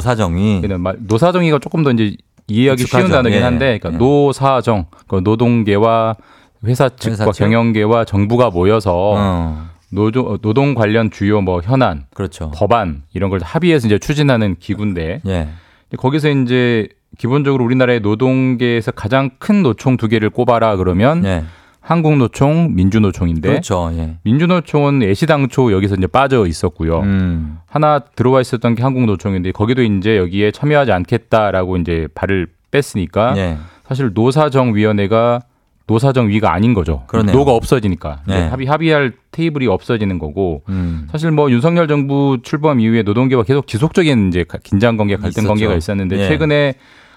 근데 0.61 0.77
말- 0.77 0.97
노사정위가 1.01 1.59
조금 1.61 1.83
더 1.83 1.91
이제 1.93 2.17
이해하기 2.47 2.83
익숙하죠. 2.83 3.07
쉬운 3.07 3.11
단어긴 3.17 3.39
예. 3.39 3.43
한데, 3.43 3.79
그러니까 3.79 3.93
예. 3.95 3.97
노사정, 3.97 4.87
그 5.09 5.21
노동계와 5.25 6.17
회사 6.65 6.89
측과 6.89 7.12
회사 7.12 7.33
측? 7.33 7.45
경영계와 7.45 8.05
정부가 8.05 8.51
모여서 8.51 9.15
어, 9.17 9.67
노조, 9.91 10.39
노동 10.39 10.75
관련 10.75 11.11
주요 11.11 11.41
뭐 11.41 11.61
현안, 11.62 12.05
그렇죠. 12.15 12.51
법안 12.55 13.03
이런 13.12 13.31
걸 13.31 13.41
합의해서 13.43 13.87
이제 13.87 13.99
추진하는 13.99 14.57
기구인데 14.59 15.21
예. 15.27 15.49
거기서 15.97 16.31
이제 16.31 16.89
기본적으로 17.19 17.65
우리나라의 17.65 18.01
노동계에서 18.01 18.91
가장 18.91 19.31
큰 19.39 19.62
노총 19.62 19.97
두 19.97 20.09
개를 20.09 20.31
꼽아라 20.31 20.77
그러면 20.77 21.25
예. 21.25 21.45
한국노총, 21.81 22.75
민주노총인데 22.75 23.49
그렇죠. 23.49 23.91
예. 23.95 24.17
민주노총은 24.23 25.03
애시당초 25.03 25.71
여기서 25.71 25.97
이제 25.97 26.07
빠져 26.07 26.47
있었고요. 26.47 27.01
음. 27.01 27.59
하나 27.67 27.99
들어와 27.99 28.41
있었던 28.41 28.75
게 28.75 28.83
한국노총인데 28.83 29.53
거기도 29.53 29.83
이제 29.83 30.17
여기에 30.17 30.51
참여하지 30.53 30.93
않겠다라고 30.93 31.77
이제 31.77 32.09
발을 32.15 32.49
뺐으니까 32.71 33.37
예. 33.37 33.59
사실 33.87 34.12
노사정위원회가 34.15 35.41
노사정 35.87 36.28
위가 36.28 36.53
아닌 36.55 36.72
거죠. 36.72 37.03
그러네요. 37.07 37.37
노가 37.37 37.53
없어지니까 37.53 38.22
네. 38.26 38.47
합의 38.49 38.66
합의할 38.66 39.12
테이블이 39.32 39.66
없어지는 39.66 40.18
거고 40.18 40.62
음. 40.70 41.07
사실 41.12 41.30
뭐 41.30 41.51
윤석열 41.51 41.89
정부 41.89 42.39
출범 42.43 42.80
이후에 42.80 43.03
노동계와 43.03 43.43
계속 43.43 43.66
지속적인 43.66 44.28
이제 44.28 44.45
가- 44.45 44.59
긴장 44.62 44.97
관계, 44.97 45.14
갈등 45.16 45.28
있었죠. 45.43 45.49
관계가 45.49 45.74
있었는데 45.74 46.18
예. 46.18 46.28
최근에 46.28 46.74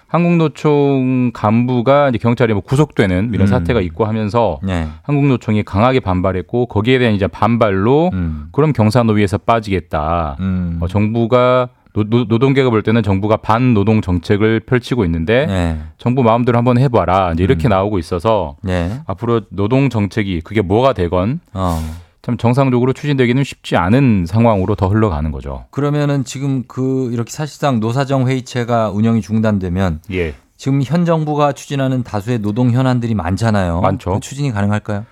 한국노총 0.07 1.31
간부가 1.33 2.09
이제 2.09 2.17
경찰에 2.17 2.53
뭐 2.53 2.61
구속되는 2.61 3.31
이런 3.33 3.41
음. 3.41 3.47
사태가 3.47 3.81
있고 3.81 4.05
하면서 4.05 4.59
예. 4.67 4.87
한국노총이 5.03 5.63
강하게 5.63 5.99
반발했고 5.99 6.65
거기에 6.67 6.99
대한 6.99 7.13
이제 7.15 7.27
반발로 7.27 8.11
음. 8.13 8.47
그럼 8.51 8.73
경사노위에서 8.73 9.37
빠지겠다. 9.39 10.37
음. 10.39 10.77
어, 10.81 10.87
정부가 10.87 11.69
노, 12.03 12.39
동계가 12.39 12.69
볼 12.69 12.83
때는 12.83 13.03
정부가 13.03 13.37
반노동 13.37 14.01
정책을 14.01 14.61
펼치고 14.61 15.05
있는데 15.05 15.47
예. 15.49 15.77
정부 15.97 16.23
마음대로 16.23 16.57
한번 16.57 16.77
해봐라 16.77 17.33
이렇게 17.37 17.67
음. 17.67 17.69
나오고 17.69 17.99
있어서 17.99 18.57
예. 18.67 19.01
앞으로 19.05 19.41
노동 19.49 19.89
정책이 19.89 20.41
그게 20.41 20.61
뭐가 20.61 20.93
되건 20.93 21.39
어. 21.53 21.79
참 22.21 22.37
정상적으로 22.37 22.91
추진되기는 22.91 23.43
쉽지 23.43 23.77
않은 23.77 24.25
상황으로 24.27 24.75
더 24.75 24.89
흘러가는 24.89 25.31
거죠. 25.31 25.65
그러면은 25.71 26.25
지금 26.25 26.63
그 26.67 27.09
이렇게 27.13 27.31
사실상 27.31 27.79
노사정 27.79 28.27
회의체가 28.27 28.89
운영이 28.89 29.21
중단되면 29.21 30.01
예. 30.11 30.33
지금 30.57 30.81
현 30.83 31.05
정부가 31.05 31.53
추진하는 31.53 32.03
다수의 32.03 32.39
노동 32.39 32.71
현안들이 32.71 33.13
많잖아요. 33.13 33.79
많죠. 33.79 34.15
그 34.15 34.19
추진이 34.19 34.51
가능할까요? 34.51 35.05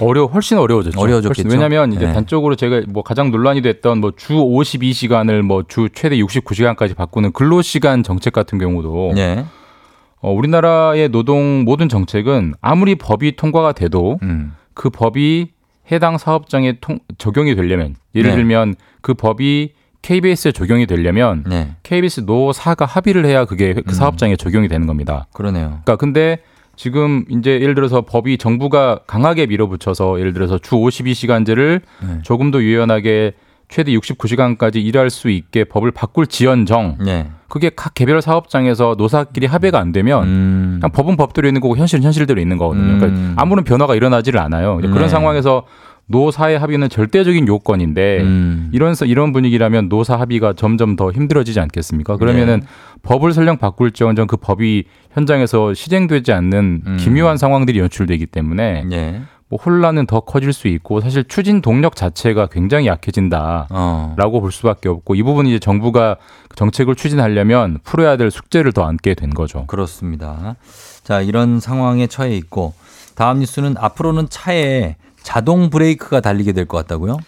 어려 0.00 0.26
훨씬 0.26 0.58
어려워졌죠. 0.58 0.98
어려워졌겠죠. 1.00 1.48
왜냐하면 1.48 1.92
이제 1.92 2.06
네. 2.06 2.12
단적으로 2.12 2.54
제가 2.56 2.82
뭐 2.88 3.02
가장 3.02 3.30
논란이 3.30 3.62
됐던 3.62 4.00
뭐 4.00 4.12
주 4.16 4.34
52시간을 4.34 5.42
뭐 5.42 5.62
주 5.62 5.88
최대 5.94 6.16
69시간까지 6.18 6.94
바꾸는 6.96 7.32
근로 7.32 7.62
시간 7.62 8.02
정책 8.02 8.32
같은 8.32 8.58
경우도 8.58 9.12
예. 9.16 9.44
어, 10.20 10.32
우리나라의 10.32 11.08
노동 11.10 11.64
모든 11.64 11.88
정책은 11.88 12.54
아무리 12.60 12.94
법이 12.94 13.36
통과가 13.36 13.72
돼도 13.72 14.18
음. 14.22 14.54
그 14.74 14.90
법이 14.90 15.50
해당 15.92 16.18
사업장에 16.18 16.78
통, 16.80 16.98
적용이 17.18 17.54
되려면 17.54 17.94
예를 18.14 18.30
네. 18.30 18.36
들면 18.36 18.74
그 19.02 19.14
법이 19.14 19.72
KBS에 20.02 20.52
적용이 20.52 20.86
되려면 20.86 21.44
네. 21.48 21.74
KBS 21.82 22.20
노사가 22.20 22.84
합의를 22.84 23.24
해야 23.24 23.44
그게 23.44 23.74
그 23.74 23.82
음. 23.86 23.92
사업장에 23.92 24.36
적용이 24.36 24.68
되는 24.68 24.86
겁니다. 24.86 25.26
그러네요. 25.32 25.80
그러니까 25.84 25.96
근데 25.96 26.38
지금 26.76 27.24
이제 27.30 27.52
예를 27.60 27.74
들어서 27.74 28.02
법이 28.02 28.38
정부가 28.38 29.00
강하게 29.06 29.46
밀어붙여서 29.46 30.20
예를 30.20 30.32
들어서 30.32 30.58
주 30.58 30.76
52시간제를 30.76 31.80
네. 32.02 32.18
조금 32.22 32.50
더 32.50 32.62
유연하게 32.62 33.32
최대 33.68 33.92
69시간까지 33.92 34.76
일할 34.76 35.10
수 35.10 35.28
있게 35.28 35.64
법을 35.64 35.90
바꿀 35.90 36.26
지연정 36.26 36.98
네. 37.04 37.30
그게 37.48 37.70
각 37.74 37.94
개별 37.94 38.22
사업장에서 38.22 38.94
노사끼리 38.96 39.46
합의가 39.46 39.78
안 39.78 39.92
되면 39.92 40.24
음. 40.24 40.76
그냥 40.80 40.92
법은 40.92 41.16
법대로 41.16 41.48
있는 41.48 41.60
거고 41.60 41.76
현실은 41.76 42.04
현실대로 42.04 42.40
있는 42.40 42.58
거거든요. 42.58 42.92
음. 42.92 42.98
그러니까 42.98 43.42
아무런 43.42 43.64
변화가 43.64 43.94
일어나지를 43.94 44.38
않아요. 44.40 44.76
그런 44.76 45.02
네. 45.02 45.08
상황에서 45.08 45.64
노사의 46.08 46.58
합의는 46.58 46.88
절대적인 46.88 47.48
요건인데 47.48 48.20
음. 48.20 48.70
이런 48.72 48.94
이런 49.04 49.32
분위기라면 49.32 49.88
노사 49.88 50.18
합의가 50.18 50.52
점점 50.52 50.94
더 50.94 51.10
힘들어지지 51.10 51.58
않겠습니까? 51.58 52.16
그러면은 52.16 52.60
네. 52.60 52.66
법을 53.02 53.32
설령 53.32 53.58
바꿀지언정 53.58 54.28
그 54.28 54.36
법이 54.36 54.84
현장에서 55.12 55.74
시행되지 55.74 56.32
않는 56.32 56.82
음. 56.86 56.96
기묘한 56.98 57.36
상황들이 57.38 57.78
연출되기 57.80 58.26
때문에 58.26 58.84
예. 58.92 59.22
뭐 59.48 59.58
혼란은 59.64 60.06
더 60.06 60.20
커질 60.20 60.52
수 60.52 60.66
있고 60.68 61.00
사실 61.00 61.24
추진 61.24 61.62
동력 61.62 61.94
자체가 61.94 62.46
굉장히 62.46 62.86
약해진다라고 62.86 63.68
어. 63.70 64.40
볼 64.40 64.50
수밖에 64.50 64.88
없고 64.88 65.14
이 65.14 65.22
부분은 65.22 65.50
이제 65.50 65.58
정부가 65.58 66.16
정책을 66.56 66.96
추진하려면 66.96 67.78
풀어야 67.84 68.16
될 68.16 68.30
숙제를 68.30 68.72
더 68.72 68.84
안게 68.84 69.14
된 69.14 69.30
거죠. 69.30 69.66
그렇습니다. 69.66 70.56
자, 71.04 71.20
이런 71.20 71.60
상황에 71.60 72.08
처해 72.08 72.36
있고 72.36 72.74
다음 73.14 73.38
뉴스는 73.38 73.76
앞으로는 73.78 74.26
차에 74.30 74.96
자동 75.26 75.70
브레이크가 75.70 76.20
달리게 76.20 76.52
될 76.52 76.66
것 76.66 76.76
같다고요? 76.78 77.18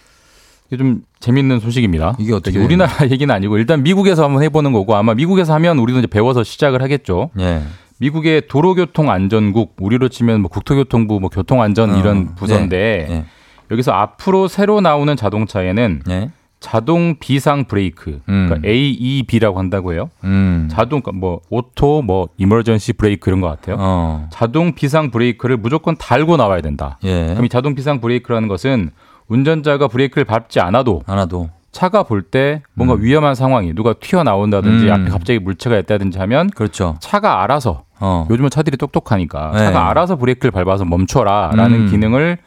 이게 0.67 0.77
좀 0.77 1.01
재밌는 1.19 1.59
소식입니다. 1.59 2.15
이게 2.17 2.33
어떻게 2.33 2.57
우리나라 2.59 2.91
얘기는 3.11 3.33
아니고 3.33 3.57
일단 3.57 3.83
미국에서 3.83 4.23
한번 4.23 4.41
해보는 4.43 4.71
거고 4.71 4.95
아마 4.95 5.13
미국에서 5.13 5.53
하면 5.55 5.79
우리도 5.79 5.99
이제 5.99 6.07
배워서 6.07 6.43
시작을 6.43 6.81
하겠죠. 6.81 7.29
예. 7.39 7.61
미국의 7.99 8.43
도로교통안전국 8.47 9.75
우리로 9.79 10.07
치면 10.07 10.39
뭐 10.41 10.49
국토교통부 10.49 11.19
뭐 11.19 11.29
교통안전 11.29 11.95
어, 11.95 11.97
이런 11.99 12.35
부서인데 12.35 13.07
예. 13.09 13.25
여기서 13.69 13.91
앞으로 13.91 14.47
새로 14.47 14.79
나오는 14.79 15.13
자동차에는 15.17 16.03
예. 16.09 16.29
자동 16.59 17.15
비상 17.19 17.65
브레이크 17.65 18.19
음. 18.27 18.47
그러니까 18.49 18.67
AEB라고 18.67 19.57
한다고 19.59 19.93
해요. 19.93 20.09
음. 20.25 20.67
자동 20.69 21.01
그러니까 21.01 21.19
뭐 21.19 21.41
auto 21.49 22.01
뭐 22.01 22.27
emergency 22.37 22.93
brake 22.93 23.29
이런 23.29 23.39
것 23.41 23.47
같아요. 23.47 23.77
어. 23.79 24.27
자동 24.31 24.73
비상 24.73 25.09
브레이크를 25.09 25.57
무조건 25.57 25.95
달고 25.97 26.35
나와야 26.37 26.61
된다. 26.61 26.97
예. 27.03 27.27
그럼 27.29 27.45
이 27.45 27.49
자동 27.49 27.75
비상 27.75 28.01
브레이크라는 28.01 28.47
것은 28.49 28.91
운전자가 29.27 29.87
브레이크를 29.87 30.25
밟지 30.25 30.59
않아도 30.59 31.01
하나도. 31.05 31.49
차가 31.71 32.01
볼 32.01 32.23
때 32.23 32.63
뭔가 32.73 32.95
위험한 32.95 33.35
상황이 33.35 33.73
누가 33.75 33.93
튀어나온다든지 33.93 34.87
음. 34.87 34.91
앞에 34.91 35.03
갑자기 35.11 35.37
물체가 35.39 35.77
있다든지 35.77 36.17
하면 36.17 36.49
그렇죠. 36.49 36.97
차가 36.99 37.43
알아서 37.43 37.83
어. 37.99 38.27
요즘은 38.29 38.49
차들이 38.49 38.75
똑똑하니까 38.75 39.51
네. 39.53 39.59
차가 39.59 39.89
알아서 39.89 40.15
브레이크를 40.15 40.51
밟아서 40.51 40.83
멈춰라라는 40.85 41.81
음. 41.81 41.87
기능을 41.91 42.39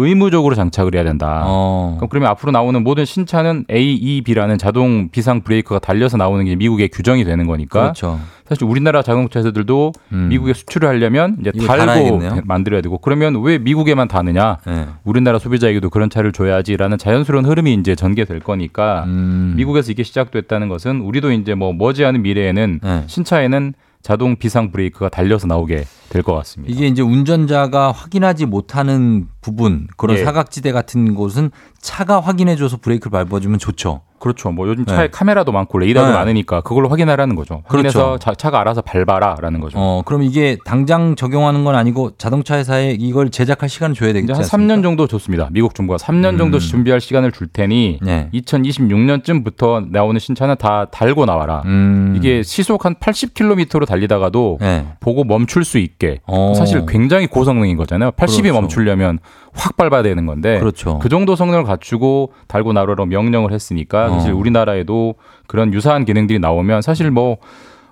의무적으로 0.00 0.54
장착을 0.54 0.94
해야 0.94 1.04
된다. 1.04 1.42
어. 1.46 1.96
그럼 1.98 2.08
그러면 2.08 2.30
앞으로 2.30 2.52
나오는 2.52 2.82
모든 2.82 3.04
신차는 3.04 3.64
AEB라는 3.70 4.56
자동 4.58 5.08
비상 5.10 5.40
브레이크가 5.42 5.80
달려서 5.80 6.16
나오는 6.16 6.44
게 6.44 6.54
미국의 6.56 6.88
규정이 6.88 7.24
되는 7.24 7.46
거니까 7.46 7.80
그렇죠. 7.82 8.20
사실 8.48 8.64
우리나라 8.64 9.02
자동차 9.02 9.40
회사들도 9.40 9.92
음. 10.12 10.28
미국에 10.30 10.54
수출을 10.54 10.88
하려면 10.88 11.36
이제 11.40 11.50
달고 11.50 11.66
달아야겠네요. 11.66 12.40
만들어야 12.44 12.80
되고 12.80 12.96
그러면 12.98 13.42
왜 13.42 13.58
미국에만 13.58 14.08
다느냐? 14.08 14.58
예. 14.68 14.86
우리나라 15.04 15.38
소비자에게도 15.38 15.90
그런 15.90 16.08
차를 16.08 16.32
줘야지라는 16.32 16.96
자연스러운 16.96 17.44
흐름이 17.44 17.74
이제 17.74 17.94
전개될 17.94 18.40
거니까 18.40 19.04
음. 19.06 19.54
미국에서 19.56 19.90
이게 19.92 20.02
시작됐다는 20.02 20.68
것은 20.68 21.00
우리도 21.00 21.32
이제 21.32 21.54
뭐 21.54 21.72
머지않은 21.72 22.22
미래에는 22.22 22.80
네. 22.82 23.02
신차에는 23.06 23.74
자동 24.00 24.36
비상 24.36 24.70
브레이크가 24.70 25.08
달려서 25.08 25.48
나오게 25.48 25.84
될 26.08 26.22
것 26.22 26.32
같습니다. 26.36 26.72
이게 26.72 26.86
이제 26.86 27.02
운전자가 27.02 27.90
확인하지 27.92 28.46
못하는 28.46 29.26
부분 29.40 29.86
그런 29.96 30.18
예. 30.18 30.24
사각지대 30.24 30.72
같은 30.72 31.14
곳은 31.14 31.50
차가 31.80 32.20
확인해줘서 32.20 32.78
브레이크를 32.78 33.10
밟아주면 33.10 33.58
좋죠. 33.58 34.02
그렇죠. 34.18 34.50
뭐 34.50 34.66
요즘 34.68 34.84
차에 34.84 35.02
네. 35.02 35.08
카메라도 35.08 35.52
많고 35.52 35.78
레이더도 35.78 36.08
네. 36.08 36.12
많으니까 36.12 36.60
그걸로 36.62 36.88
확인하라는 36.88 37.36
거죠. 37.36 37.62
확인해서 37.66 37.98
그렇죠. 37.98 38.18
자, 38.18 38.34
차가 38.34 38.60
알아서 38.60 38.82
밟아라라는 38.82 39.60
거죠. 39.60 39.78
어, 39.78 40.02
그럼 40.04 40.24
이게 40.24 40.58
당장 40.64 41.14
적용하는 41.14 41.62
건 41.64 41.76
아니고 41.76 42.16
자동차 42.18 42.56
회사에 42.56 42.96
이걸 42.98 43.30
제작할 43.30 43.68
시간을 43.68 43.94
줘야 43.94 44.10
이제 44.10 44.18
한 44.32 44.40
않습니까? 44.40 44.74
3년 44.74 44.82
정도 44.82 45.06
줬습니다. 45.06 45.48
미국 45.52 45.74
정부가 45.74 45.98
3년 45.98 46.36
정도 46.36 46.56
음. 46.56 46.60
준비할 46.60 47.00
시간을 47.00 47.30
줄 47.30 47.46
테니 47.46 48.00
네. 48.02 48.28
2026년쯤부터 48.34 49.88
나오는 49.90 50.18
신차는 50.18 50.56
다 50.56 50.86
달고 50.86 51.24
나와라. 51.26 51.62
음. 51.66 52.14
이게 52.16 52.42
시속 52.42 52.84
한 52.84 52.96
80km로 52.96 53.86
달리다가도 53.86 54.58
네. 54.60 54.86
보고 54.98 55.22
멈출 55.22 55.64
수 55.64 55.78
있게 55.78 56.20
어. 56.26 56.54
사실 56.56 56.84
굉장히 56.86 57.28
고성능인 57.28 57.76
거잖아요. 57.76 58.10
80이 58.12 58.42
그렇죠. 58.42 58.60
멈추려면 58.60 59.20
확 59.54 59.76
밟아야 59.76 60.02
되는 60.02 60.26
건데 60.26 60.58
그렇죠. 60.60 60.98
그 61.00 61.08
정도 61.08 61.34
성능을 61.36 61.64
갖추고 61.64 62.32
달고 62.46 62.72
나라로 62.74 63.06
명령을 63.06 63.52
했으니까 63.52 64.10
사실 64.10 64.32
어. 64.32 64.36
우리나라에도 64.36 65.14
그런 65.46 65.72
유사한 65.72 66.04
기능들이 66.04 66.38
나오면 66.38 66.82
사실 66.82 67.10
뭐 67.10 67.38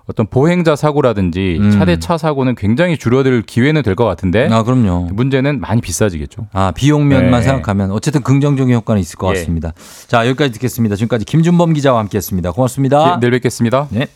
어떤 0.09 0.25
보행자 0.25 0.77
사고라든지 0.77 1.57
음. 1.59 1.71
차대차 1.71 2.17
사고는 2.17 2.55
굉장히 2.55 2.97
줄어들 2.97 3.41
기회는 3.41 3.81
될 3.81 3.95
것 3.95 4.05
같은데 4.05 4.47
아, 4.49 4.63
그럼요. 4.63 5.09
문제는 5.11 5.59
많이 5.59 5.81
비싸지겠죠. 5.81 6.47
아, 6.53 6.71
비용 6.73 7.09
면만 7.09 7.41
네. 7.41 7.47
생각하면 7.47 7.91
어쨌든 7.91 8.21
긍정적인 8.23 8.73
효과는 8.73 9.01
있을 9.01 9.17
것 9.17 9.35
예. 9.35 9.39
같습니다. 9.39 9.73
자, 10.07 10.25
여기까지 10.27 10.53
듣겠습니다. 10.53 10.95
지금까지 10.95 11.25
김준범 11.25 11.73
기자와 11.73 11.99
함께 11.99 12.17
했습니다. 12.17 12.51
고맙습니다. 12.51 13.15
예, 13.15 13.19
내일 13.19 13.31
뵙겠습니다. 13.31 13.87
네. 13.89 14.07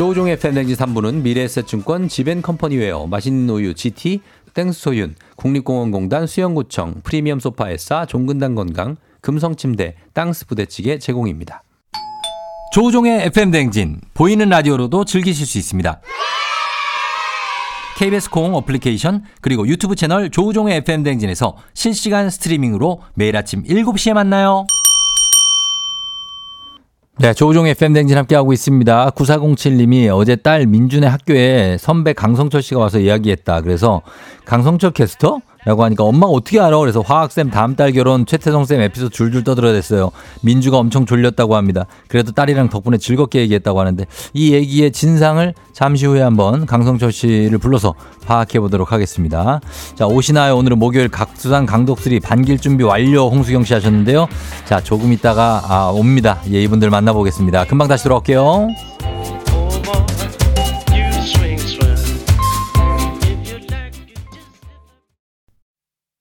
조우종의 0.00 0.38
FM 0.38 0.44
대행진 0.44 0.78
3부는 0.78 1.16
미래에셋증권 1.20 2.08
지벤컴퍼니웨어 2.08 3.06
맛있는 3.06 3.50
우유 3.50 3.74
GT 3.74 4.22
땡스소윤 4.54 5.14
국립공원공단 5.36 6.26
수영구청 6.26 7.02
프리미엄 7.02 7.38
소파에싸 7.38 8.06
종근당 8.06 8.54
건강 8.54 8.96
금성침대 9.20 9.96
땅스 10.14 10.46
부대찌개 10.46 10.98
제공입니다. 10.98 11.64
조우종의 12.72 13.26
FM 13.26 13.50
대행진 13.50 14.00
보이는 14.14 14.48
라디오로도 14.48 15.04
즐기실 15.04 15.46
수 15.46 15.58
있습니다. 15.58 16.00
KBS 17.98 18.30
콩 18.30 18.54
어플리케이션 18.54 19.24
그리고 19.42 19.68
유튜브 19.68 19.96
채널 19.96 20.30
조우종의 20.30 20.78
FM 20.78 21.02
대행진에서 21.02 21.58
실시간 21.74 22.30
스트리밍으로 22.30 23.02
매일 23.12 23.36
아침 23.36 23.64
7시에 23.64 24.14
만나요. 24.14 24.64
네, 27.20 27.34
조우종의 27.34 27.74
팬댕진 27.74 28.16
함께하고 28.16 28.54
있습니다. 28.54 29.10
9407님이 29.10 30.08
어제 30.10 30.36
딸 30.36 30.64
민준의 30.64 31.10
학교에 31.10 31.76
선배 31.78 32.14
강성철 32.14 32.62
씨가 32.62 32.80
와서 32.80 32.98
이야기했다. 32.98 33.60
그래서 33.60 34.00
강성철 34.46 34.92
캐스터? 34.92 35.42
라고 35.64 35.84
하니까 35.84 36.04
엄마가 36.04 36.32
어떻게 36.32 36.58
알아? 36.58 36.78
그래서 36.78 37.00
화학쌤 37.00 37.50
다음 37.50 37.76
달 37.76 37.92
결혼 37.92 38.24
최태성쌤 38.24 38.80
에피소드 38.80 39.10
줄줄 39.10 39.44
떠들어댔어요. 39.44 40.10
민주가 40.40 40.78
엄청 40.78 41.04
졸렸다고 41.04 41.56
합니다. 41.56 41.86
그래도 42.08 42.32
딸이랑 42.32 42.70
덕분에 42.70 42.96
즐겁게 42.98 43.40
얘기했다고 43.40 43.78
하는데 43.80 44.06
이 44.32 44.54
얘기의 44.54 44.92
진상을 44.92 45.54
잠시 45.72 46.06
후에 46.06 46.22
한번 46.22 46.66
강성철 46.66 47.12
씨를 47.12 47.58
불러서 47.58 47.94
파악해 48.26 48.60
보도록 48.60 48.92
하겠습니다. 48.92 49.60
자, 49.96 50.06
오시나요? 50.06 50.56
오늘은 50.56 50.78
목요일 50.78 51.08
각수산 51.08 51.66
강독수리 51.66 52.20
반길 52.20 52.58
준비 52.58 52.84
완료 52.84 53.28
홍수경 53.30 53.64
씨 53.64 53.74
하셨는데요. 53.74 54.28
자, 54.64 54.80
조금 54.80 55.12
있다가 55.12 55.62
아, 55.68 55.90
옵니다. 55.92 56.40
예, 56.52 56.62
이분들 56.62 56.90
만나보겠습니다. 56.90 57.66
금방 57.66 57.88
다시 57.88 58.04
돌아올게요. 58.04 58.68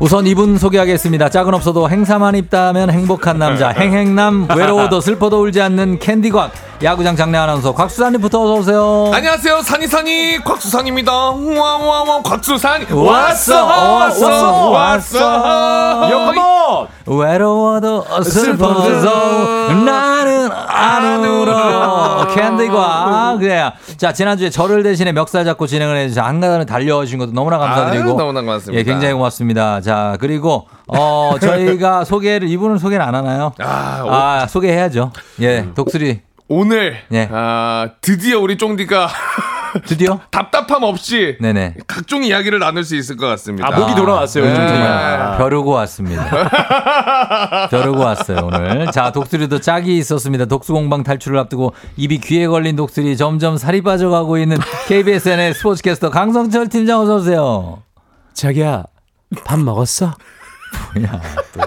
우선 0.00 0.28
이분 0.28 0.58
소개하겠습니다. 0.58 1.28
짝은 1.28 1.54
없어도 1.54 1.90
행사만 1.90 2.36
있다면 2.36 2.88
행복한 2.90 3.36
남자, 3.38 3.70
행행남, 3.76 4.46
외로워도 4.56 5.00
슬퍼도 5.00 5.42
울지 5.42 5.60
않는 5.60 5.98
캔디곽, 5.98 6.52
야구장 6.84 7.16
장내 7.16 7.36
아나운서 7.36 7.74
곽수산 7.74 8.12
리포터 8.12 8.44
어서 8.44 8.54
오세요. 8.54 9.10
안녕하세요. 9.12 9.60
산이산이 9.62 10.44
곽수산입니다. 10.44 11.12
와와와 11.12 12.22
곽수산 12.22 12.86
왔어, 12.92 13.64
왔어, 13.66 14.70
왔어. 14.70 16.10
여컴온 16.12 16.86
외로워도 17.06 18.22
슬퍼도 18.22 18.88
나는 19.84 20.50
안 20.52 21.24
울어. 21.24 22.26
캔디곽. 22.28 23.40
그래요. 23.40 23.72
자, 23.96 24.12
지난주에 24.12 24.50
저를 24.50 24.84
대신에 24.84 25.10
멱살 25.10 25.44
잡고 25.44 25.66
진행을 25.66 25.96
해주셔서 25.96 26.24
한가단을 26.26 26.66
달려주신 26.66 27.18
것도 27.18 27.32
너무나 27.32 27.58
감사드리고. 27.58 28.10
아유, 28.10 28.16
너무나 28.16 28.40
고맙습니다. 28.42 28.78
예, 28.78 28.84
굉장히 28.84 29.14
고맙습니다. 29.14 29.80
자, 29.88 30.18
그리고, 30.20 30.68
어, 30.86 31.32
저희가 31.40 32.04
소개를, 32.04 32.46
이분은 32.46 32.76
소개를 32.76 33.02
안 33.02 33.14
하나요? 33.14 33.54
아, 33.58 34.02
오- 34.04 34.10
아, 34.10 34.46
소개해야죠. 34.46 35.12
예, 35.40 35.66
독수리. 35.74 36.20
오늘 36.46 36.98
예. 37.10 37.26
아, 37.32 37.88
드디어 38.02 38.38
우리 38.38 38.58
쫑디가 38.58 39.08
드디어? 39.88 40.20
답답함 40.30 40.82
없이 40.82 41.38
네네. 41.40 41.76
각종 41.86 42.22
이야기를 42.22 42.58
나눌 42.58 42.84
수 42.84 42.96
있을 42.96 43.16
것 43.16 43.26
같습니다. 43.28 43.66
아, 43.66 43.78
목이 43.78 43.94
돌아왔어요, 43.94 44.44
네. 44.44 44.54
쫑디가. 44.54 45.36
벼르고 45.38 45.70
왔습니다. 45.70 46.26
벼르고 47.70 47.98
왔어요, 48.00 48.40
오늘. 48.52 48.90
자, 48.92 49.10
독수리도 49.10 49.60
짝이 49.62 49.96
있었습니다. 49.96 50.44
독수공방 50.44 51.02
탈출을 51.02 51.38
앞두고 51.38 51.72
입이 51.96 52.18
귀에 52.20 52.46
걸린 52.46 52.76
독수리 52.76 53.16
점점 53.16 53.56
살이 53.56 53.80
빠져가고 53.80 54.36
있는 54.36 54.58
KBSN의 54.88 55.54
스포츠캐스터 55.54 56.10
강성철 56.10 56.68
팀장 56.68 57.00
어서 57.00 57.16
오세요. 57.16 57.82
자기야 58.34 58.84
밥 59.44 59.58
먹었어? 59.58 60.14
뭐야, 60.94 61.20
또. 61.52 61.60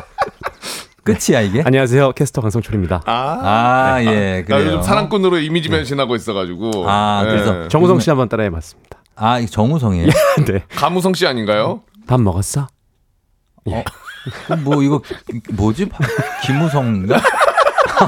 끝이야, 1.04 1.42
이게? 1.42 1.64
안녕하세요 1.66 2.12
캐스터 2.14 2.42
강성철입니다. 2.42 3.02
아, 3.06 3.98
예, 4.02 4.46
나 4.48 4.58
그래요. 4.58 4.68
요즘 4.68 4.82
사랑꾼으로 4.84 5.40
이미지 5.40 5.70
변신하고 5.70 6.16
있어가지고. 6.16 6.86
아, 6.88 7.24
예. 7.26 7.30
그래서 7.30 7.68
정우성 7.68 8.00
씨 8.00 8.10
한번 8.10 8.30
따라해봤습니다. 8.30 9.02
아, 9.16 9.44
정우성이에요? 9.44 10.08
네. 10.48 10.64
가무성 10.70 11.14
씨 11.14 11.26
아닌가요? 11.26 11.82
밥 12.08 12.22
먹었어? 12.22 12.68
그럼 14.46 14.64
뭐, 14.64 14.84
이거, 14.84 15.02
뭐지? 15.54 15.90
김우성인가? 16.44 17.20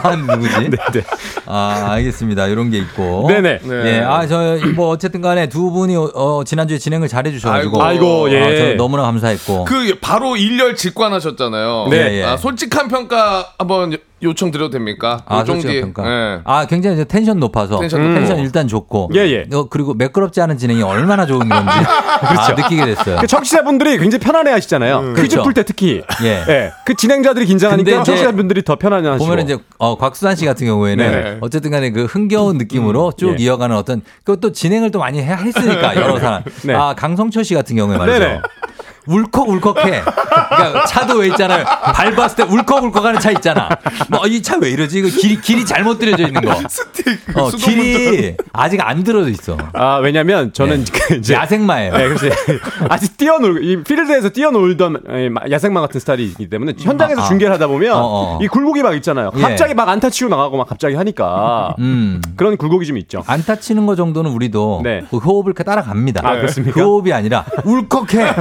아, 0.01 0.15
누구지? 0.15 0.53
네네. 0.69 0.77
아, 1.45 1.87
알겠습니다. 1.91 2.47
이런 2.47 2.69
게 2.69 2.77
있고. 2.79 3.25
네네. 3.27 3.59
네. 3.63 3.85
예, 3.85 3.99
아, 4.01 4.25
저, 4.27 4.57
뭐, 4.75 4.89
어쨌든 4.89 5.21
간에 5.21 5.47
두 5.47 5.71
분이, 5.71 5.95
어, 5.95 6.43
지난주에 6.45 6.77
진행을 6.77 7.07
잘해주셔가지고. 7.07 7.83
아이고. 7.83 8.27
아이고, 8.27 8.31
예. 8.31 8.41
아, 8.43 8.57
저 8.57 8.73
너무나 8.75 9.03
감사했고. 9.03 9.65
그 9.65 9.97
바로 10.01 10.35
일렬 10.35 10.75
직관하셨잖아요. 10.75 11.87
네, 11.89 12.19
예. 12.19 12.23
아, 12.23 12.37
솔직한 12.37 12.87
평가 12.87 13.53
한번 13.57 13.97
요- 14.23 14.29
요청 14.29 14.51
드려도 14.51 14.71
됩니까? 14.71 15.21
아, 15.25 15.39
요 15.39 15.43
쫑디. 15.43 15.61
솔직한 15.61 15.93
평가. 15.93 16.09
예. 16.09 16.39
아, 16.45 16.65
굉장히 16.65 16.95
이제 16.95 17.05
텐션 17.05 17.39
높아서. 17.39 17.79
텐션 17.79 18.01
텐션, 18.13 18.29
높고. 18.37 18.41
일단 18.43 18.67
좋고. 18.67 19.09
예, 19.15 19.19
예. 19.19 19.45
어, 19.55 19.67
그리고 19.69 19.93
매끄럽지 19.93 20.41
않은 20.41 20.57
진행이 20.57 20.81
얼마나 20.83 21.25
좋은 21.25 21.47
건지. 21.47 21.53
아, 21.67 22.53
느끼게 22.55 22.85
됐어요. 22.85 23.17
그 23.19 23.27
청취자분들이 23.27 23.97
굉장히 23.99 24.23
편안해 24.23 24.51
하시잖아요. 24.51 25.01
퀴즈 25.01 25.13
그렇죠. 25.13 25.43
풀때 25.43 25.63
특히. 25.63 26.01
예. 26.23 26.43
예. 26.47 26.71
그 26.85 26.95
진행자들이 26.95 27.45
긴장하니까 27.45 28.03
청취자분들이 28.03 28.63
더 28.63 28.75
편안해 28.77 29.07
하시고. 29.09 29.25
보면 29.29 29.43
이제 29.45 29.57
어, 29.77 29.97
곽수산 29.97 30.35
씨 30.35 30.45
같은 30.45 30.65
경우에는 30.67 31.11
네. 31.11 31.37
어쨌든 31.41 31.71
간에 31.71 31.91
그 31.91 32.05
흥겨운 32.05 32.57
느낌으로 32.57 33.13
쭉 33.17 33.35
예. 33.39 33.43
이어가는 33.43 33.75
어떤 33.75 34.01
그것도 34.23 34.51
진행을 34.53 34.91
또 34.91 34.99
많이 34.99 35.19
해- 35.21 35.33
했으니까 35.35 35.95
여러 35.95 36.19
사람. 36.19 36.43
네. 36.63 36.73
아 36.73 36.93
강성철 36.95 37.43
씨 37.43 37.53
같은 37.53 37.75
경우에 37.75 37.97
말이죠. 37.97 38.19
네네. 38.19 38.41
울컥울컥해. 39.05 40.01
그러니까 40.03 40.85
차도 40.85 41.17
왜 41.19 41.27
있잖아요. 41.27 41.65
밟았을 41.65 42.35
때 42.37 42.43
울컥울컥하는 42.43 43.19
차 43.19 43.31
있잖아. 43.31 43.69
뭐 44.09 44.25
이 44.27 44.41
차 44.41 44.57
왜 44.61 44.69
이러지? 44.71 44.99
이거 44.99 45.07
길이 45.09 45.39
길이 45.41 45.65
잘못 45.65 45.99
들여져 45.99 46.27
있는 46.27 46.41
거. 46.41 46.53
스틱 46.69 47.05
어, 47.35 47.49
길이 47.49 48.35
아직 48.53 48.79
안 48.81 49.03
들어져 49.03 49.29
있어. 49.29 49.57
아 49.73 49.97
왜냐면 49.97 50.53
저는 50.53 50.85
그 50.85 51.15
이제 51.15 51.33
야생마예요. 51.33 51.97
네, 51.97 52.07
그래서 52.07 52.27
아직 52.89 53.17
뛰어놀 53.17 53.63
이 53.63 53.83
필드에서 53.83 54.29
뛰어놀던 54.29 55.01
예, 55.11 55.29
마- 55.29 55.41
야생마 55.49 55.81
같은 55.81 55.99
스타일이기 55.99 56.49
때문에 56.49 56.73
현장에서 56.79 57.21
아, 57.21 57.25
아. 57.25 57.27
중계를 57.27 57.53
하다 57.53 57.67
보면 57.67 57.93
어, 57.93 57.99
어. 58.03 58.39
이 58.41 58.47
굴곡이 58.47 58.83
막 58.83 58.95
있잖아요. 58.95 59.31
예. 59.35 59.41
갑자기 59.41 59.73
막 59.73 59.89
안타 59.89 60.09
치고 60.09 60.29
나가고 60.29 60.57
막 60.57 60.67
갑자기 60.67 60.95
하니까 60.95 61.75
음. 61.79 62.21
그런 62.35 62.57
굴곡이 62.57 62.85
좀 62.85 62.97
있죠. 62.97 63.23
안타 63.27 63.55
치는 63.55 63.85
거 63.85 63.95
정도는 63.95 64.31
우리도 64.31 64.81
네. 64.83 65.03
그 65.09 65.17
호흡을 65.17 65.53
따라갑니다. 65.53 66.21
아, 66.27 66.35
그렇습니까? 66.35 66.73
그 66.73 66.81
호흡이 66.85 67.11
아니라 67.13 67.45
울컥해. 67.65 68.33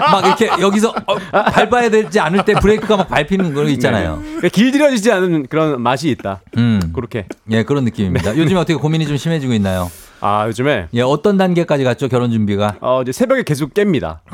막 0.00 0.24
이렇게 0.24 0.48
여기서 0.60 0.94
어, 1.06 1.16
밟아야 1.30 1.90
될지 1.90 2.20
않을 2.20 2.44
때 2.44 2.54
브레이크가 2.54 2.96
막 2.96 3.08
밟히는 3.08 3.54
거 3.54 3.64
있잖아요. 3.64 4.20
그러니까 4.22 4.48
길들여지지 4.48 5.12
않은 5.12 5.46
그런 5.48 5.80
맛이 5.80 6.08
있다. 6.10 6.40
음. 6.56 6.80
그렇게. 6.94 7.26
예, 7.50 7.62
그런 7.62 7.84
느낌입니다. 7.84 8.36
요즘에 8.36 8.58
어떻게 8.58 8.74
고민이 8.74 9.06
좀 9.06 9.16
심해지고 9.16 9.52
있나요? 9.54 9.90
아 10.22 10.44
요즘에 10.48 10.88
예, 10.92 11.00
어떤 11.00 11.38
단계까지 11.38 11.82
갔죠? 11.82 12.08
결혼 12.08 12.30
준비가? 12.30 12.76
어 12.80 13.00
이제 13.02 13.10
새벽에 13.10 13.42
계속 13.42 13.72
깹니다. 13.72 14.18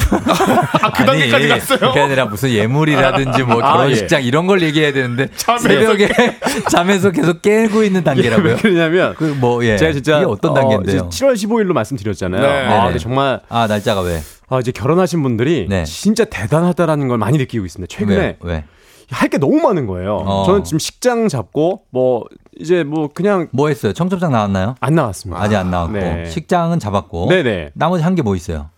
그 0.97 1.05
단계까지 1.05 1.49
갔어요? 1.49 1.79
그게 1.79 2.01
아니라 2.01 2.25
무슨 2.25 2.51
예물이라든지 2.51 3.45
뭐 3.45 3.62
아, 3.62 3.73
결혼식장 3.73 4.25
이런 4.25 4.47
걸 4.49 4.62
얘기해야 4.62 4.93
되는데 4.93 5.29
잠에서 5.37 5.69
새벽에 5.69 6.09
잠에서 6.71 7.11
계속 7.12 7.41
깨고 7.41 7.85
있는 7.85 8.03
단계라고요? 8.03 8.55
왜 8.55 8.57
그러냐면 8.57 9.14
그뭐 9.14 9.64
예. 9.64 9.77
제가 9.77 9.93
진짜 9.93 10.17
이게 10.19 10.27
어떤 10.27 10.55
단계인데요? 10.55 11.09
7월 11.09 11.35
15일로 11.35 11.73
말씀드렸잖아요. 11.73 12.43
네. 12.43 12.67
아, 12.75 12.99
정말 12.99 13.41
아 13.49 13.67
날짜가 13.69 14.01
왜? 14.01 14.21
아, 14.49 14.61
이제 14.61 14.70
결혼하신 14.72 15.22
분들이 15.22 15.66
네. 15.68 15.84
진짜 15.84 16.24
대단하다라는 16.24 17.09
걸 17.09 17.18
많이 17.18 17.36
느끼고 17.38 17.64
있습니다. 17.66 17.92
최근에 17.94 18.16
왜? 18.16 18.36
왜? 18.42 18.64
할게 19.11 19.38
너무 19.38 19.61
많은 19.61 19.86
거예요. 19.86 20.16
어. 20.16 20.44
저는 20.47 20.64
지금 20.64 20.78
식장 20.80 21.28
잡고 21.28 21.82
뭐 21.90 22.24
이제 22.59 22.82
뭐 22.82 23.09
그냥 23.12 23.49
뭐 23.53 23.68
했어요? 23.68 23.92
청첩장 23.92 24.32
나왔나요? 24.32 24.74
안 24.80 24.94
나왔습니다. 24.94 25.40
아직 25.40 25.55
안 25.57 25.70
나왔고 25.70 25.92
네. 25.92 26.26
식장은 26.26 26.78
잡았고 26.80 27.28
네네. 27.28 27.70
나머지 27.74 28.03
한 28.03 28.14
게 28.16 28.22
뭐 28.22 28.34
있어요? 28.34 28.70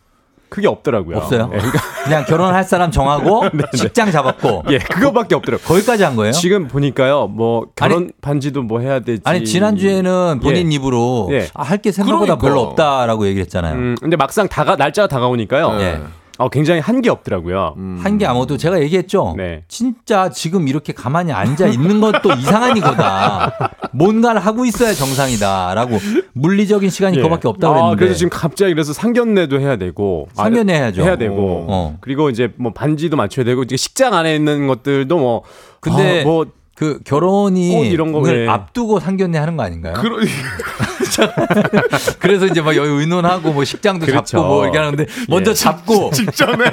그게 0.49 0.67
없더라고요. 0.67 1.17
없어요? 1.19 1.49
네, 1.49 1.59
그러니까 1.59 1.81
그냥 2.05 2.25
결혼할 2.25 2.65
사람 2.65 2.91
정하고 2.91 3.45
식장 3.75 4.11
잡았고 4.11 4.65
예, 4.71 4.79
그거밖에 4.79 5.35
없더라고요. 5.35 5.67
거기까지 5.67 6.05
한 6.05 6.17
거예요? 6.17 6.33
지금 6.33 6.69
보니까요, 6.69 7.27
뭐 7.29 7.67
결혼 7.77 8.11
반지도 8.21 8.63
뭐 8.63 8.81
해야 8.81 9.01
되지. 9.01 9.23
아니 9.25 9.45
지난주에는 9.45 10.41
본인 10.43 10.73
예. 10.73 10.77
입으로 10.77 11.29
예. 11.33 11.49
아, 11.55 11.63
할게 11.63 11.93
생각보다 11.93 12.37
그러니까. 12.37 12.47
별로 12.47 12.61
없다라고 12.63 13.27
얘기를 13.27 13.45
했잖아요. 13.45 13.75
음, 13.75 13.95
근데 14.01 14.17
막상 14.17 14.49
다가 14.49 14.77
날짜가 14.77 15.09
다가오니까요. 15.09 15.77
예. 15.81 16.01
어, 16.39 16.49
굉장히 16.49 16.81
한 16.81 16.99
게 17.03 17.11
없더라고요. 17.11 17.75
한게 18.03 18.27
아무도 18.27 18.57
제가 18.57 18.81
얘기했죠. 18.83 19.35
네. 19.37 19.63
진짜 19.69 20.31
지금 20.31 20.67
이렇게 20.69 20.93
가만히 20.93 21.33
앉아 21.33 21.67
있는 21.69 22.01
것도 22.01 22.33
이상한 22.39 22.77
이거다. 22.77 23.71
뭔가를 23.93 24.41
하고 24.41 24.65
있어야 24.65 24.93
정상이다라고 24.93 25.99
물리적인 26.33 26.91
시간이 26.91 27.17
예. 27.19 27.23
그거밖에 27.23 27.49
없다고 27.49 27.75
아, 27.75 27.77
그랬는데. 27.79 27.99
그래서 28.05 28.19
지금 28.19 28.31
갑자기 28.31 28.73
그래서 28.75 28.93
상견례도 28.93 29.61
해야 29.61 29.77
되고 29.77 30.29
상견례 30.35 30.73
아, 30.73 30.77
해야죠. 30.77 31.03
해야 31.03 31.17
되고 31.17 31.67
어. 31.69 31.97
그리고 32.01 32.31
이제 32.31 32.53
뭐 32.57 32.73
반지도 32.73 33.17
맞춰야 33.17 33.45
되고 33.45 33.63
이제 33.63 33.77
식장 33.77 34.15
안에 34.15 34.35
있는 34.35 34.67
것들도 34.67 35.17
뭐 35.19 35.43
근데 35.81 36.23
아, 36.23 36.25
뭐 36.25 36.47
그 36.79 37.01
결혼이 37.05 37.75
꽃 37.75 37.85
이런 37.87 38.13
거, 38.13 38.23
예. 38.33 38.47
앞두고 38.47 39.01
상견례 39.01 39.37
하는 39.37 39.57
거 39.57 39.65
아닌가요? 39.65 39.95
그러, 39.95 40.19
그래서 42.21 42.47
이제 42.47 42.61
막 42.63 42.77
여기 42.77 42.89
의논하고 42.89 43.53
뭐 43.53 43.65
식장도 43.65 44.07
그렇죠. 44.07 44.25
잡고 44.37 44.47
뭐 44.47 44.63
이렇게 44.63 44.79
하는데 44.79 45.05
먼저 45.29 45.51
예. 45.51 45.55
잡고 45.55 46.11
직전에 46.15 46.65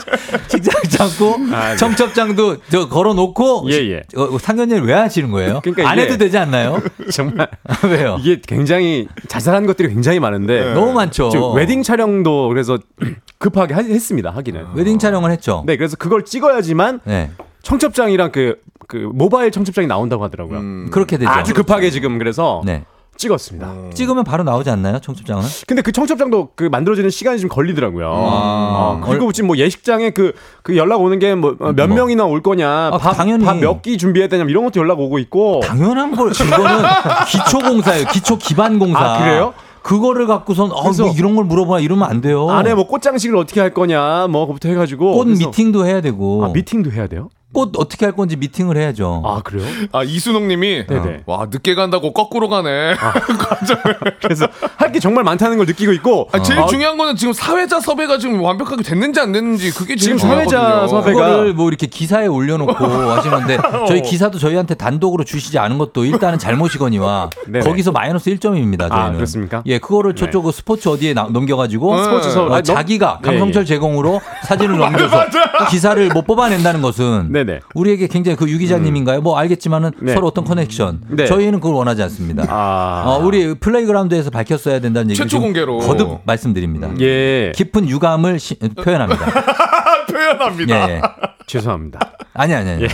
식장 0.48 0.82
잡고 0.88 1.36
아, 1.52 1.72
네. 1.72 1.76
청첩장도 1.76 2.56
저 2.70 2.88
걸어 2.88 3.12
놓고 3.12 3.66
예, 3.70 3.74
예. 3.90 4.02
상견례를 4.40 4.86
왜 4.86 4.94
하시는 4.94 5.30
거예요? 5.30 5.60
그러니까 5.62 5.90
안 5.90 5.98
해도 5.98 6.16
되지 6.16 6.38
않나요? 6.38 6.80
정말 7.12 7.48
왜요? 7.84 8.16
이게 8.20 8.40
굉장히 8.46 9.08
자잘한 9.28 9.66
것들이 9.66 9.90
굉장히 9.90 10.20
많은데 10.20 10.72
너무 10.72 10.94
많죠. 10.94 11.52
웨딩 11.52 11.82
촬영도 11.82 12.48
그래서 12.48 12.78
급하게 13.38 13.74
하- 13.74 13.82
했습니다 13.82 14.30
하기는. 14.30 14.68
웨딩 14.72 14.98
촬영을 14.98 15.30
했죠. 15.32 15.64
네, 15.66 15.76
그래서 15.76 15.96
그걸 15.96 16.24
찍어야지만 16.24 17.00
네. 17.04 17.30
청첩장이랑 17.70 18.32
그, 18.32 18.56
그 18.88 19.08
모바일 19.14 19.52
청첩장이 19.52 19.86
나온다고 19.86 20.24
하더라고요. 20.24 20.58
음. 20.58 20.88
그렇게 20.90 21.16
되죠. 21.18 21.30
아주 21.30 21.54
급하게 21.54 21.90
지금 21.90 22.18
그래서 22.18 22.62
네. 22.64 22.84
찍었습니다. 23.16 23.72
찍으면 23.94 24.24
바로 24.24 24.42
나오지 24.44 24.70
않나요? 24.70 24.98
청첩장은? 24.98 25.42
근데 25.68 25.82
그 25.82 25.92
청첩장도 25.92 26.50
그 26.56 26.64
만들어지는 26.64 27.10
시간이 27.10 27.38
좀 27.38 27.48
걸리더라고요. 27.48 28.06
아. 28.08 28.10
어, 28.12 29.00
그리고 29.04 29.30
지금 29.30 29.48
뭐 29.48 29.56
예식장에 29.56 30.10
그, 30.10 30.32
그 30.62 30.76
연락 30.76 31.00
오는 31.02 31.18
게 31.18 31.34
뭐몇 31.34 31.88
뭐. 31.88 31.96
명이나 31.96 32.24
올 32.24 32.42
거냐, 32.42 32.68
아, 32.92 32.98
밥, 32.98 33.12
당연히. 33.12 33.44
밥몇 33.44 33.82
끼 33.82 33.98
준비해야 33.98 34.28
되냐, 34.28 34.44
이런 34.44 34.64
것도 34.64 34.80
연락 34.80 34.98
오고 35.00 35.18
있고. 35.18 35.60
당연한 35.62 36.16
걸 36.16 36.30
그거는 36.30 36.82
기초 37.28 37.58
공사예요. 37.58 38.06
기초 38.06 38.38
기반 38.38 38.78
공사. 38.78 38.98
아, 39.00 39.18
그래요? 39.18 39.52
그거를 39.82 40.26
갖고선 40.26 40.70
어, 40.72 40.82
뭐 40.92 41.12
이런 41.16 41.36
걸 41.36 41.44
물어봐 41.44 41.80
이러면 41.80 42.08
안 42.08 42.20
돼요. 42.20 42.50
안에 42.50 42.74
뭐 42.74 42.86
꽃장식을 42.86 43.36
어떻게 43.36 43.60
할 43.60 43.72
거냐, 43.74 44.26
뭐 44.28 44.46
그부터 44.46 44.68
해가지고. 44.70 45.12
꽃 45.12 45.24
그래서- 45.24 45.46
미팅도 45.46 45.86
해야 45.86 46.00
되고. 46.00 46.44
아, 46.44 46.48
미팅도 46.48 46.90
해야 46.92 47.06
돼요? 47.06 47.28
꽃 47.52 47.72
어떻게 47.78 48.04
할 48.06 48.14
건지 48.14 48.36
미팅을 48.36 48.76
해야죠. 48.76 49.22
아, 49.26 49.40
그래요? 49.42 49.66
아 49.92 50.04
이순옥님이 50.04 50.86
네네. 50.86 51.22
와 51.26 51.48
늦게 51.50 51.74
간다고 51.74 52.12
거꾸로 52.12 52.48
가네. 52.48 52.94
그래서 54.22 54.46
할 54.76 54.90
게 54.90 54.98
정말 54.98 55.22
많다는 55.22 55.56
걸 55.56 55.66
느끼고 55.66 55.92
있고. 55.92 56.28
아, 56.32 56.42
제일 56.42 56.58
아, 56.58 56.66
중요한 56.66 56.96
거는 56.98 57.14
지금 57.14 57.32
사회자 57.32 57.78
섭외가 57.78 58.18
지금 58.18 58.42
완벽하게 58.42 58.82
됐는지 58.82 59.20
안 59.20 59.30
됐는지 59.30 59.70
그게 59.72 59.94
지금 59.94 60.18
사회자 60.18 60.48
중요하거든요. 60.48 60.88
섭외- 60.88 61.12
그거를 61.12 61.54
뭐 61.54 61.68
이렇게 61.68 61.86
기사에 61.86 62.26
올려놓고 62.26 62.72
하시는데 63.08 63.58
저희 63.86 64.02
기사도 64.02 64.38
저희한테 64.40 64.74
단독으로 64.74 65.22
주시지 65.22 65.60
않은 65.60 65.78
것도 65.78 66.04
일단은 66.04 66.40
잘못이거니와 66.40 67.30
네네. 67.46 67.64
거기서 67.64 67.92
마이너스 67.92 68.30
1점입니다. 68.34 68.88
저희는. 68.88 68.92
아, 68.96 69.12
그렇습니까? 69.12 69.62
예, 69.66 69.78
그거를 69.78 70.16
저쪽 70.16 70.42
그 70.42 70.50
스포츠 70.52 70.88
어디에 70.88 71.14
나- 71.14 71.28
넘겨가지고 71.30 71.94
네. 71.96 72.02
스포츠 72.02 72.30
서 72.30 72.46
어, 72.46 72.54
아, 72.56 72.62
자기가 72.62 73.20
예, 73.22 73.26
강성철 73.26 73.64
제공으로 73.64 74.20
사진을 74.48 74.76
넘겨서 74.78 75.26
기사를 75.70 76.08
못 76.08 76.26
뽑아낸다는 76.26 76.82
것은 76.82 77.28
네 77.30 77.39
네. 77.44 77.60
우리에게 77.74 78.06
굉장히 78.06 78.36
그 78.36 78.48
유 78.48 78.58
기자님인가요? 78.58 79.20
뭐 79.20 79.38
알겠지만은 79.38 79.92
네. 80.00 80.14
서로 80.14 80.26
어떤 80.26 80.44
커넥션. 80.44 81.02
네. 81.08 81.26
저희는 81.26 81.60
그걸 81.60 81.74
원하지 81.76 82.02
않습니다. 82.04 82.44
아. 82.48 83.04
어, 83.06 83.18
우리 83.24 83.54
플레이그라운드에서 83.54 84.30
밝혔어야 84.30 84.80
된다는 84.80 85.10
얘기를 85.10 85.24
최초 85.26 85.36
좀 85.36 85.42
공개로. 85.42 85.78
거듭 85.78 86.20
말씀드립니다. 86.24 86.90
예. 87.00 87.52
깊은 87.54 87.88
유감을 87.88 88.38
시- 88.38 88.56
표현합니다. 88.58 89.24
표현합니다. 90.10 90.90
예, 90.90 90.94
예. 90.96 91.00
죄송합니다. 91.46 92.12
아니 92.34 92.54
아니 92.54 92.70
아니. 92.70 92.86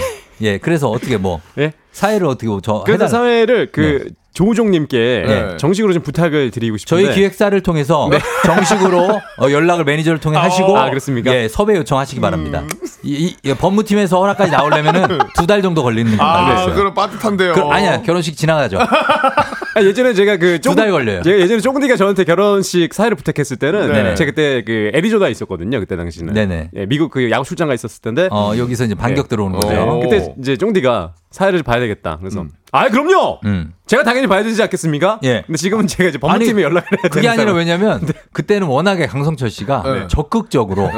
예. 0.42 0.59
그래서 0.59 0.88
어떻게 0.90 1.16
뭐 1.16 1.40
예. 1.59 1.72
사회를 1.92 2.26
어떻게 2.26 2.47
뭐저 2.49 2.82
그래서 2.84 3.05
해달- 3.05 3.09
사회를 3.09 3.72
그 3.72 4.09
조우종님께 4.37 5.24
네. 5.26 5.57
정식으로 5.57 5.95
좀 5.95 6.03
부탁을 6.03 6.51
드리고 6.51 6.76
싶은데. 6.76 7.05
저희 7.07 7.14
기획사를 7.14 7.59
통해서 7.62 8.11
정식으로 8.45 9.20
어, 9.39 9.51
연락을 9.51 9.84
매니저를 9.84 10.20
통해 10.20 10.39
하시고 10.39 10.76
아, 10.78 10.91
그렇습니까? 10.91 11.34
예, 11.34 11.49
섭외 11.49 11.74
요청하시기 11.76 12.20
바랍니다. 12.20 12.62
이, 13.03 13.28
이- 13.28 13.37
이 13.51 13.55
법무팀에서 13.55 14.18
허락까지 14.20 14.53
나오려면은 14.53 15.18
두 15.34 15.47
달 15.47 15.62
정도 15.62 15.82
걸리는 15.84 16.16
걸로 16.16 16.28
알고 16.28 16.51
아 16.51 16.62
있어요. 16.62 16.74
그럼 16.74 16.93
빠듯한데요. 16.95 17.53
그, 17.55 17.61
아니야 17.62 18.03
결혼식 18.03 18.37
지나가죠. 18.37 18.78
아, 18.80 19.82
예전에 19.82 20.12
제가 20.12 20.37
그두달 20.39 20.91
걸려요. 20.91 21.22
제가 21.22 21.39
예전에 21.39 21.61
쪼근디가 21.61 21.97
저한테 21.97 22.24
결혼식 22.24 22.93
사회를 22.93 23.16
부탁했을 23.16 23.57
때는 23.59 23.93
네네. 23.93 24.14
제가 24.16 24.32
그때 24.32 24.62
그 24.66 24.91
애리조나에 24.93 25.30
있었거든요. 25.30 25.78
그때 25.80 25.97
당시는. 25.97 26.34
네네. 26.34 26.70
예, 26.76 26.87
미국 26.87 27.11
그 27.12 27.30
야구 27.30 27.45
출장 27.45 27.68
가 27.68 27.74
있었을 27.74 28.03
텐데. 28.03 28.28
어, 28.32 28.55
여기서 28.59 28.84
이제 28.84 28.95
반격 28.97 29.26
네. 29.26 29.28
들어오는 29.28 29.57
어. 29.57 29.61
거죠. 29.61 30.01
그때 30.03 30.34
이제 30.41 30.57
쫑디가 30.57 31.14
사회를 31.31 31.62
봐야 31.62 31.81
되겠다. 31.81 32.16
그래서 32.20 32.45
아 32.72 32.89
그럼요. 32.89 33.41
음. 33.45 33.72
제가 33.87 34.03
당연히 34.03 34.27
봐야 34.27 34.43
되지 34.43 34.61
않겠습니까? 34.62 35.20
예. 35.22 35.43
근데 35.47 35.57
지금은 35.57 35.87
제가 35.87 36.09
이제 36.09 36.18
법무팀에 36.18 36.61
연락을 36.62 36.83
해야 36.93 37.03
되는 37.03 37.11
그게 37.11 37.29
아니라 37.29 37.45
상황. 37.45 37.57
왜냐면 37.59 38.09
그때는 38.33 38.66
워낙에 38.66 39.07
강성철 39.07 39.49
씨가 39.51 39.83
네. 39.85 40.07
적극적으로 40.09 40.91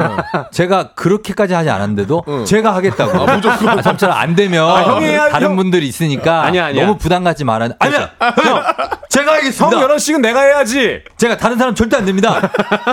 제가 0.52 0.94
그렇게까지 0.94 1.52
하지 1.54 1.68
않았는데도 1.68 2.24
응. 2.28 2.44
제가 2.46 2.74
하겠다고. 2.74 3.20
아, 3.30 3.34
무조건. 3.36 3.78
아, 3.78 3.82
성철아 3.82 4.18
안 4.18 4.34
되면 4.34 4.64
아, 4.64 4.84
형이 4.84 5.14
다른 5.30 5.48
형- 5.48 5.56
분들이 5.56 5.86
있으니까 5.86 6.44
아니야, 6.44 6.66
아니야. 6.66 6.86
너무 6.86 6.96
부담 6.98 7.24
갖지 7.24 7.44
말아. 7.44 7.68
아니야. 7.78 8.10
형, 8.42 8.62
제가 9.10 9.32
형 9.32 9.34
하겠습니다. 9.38 9.78
결혼식은 9.80 10.22
내가 10.22 10.40
해야지. 10.40 11.02
제가 11.18 11.36
다른 11.36 11.58
사람 11.58 11.74
절대 11.74 11.96
안 11.98 12.06
됩니다. 12.06 12.50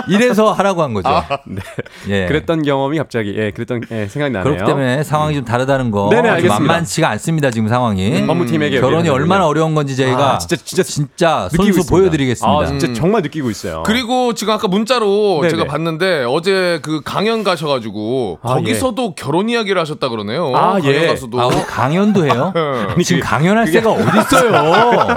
이래서 0.08 0.52
하라고 0.52 0.82
한 0.82 0.92
거죠. 0.92 1.08
네. 1.46 1.62
예. 2.08 2.26
그랬던 2.26 2.62
경험이 2.62 2.98
갑자기 2.98 3.34
예, 3.36 3.50
그랬던 3.50 3.82
예, 3.92 4.06
생각이 4.08 4.32
나네요. 4.34 4.44
그렇기 4.44 4.64
때문에 4.66 5.02
상황이 5.04 5.34
좀 5.34 5.44
다르다는 5.46 5.90
거 5.90 6.08
네네, 6.10 6.22
좀 6.22 6.30
알겠습니다. 6.32 6.58
만만치가 6.60 7.08
않습니다 7.10 7.25
지금 7.50 7.68
상황이 7.68 8.20
음, 8.20 8.26
법무팀에게 8.26 8.80
결혼이 8.80 9.08
얼마나. 9.08 9.46
어려운 9.46 9.74
건지 9.74 9.96
저희가 9.96 10.34
아, 10.34 10.38
진짜 10.38 10.56
진짜 10.56 10.82
진짜 10.82 11.48
느끼고 11.52 11.72
손수. 11.74 11.88
보여드리겠습니다. 11.90 12.58
아, 12.58 12.66
진짜 12.66 12.92
정말 12.94 13.22
느끼고 13.22 13.50
있어요. 13.50 13.82
그리고 13.86 14.32
지금 14.34 14.54
아까 14.54 14.66
문자로 14.68 15.38
네네. 15.42 15.50
제가 15.50 15.64
봤는데 15.64 16.24
어제 16.28 16.78
그 16.82 17.00
강연 17.04 17.44
가셔가지고 17.44 18.38
아, 18.42 18.54
거기서도 18.54 19.14
결혼 19.14 19.48
이야기를 19.48 19.80
하셨다 19.80 20.08
그러네요. 20.08 20.52
아, 20.54 20.72
강연 20.80 20.94
예. 20.94 21.06
가서도. 21.06 21.40
아, 21.40 21.48
강연도 21.48 22.24
해요? 22.26 22.52
아니, 22.90 23.04
지금 23.04 23.20
그- 23.22 23.26
강연할 23.28 23.66
새가 23.68 23.90
어딨어요? 23.90 25.14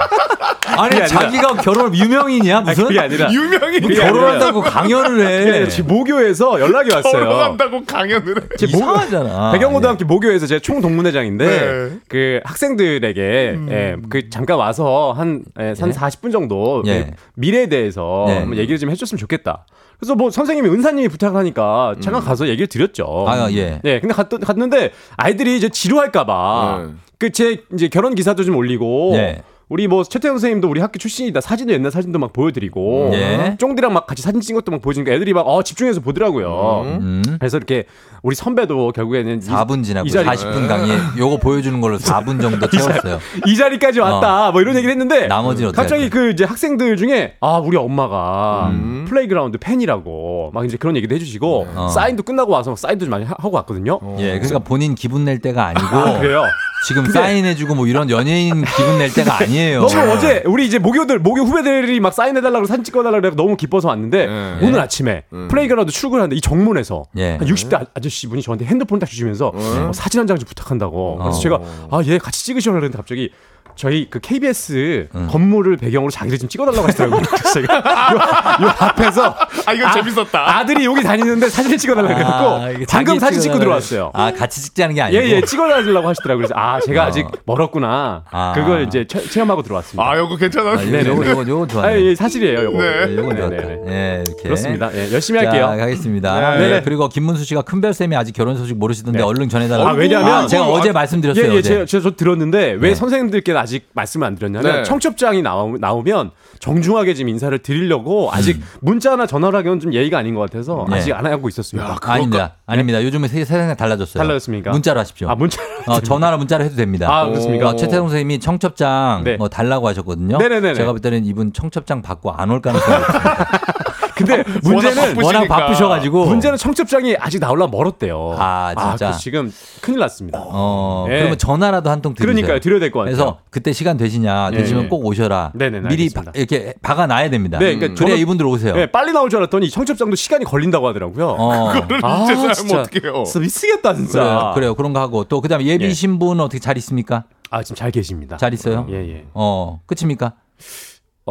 아니 0.80 1.06
자기가 1.08 1.54
결혼 1.56 1.94
유명인이야 1.94 2.62
무슨? 2.62 2.84
그게 2.86 3.00
아니라 3.00 3.30
유명인 3.32 3.80
뭐 3.82 3.90
결혼한다고 3.90 4.60
강연을 4.62 5.26
해. 5.26 5.68
지 5.68 5.82
모교에서 5.82 6.60
연락이 6.60 6.92
왔어요. 6.92 7.12
결혼한다고 7.12 7.84
강연을 7.84 8.36
해. 8.36 8.46
이상하잖아. 8.62 9.52
백영고등학교 9.52 10.04
모교에서 10.04 10.46
제가 10.46 10.60
총동문회장인데 10.60 11.46
네. 11.46 11.98
그 12.08 12.40
학생들에게 12.44 13.58
예, 13.70 13.96
그 14.08 14.30
잠깐 14.30 14.58
와서 14.58 15.12
한, 15.16 15.44
예, 15.58 15.74
한 15.78 15.90
40분 15.90 16.32
정도 16.32 16.82
예. 16.86 17.04
그 17.04 17.10
미래에 17.34 17.66
대해서 17.68 18.26
예. 18.28 18.34
한번 18.38 18.58
얘기를 18.58 18.78
좀 18.78 18.90
해줬으면 18.90 19.18
좋겠다. 19.18 19.66
그래서 19.98 20.14
뭐 20.14 20.30
선생님이 20.30 20.68
은사님이 20.70 21.08
부탁을 21.08 21.38
하니까 21.38 21.94
잠깐 22.00 22.22
가서 22.22 22.48
얘기를 22.48 22.66
드렸죠. 22.66 23.26
아, 23.28 23.50
예. 23.52 23.80
네, 23.82 24.00
근데 24.00 24.14
갔, 24.14 24.28
갔는데 24.30 24.92
아이들이 25.16 25.56
이제 25.56 25.68
지루할까봐 25.68 26.84
네. 26.86 26.92
그제 27.18 27.64
이제 27.74 27.88
결혼 27.88 28.14
기사도 28.14 28.44
좀 28.44 28.56
올리고 28.56 29.12
예. 29.16 29.42
우리 29.70 29.86
뭐 29.86 30.02
최태형 30.02 30.34
선생님도 30.36 30.68
우리 30.68 30.80
학교 30.80 30.98
출신이다 30.98 31.40
사진도 31.40 31.72
옛날 31.72 31.92
사진도 31.92 32.18
막 32.18 32.32
보여드리고 32.32 33.10
예. 33.14 33.54
쫑디랑 33.56 33.92
막 33.92 34.04
같이 34.04 34.20
사진 34.20 34.40
찍은 34.40 34.56
것도 34.60 34.72
막 34.72 34.82
보여주니까 34.82 35.12
애들이 35.12 35.32
막 35.32 35.42
어, 35.42 35.62
집중해서 35.62 36.00
보더라고요. 36.00 36.82
음. 37.00 37.22
그래서 37.38 37.56
이렇게 37.56 37.84
우리 38.22 38.34
선배도 38.34 38.90
결국에는 38.90 39.38
이- 39.38 39.40
4분 39.46 39.84
지나고 39.84 40.08
이 40.08 40.10
자리- 40.10 40.26
40분 40.26 40.66
강의 40.66 40.98
요거 41.16 41.36
보여주는 41.36 41.80
걸로 41.80 41.98
4분 41.98 42.42
정도 42.42 42.66
채웠어요. 42.68 43.20
이 43.46 43.54
자리 43.56 43.78
까지 43.78 44.00
왔다 44.00 44.50
뭐 44.50 44.60
이런 44.60 44.74
얘기를 44.74 44.90
했는데 44.90 45.28
나머지는 45.28 45.68
어떻게 45.68 45.80
갑자기? 45.82 46.10
그 46.10 46.30
이제 46.32 46.42
학생들 46.44 46.96
중에 46.96 47.34
아 47.40 47.58
우리 47.58 47.76
엄마가 47.76 48.70
음. 48.72 49.04
플레이그라운드 49.08 49.58
팬이라고 49.58 50.50
막 50.52 50.64
이제 50.64 50.76
그런 50.78 50.96
얘기도 50.96 51.14
해주시고 51.14 51.66
어. 51.76 51.88
사인도 51.88 52.24
끝나고 52.24 52.50
와서 52.50 52.74
사인도 52.74 53.04
좀 53.04 53.10
많이 53.10 53.24
하- 53.24 53.36
하고 53.38 53.52
왔거든요. 53.56 54.00
예, 54.18 54.32
그러니까 54.40 54.58
본인 54.58 54.96
기분 54.96 55.24
낼 55.24 55.38
때가 55.38 55.66
아니고 55.66 55.86
아, 55.96 56.18
그래요. 56.18 56.42
지금 56.86 57.04
근데- 57.04 57.18
사인해주고 57.18 57.74
뭐 57.74 57.86
이런 57.86 58.08
연예인 58.10 58.64
기분 58.64 58.98
낼 58.98 59.12
때가 59.12 59.38
아니에요. 59.42 59.82
너무 59.86 60.10
어제 60.12 60.42
우리 60.46 60.66
이제 60.66 60.78
모교들 60.78 61.18
모교 61.18 61.42
후배들이 61.42 62.00
막 62.00 62.12
사인해달라고 62.14 62.66
사진 62.66 62.84
찍어달라고 62.84 63.20
그래서 63.20 63.36
너무 63.36 63.56
기뻐서 63.56 63.88
왔는데 63.88 64.26
네. 64.26 64.58
오늘 64.62 64.80
아침에 64.80 65.24
플레이그라운드 65.50 65.92
출근하는데 65.92 66.34
이 66.36 66.40
정문에서 66.40 67.04
예. 67.18 67.36
한 67.36 67.46
60대 67.46 67.74
아- 67.74 67.84
아저씨 67.94 68.26
분이 68.28 68.42
저한테 68.42 68.64
핸드폰 68.64 68.98
딱 68.98 69.06
주시면서 69.08 69.52
어, 69.54 69.90
사진 69.94 70.20
한 70.20 70.26
장 70.26 70.38
좀 70.38 70.46
부탁한다고 70.48 71.18
그래서 71.18 71.36
어. 71.36 71.40
제가 71.40 71.58
아 71.90 72.00
얘 72.06 72.18
같이 72.18 72.44
찍으시려고 72.46 72.76
그랬는데 72.78 72.96
갑자기 72.96 73.30
저희 73.76 74.08
그 74.10 74.20
KBS 74.20 75.08
건물을 75.30 75.76
배경으로 75.76 76.10
자기들 76.10 76.38
좀 76.38 76.48
찍어달라고 76.48 76.86
하시더라고요. 76.88 77.22
제가 77.54 77.74
요, 77.74 78.66
요 78.66 78.74
앞에서 78.78 79.36
아 79.66 79.72
이거 79.72 79.90
재밌었다. 79.92 80.58
아들이 80.58 80.84
여기 80.84 81.02
다니는데 81.02 81.48
사진을 81.48 81.78
찍어달라고 81.78 82.14
아, 82.14 82.64
해갖고 82.66 82.84
방금 82.88 83.18
사진 83.18 83.40
찍고 83.40 83.58
들어왔어요. 83.58 84.10
아, 84.14 84.32
같이 84.32 84.62
찍자는 84.62 84.94
게 84.94 85.02
아니고. 85.02 85.22
예예 85.22 85.40
찍어달라고 85.42 86.08
하시더라고요. 86.08 86.46
그래서 86.46 86.54
아 86.56 86.80
제가 86.80 87.04
어. 87.04 87.06
아직 87.06 87.26
멀었구나. 87.44 88.24
아. 88.30 88.52
그걸 88.54 88.82
이제 88.86 89.06
체, 89.06 89.22
체험하고 89.22 89.62
들어왔습니다. 89.62 90.02
아 90.02 90.16
이거 90.16 90.36
괜찮아. 90.36 90.70
아, 90.70 90.76
네네. 90.76 91.08
요거 91.08 91.26
요거 91.26 91.44
요거 91.48 91.64
아, 91.64 91.66
좋아요. 91.66 92.00
예, 92.00 92.14
사실이에요, 92.14 92.64
요거. 92.64 92.78
네. 92.82 93.06
네, 93.06 93.16
요건 93.16 93.36
좋았다. 93.36 93.56
네네네. 93.56 93.82
예, 93.92 94.24
이렇게. 94.26 94.42
그렇습니다. 94.42 94.90
예, 94.94 95.12
열심히 95.12 95.40
자, 95.40 95.46
할게요. 95.46 95.66
가겠습니다. 95.78 96.56
네. 96.58 96.68
네. 96.68 96.82
그리고 96.82 97.08
김문수 97.08 97.44
씨가 97.44 97.62
큰별 97.62 97.94
쌤이 97.94 98.16
아직 98.16 98.32
결혼 98.32 98.56
소식 98.56 98.76
모르시던데 98.76 99.18
네. 99.18 99.24
얼른 99.24 99.48
전해달라고. 99.48 99.88
아, 99.88 99.92
왜냐면 99.92 100.28
아, 100.30 100.46
제가 100.46 100.66
어제 100.66 100.92
말씀드렸어요. 100.92 101.44
예, 101.44 101.54
예, 101.54 101.58
어제. 101.58 101.84
제가, 101.86 102.02
저 102.02 102.10
들었는데 102.16 102.72
왜 102.80 102.90
네. 102.90 102.94
선생님들께는 102.94 103.60
아직 103.60 103.69
말씀을 103.94 104.26
안 104.26 104.34
드렸냐면 104.34 104.72
네. 104.76 104.82
청첩장이 104.82 105.42
나오, 105.42 105.76
나오면 105.78 106.30
정중하게 106.58 107.14
지금 107.14 107.28
인사를 107.30 107.56
드리려고 107.60 108.28
아직 108.32 108.60
문자나 108.80 109.26
전화로 109.26 109.56
하기는 109.58 109.80
좀 109.80 109.94
예의가 109.94 110.18
아닌 110.18 110.34
것 110.34 110.40
같아서 110.42 110.86
네. 110.90 110.96
아직 110.96 111.12
안 111.14 111.24
하고 111.26 111.48
있었습니다. 111.48 111.96
아닙니다. 112.02 112.54
아닙니다. 112.66 113.02
요즘에 113.02 113.28
세- 113.28 113.44
세상이 113.44 113.76
달라졌어요. 113.76 114.22
달라졌습니까? 114.22 114.70
문자로 114.72 115.00
하십시오. 115.00 115.28
아 115.30 115.34
문자. 115.34 115.62
어, 115.86 116.00
전화로 116.00 116.38
문자로 116.38 116.64
해도 116.64 116.76
됩니다. 116.76 117.08
아, 117.10 117.26
그렇습니까? 117.26 117.68
어, 117.70 117.76
최태성 117.76 118.08
선생님이 118.08 118.40
청첩장 118.40 119.22
네. 119.24 119.36
뭐 119.36 119.48
달라고 119.48 119.88
하셨거든요. 119.88 120.36
네네네네. 120.38 120.74
제가 120.74 120.92
볼 120.92 121.00
때는 121.00 121.24
이분 121.24 121.52
청첩장 121.52 122.02
받고 122.02 122.32
안 122.32 122.50
올 122.50 122.60
가능성이 122.60 122.98
있습니다. 123.00 123.48
근데 124.24 124.44
문제는. 124.62 125.22
워낙 125.22 125.46
바쁘셔가지고. 125.48 126.26
문제는 126.26 126.56
청첩장이 126.58 127.16
아직 127.18 127.38
나올라 127.40 127.66
멀었대요. 127.66 128.36
아, 128.38 128.74
진짜? 128.76 129.06
그래서 129.06 129.18
지금 129.18 129.52
큰일 129.80 129.98
났습니다. 130.00 130.40
어, 130.42 131.06
예. 131.10 131.18
그러면 131.18 131.38
전화라도 131.38 131.90
한 131.90 132.00
통 132.00 132.14
드리세요. 132.14 132.32
그러니까요, 132.34 132.60
드려야 132.60 132.80
될 132.80 132.90
것 132.90 133.00
같아요. 133.00 133.14
그래서 133.14 133.38
그때 133.50 133.72
시간 133.72 133.96
되시냐, 133.96 134.50
예, 134.52 134.56
되시면 134.58 134.84
예. 134.84 134.88
꼭 134.88 135.04
오셔라. 135.06 135.52
네네네, 135.54 135.88
미리. 135.88 136.08
바- 136.10 136.22
이렇게 136.34 136.74
박아 136.82 137.06
놔야 137.06 137.30
됩니다. 137.30 137.58
네, 137.58 137.74
그러니까 137.76 137.98
그래야 138.02 138.16
저는- 138.16 138.20
이분들 138.20 138.46
오세요. 138.46 138.74
네, 138.74 138.86
빨리 138.90 139.12
나올 139.12 139.28
줄 139.30 139.38
알았더니 139.38 139.68
청첩장도 139.70 140.16
시간이 140.16 140.44
걸린다고 140.44 140.88
하더라고요. 140.88 141.36
어. 141.38 141.72
아, 142.02 142.22
이제 142.24 142.34
진짜. 142.54 142.76
하면 142.76 142.84
어떡해요. 142.86 143.24
진짜 143.24 143.40
미치겠다 143.40 143.94
진짜. 143.94 144.18
그래요, 144.22 144.52
그래요. 144.54 144.74
그런 144.74 144.92
거 144.92 145.00
하고 145.00 145.24
또 145.24 145.40
그다음 145.40 145.60
에 145.60 145.64
예비 145.66 145.84
예. 145.86 145.90
신부는 145.92 146.42
어떻게 146.44 146.58
잘 146.58 146.76
있습니까? 146.78 147.24
아 147.50 147.62
지금 147.62 147.76
잘 147.76 147.90
계십니다. 147.90 148.36
잘 148.36 148.54
있어요? 148.54 148.86
예 148.90 148.94
예. 148.96 149.24
어, 149.34 149.80
끝입니까? 149.86 150.34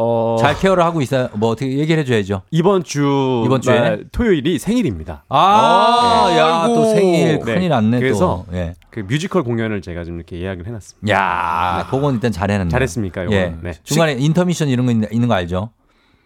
어 0.02 0.36
잘 0.40 0.58
케어를 0.58 0.82
하고 0.82 1.02
있어요. 1.02 1.28
뭐 1.34 1.50
어떻게 1.50 1.76
얘기를 1.78 2.00
해줘야죠. 2.02 2.42
이번 2.50 2.82
주 2.84 3.42
이번 3.44 3.60
주에? 3.60 3.78
날 3.78 4.04
토요일이 4.10 4.58
생일입니다. 4.58 5.24
아, 5.28 6.28
야, 6.36 6.62
아이고. 6.62 6.74
또 6.74 6.84
생일 6.86 7.38
네. 7.38 7.54
큰일 7.54 7.68
났네 7.68 7.98
그래서 8.00 8.44
또. 8.48 8.56
예. 8.56 8.74
그 8.90 9.00
뮤지컬 9.00 9.44
공연을 9.44 9.82
제가 9.82 10.04
좀 10.04 10.16
이렇게 10.16 10.40
예약을 10.40 10.66
해놨습니다. 10.66 11.12
야, 11.14 11.86
그건 11.90 12.14
일단 12.14 12.32
잘해놨네. 12.32 12.70
잘했습니까? 12.70 13.30
예. 13.30 13.54
네. 13.62 13.72
중간에 13.84 14.12
인터미션 14.18 14.68
이런 14.68 14.86
거 14.86 14.92
있, 14.92 15.12
있는 15.12 15.28
거 15.28 15.34
알죠? 15.34 15.70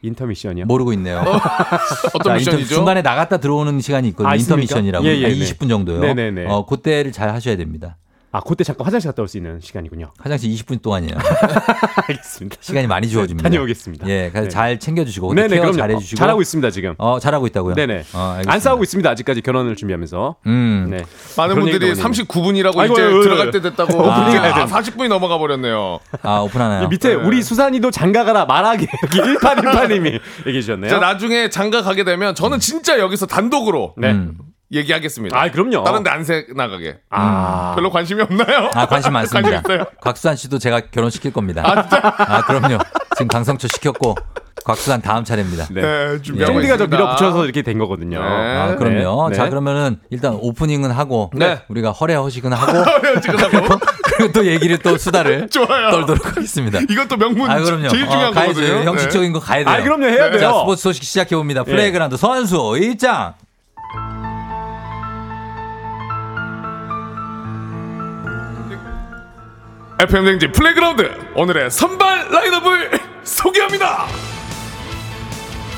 인터미션이요. 0.02 0.66
모르고 0.66 0.92
있네요. 0.94 1.18
어떤 2.14 2.22
자, 2.24 2.34
미션이죠? 2.34 2.60
인터- 2.66 2.74
중간에 2.74 3.02
나갔다 3.02 3.38
들어오는 3.38 3.80
시간이 3.80 4.08
있거든요. 4.08 4.28
아? 4.30 4.34
인터미션이라고. 4.36 5.04
예, 5.06 5.16
예, 5.18 5.22
한 5.24 5.32
네. 5.32 5.38
20분 5.44 5.68
정도요. 5.68 6.00
네네네. 6.00 6.46
어, 6.46 6.66
그때를 6.66 7.10
잘 7.10 7.30
하셔야 7.30 7.56
됩니다. 7.56 7.96
아 8.34 8.40
그때 8.40 8.64
잠깐 8.64 8.84
화장실 8.86 9.08
갔다 9.08 9.22
올 9.22 9.28
수 9.28 9.36
있는 9.36 9.60
시간이군요. 9.60 10.10
화장실 10.18 10.50
20분 10.50 10.82
동안이에요. 10.82 11.14
알겠습니다. 12.08 12.56
시간이 12.60 12.86
많이 12.88 13.08
주어집니다. 13.08 13.48
다녀오겠습니다. 13.48 14.08
예, 14.08 14.30
네. 14.34 14.48
잘 14.48 14.78
챙겨주시고 14.78 15.34
네네 15.34 15.60
케어. 15.60 15.70
잘해주시고. 15.72 16.18
잘하고 16.18 16.42
있습니다 16.42 16.70
지금. 16.70 16.94
어, 16.98 17.20
잘하고 17.20 17.46
있다고요. 17.46 17.74
네네. 17.76 18.04
어. 18.12 18.40
안 18.46 18.58
싸우고 18.58 18.82
있습니다 18.82 19.08
아직까지 19.08 19.40
결혼을 19.40 19.76
준비하면서. 19.76 20.36
음. 20.46 20.88
네. 20.90 21.04
많은 21.36 21.54
분들이 21.54 21.86
얘기가 21.90 22.02
많이 22.02 22.16
39분이라고 22.18 22.76
아이고, 22.76 22.94
이제 22.94 23.02
아이고, 23.04 23.22
들어갈 23.22 23.46
아이고. 23.46 23.50
때 23.52 23.60
됐다고 23.70 24.10
아. 24.10 24.26
아, 24.26 24.66
40분이 24.66 25.06
넘어가 25.08 25.38
버렸네요. 25.38 26.00
아, 26.22 26.38
오픈하나요? 26.40 26.84
이 26.84 26.88
밑에 26.88 27.14
우리 27.14 27.40
수산이도 27.40 27.92
장가 27.92 28.24
가라 28.24 28.46
말하게 28.46 28.88
여기 29.16 29.18
1818님이 29.20 30.20
얘기해 30.46 30.60
주셨네요. 30.60 30.90
자 30.90 30.98
나중에 30.98 31.48
장가 31.50 31.82
가게 31.82 32.02
되면 32.02 32.34
저는 32.34 32.58
진짜 32.58 32.98
여기서 32.98 33.26
단독으로 33.26 33.94
네. 33.96 34.10
음. 34.10 34.38
얘기하겠습니다. 34.74 35.38
아 35.40 35.50
그럼요. 35.50 35.84
다른 35.84 36.02
데안새 36.02 36.46
나가게. 36.54 36.98
아. 37.10 37.72
별로 37.74 37.90
관심이 37.90 38.20
없나요? 38.22 38.70
아, 38.74 38.86
관심 38.86 39.12
많습니다. 39.14 39.50
관심 39.62 39.72
있어요? 39.74 39.86
곽수산 40.00 40.36
씨도 40.36 40.58
제가 40.58 40.80
결혼시킬 40.90 41.32
겁니다. 41.32 41.62
아, 41.64 42.42
그럼요. 42.42 42.78
지금 43.16 43.28
강성철 43.28 43.70
시켰고, 43.70 44.16
곽수산 44.64 45.02
다음 45.02 45.24
차례입니다. 45.24 45.66
네. 45.70 45.82
네, 45.82 46.22
준비하고 46.22 46.54
쫑디가 46.54 46.76
저 46.78 46.84
있습니다. 46.84 46.96
밀어붙여서 46.96 47.44
이렇게 47.44 47.62
된 47.62 47.78
거거든요. 47.78 48.20
네. 48.20 48.26
아, 48.28 48.74
그럼요. 48.76 49.28
네. 49.28 49.36
자, 49.36 49.44
네. 49.44 49.50
그러면은 49.50 50.00
일단 50.10 50.34
오프닝은 50.40 50.90
하고, 50.90 51.30
네. 51.34 51.60
우리가 51.68 51.92
허례 51.92 52.14
허식은 52.14 52.50
하고, 52.54 53.20
지금 53.20 53.38
하고 53.38 53.78
그리고 54.16 54.32
또 54.32 54.46
얘기를 54.46 54.78
또 54.78 54.96
수다를 54.96 55.48
좋아요. 55.50 55.90
떨도록 55.90 56.26
하겠습니다. 56.26 56.80
이것도 56.88 57.16
명문 57.16 57.50
아, 57.50 57.58
그럼요. 57.60 57.88
제일 57.88 58.04
중요한 58.08 58.28
어, 58.28 58.30
가야죠. 58.32 58.54
거거든요. 58.54 58.78
네. 58.80 58.84
형식적인 58.86 59.32
거 59.32 59.40
가야 59.40 59.64
돼요. 59.64 59.74
아 59.74 59.82
그럼요 59.82 60.06
해야 60.06 60.30
돼요. 60.30 60.40
자, 60.40 60.48
스포츠 60.52 60.82
소식 60.82 61.04
시작해 61.04 61.36
봅니다. 61.36 61.62
플레이그라운드 61.64 62.16
선수 62.16 62.78
입장. 62.80 63.34
FM 70.04 70.24
댕지 70.26 70.48
플레이그라운드 70.48 71.18
오늘의 71.34 71.70
선발 71.70 72.28
라인업을 72.30 72.90
소개합니다. 73.24 74.06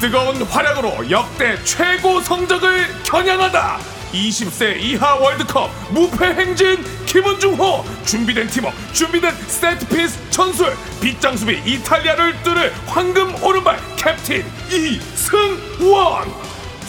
뜨거운 0.01 0.43
활약으로 0.43 1.09
역대 1.09 1.57
최고 1.63 2.21
성적을 2.21 2.87
겨냥하다. 3.05 3.79
20세 4.13 4.81
이하 4.81 5.15
월드컵 5.15 5.71
무패 5.91 6.27
행진 6.27 6.85
김은중호 7.07 7.85
준비된 8.05 8.49
팀워 8.49 8.73
준비된 8.93 9.33
세트피스 9.47 10.31
전술 10.31 10.73
빗장 11.01 11.37
수비 11.37 11.61
이탈리아를 11.65 12.43
뚫을 12.43 12.73
황금 12.87 13.33
오른발 13.41 13.79
캡틴 13.97 14.45
이승원 14.71 16.46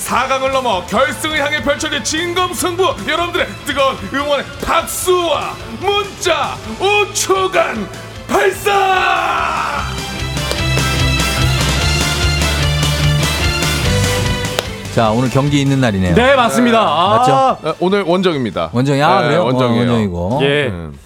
4강을 0.07 0.51
넘어 0.53 0.85
결승을 0.85 1.37
향해 1.43 1.61
펼쳐질 1.61 2.01
진검승부 2.01 2.95
여러분들의 3.09 3.45
뜨거운 3.65 3.97
응원의 4.13 4.45
박수와 4.65 5.53
문자 5.81 6.55
5초간 6.79 7.85
발사 8.29 9.83
자, 14.95 15.11
오늘 15.11 15.29
경기 15.29 15.61
있는 15.61 15.79
날이네요. 15.79 16.15
네 16.15 16.35
맞습니다. 16.35 16.79
아, 16.81 17.17
맞죠? 17.17 17.67
어, 17.69 17.75
오늘 17.81 18.01
원정입니다 18.01 18.71
원정이 18.73 19.03
아, 19.03 19.21
네, 19.21 19.27
그래요? 19.27 19.43
원정이에요. 19.45 19.75
어, 19.75 19.91
원정이고. 19.93 20.39
예. 20.41 20.67
음. 20.69 20.97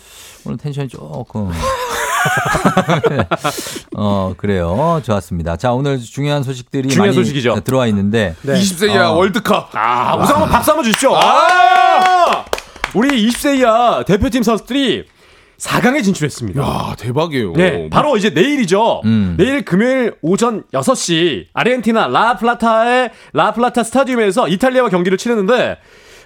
오늘 0.45 0.57
텐션이 0.57 0.87
조금. 0.87 1.51
어, 3.97 4.33
그래요. 4.37 5.01
좋았습니다. 5.03 5.57
자, 5.57 5.71
오늘 5.73 5.99
중요한 5.99 6.43
소식들이 6.43 6.89
중요한 6.89 7.09
많이 7.09 7.15
소식이죠. 7.15 7.61
들어와 7.63 7.87
있는데. 7.87 8.35
20세 8.45 8.89
이하 8.91 9.11
어. 9.11 9.17
월드컵 9.17 9.69
아 9.73 10.15
우선 10.15 10.35
한번 10.35 10.49
박수 10.49 10.71
한번 10.71 10.83
주시죠. 10.85 11.15
아! 11.15 12.45
우리 12.93 13.27
20세 13.27 13.59
이하 13.59 14.03
대표팀 14.05 14.43
선수들이 14.43 15.05
4강에 15.57 16.03
진출했습니다. 16.03 16.61
야, 16.61 16.95
대박이에요. 16.97 17.53
네, 17.53 17.87
바로 17.91 18.17
이제 18.17 18.31
내일이죠. 18.31 19.01
음. 19.05 19.35
내일 19.37 19.63
금요일 19.63 20.15
오전 20.23 20.63
6시 20.73 21.45
아르헨티나 21.53 22.07
라플라타의 22.07 23.11
라플라타 23.33 23.83
스타디움에서 23.83 24.47
이탈리아와 24.47 24.89
경기를 24.89 25.19
치르는데 25.19 25.77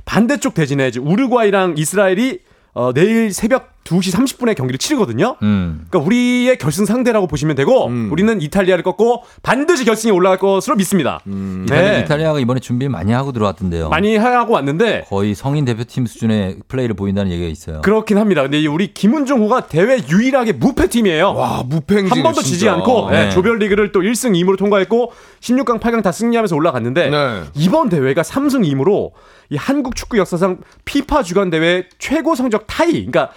반대쪽 0.05 0.53
대진에 0.53 0.87
이제 0.87 0.99
우루과이랑 1.01 1.75
이스라엘이 1.77 2.39
어, 2.73 2.93
내일 2.93 3.33
새벽 3.33 3.74
2시 3.85 4.13
30분에 4.13 4.55
경기를 4.55 4.77
치르거든요. 4.79 5.37
음. 5.43 5.85
그러니까 5.89 6.07
우리의 6.07 6.57
결승 6.57 6.85
상대라고 6.85 7.27
보시면 7.27 7.55
되고 7.55 7.85
우리는 7.85 8.41
이탈리아를 8.41 8.83
꺾고 8.83 9.23
반드시 9.43 9.85
결승에 9.85 10.11
올라갈 10.11 10.39
것으로 10.39 10.75
믿습니다. 10.75 11.21
이탈리아, 11.25 11.91
네. 11.91 11.99
이탈리아 12.01 12.33
가 12.33 12.39
이번에 12.39 12.59
준비 12.59 12.89
많이 12.89 13.13
하고 13.13 13.31
들어왔던데요. 13.31 13.89
많이 13.89 14.17
하고 14.17 14.53
왔는데 14.53 15.05
거의 15.07 15.35
성인 15.35 15.65
대표팀 15.65 16.07
수준의 16.07 16.57
플레이를 16.67 16.95
보인다는 16.95 17.31
얘기가 17.31 17.47
있어요. 17.47 17.81
그렇긴 17.81 18.17
합니다. 18.17 18.41
근데 18.41 18.59
이 18.59 18.67
우리 18.67 18.93
김은중호가 18.93 19.67
대회 19.67 19.99
유일하게 20.09 20.53
무패 20.53 20.87
팀이에요. 20.87 21.33
와, 21.33 21.63
무패 21.63 22.07
한 22.07 22.23
번도 22.23 22.41
지지 22.41 22.67
않고 22.67 23.11
네. 23.11 23.25
네, 23.25 23.29
조별리그를 23.31 23.91
또 23.91 24.01
1승 24.01 24.31
2무로 24.31 24.57
통과했고 24.57 25.13
16강, 25.41 25.79
8강 25.79 26.01
다 26.01 26.11
승리하면서 26.11 26.55
올라갔는데 26.55 27.09
네. 27.09 27.41
이번 27.53 27.89
대회가 27.89 28.23
3승 28.23 28.65
2무로 28.73 29.11
이 29.49 29.57
한국 29.57 29.95
축구 29.95 30.17
역사상 30.17 30.57
피파 30.85 31.21
주간 31.21 31.49
대회 31.51 31.87
최고 31.99 32.35
성적 32.35 32.65
타이. 32.67 32.91
그러니까 33.05 33.29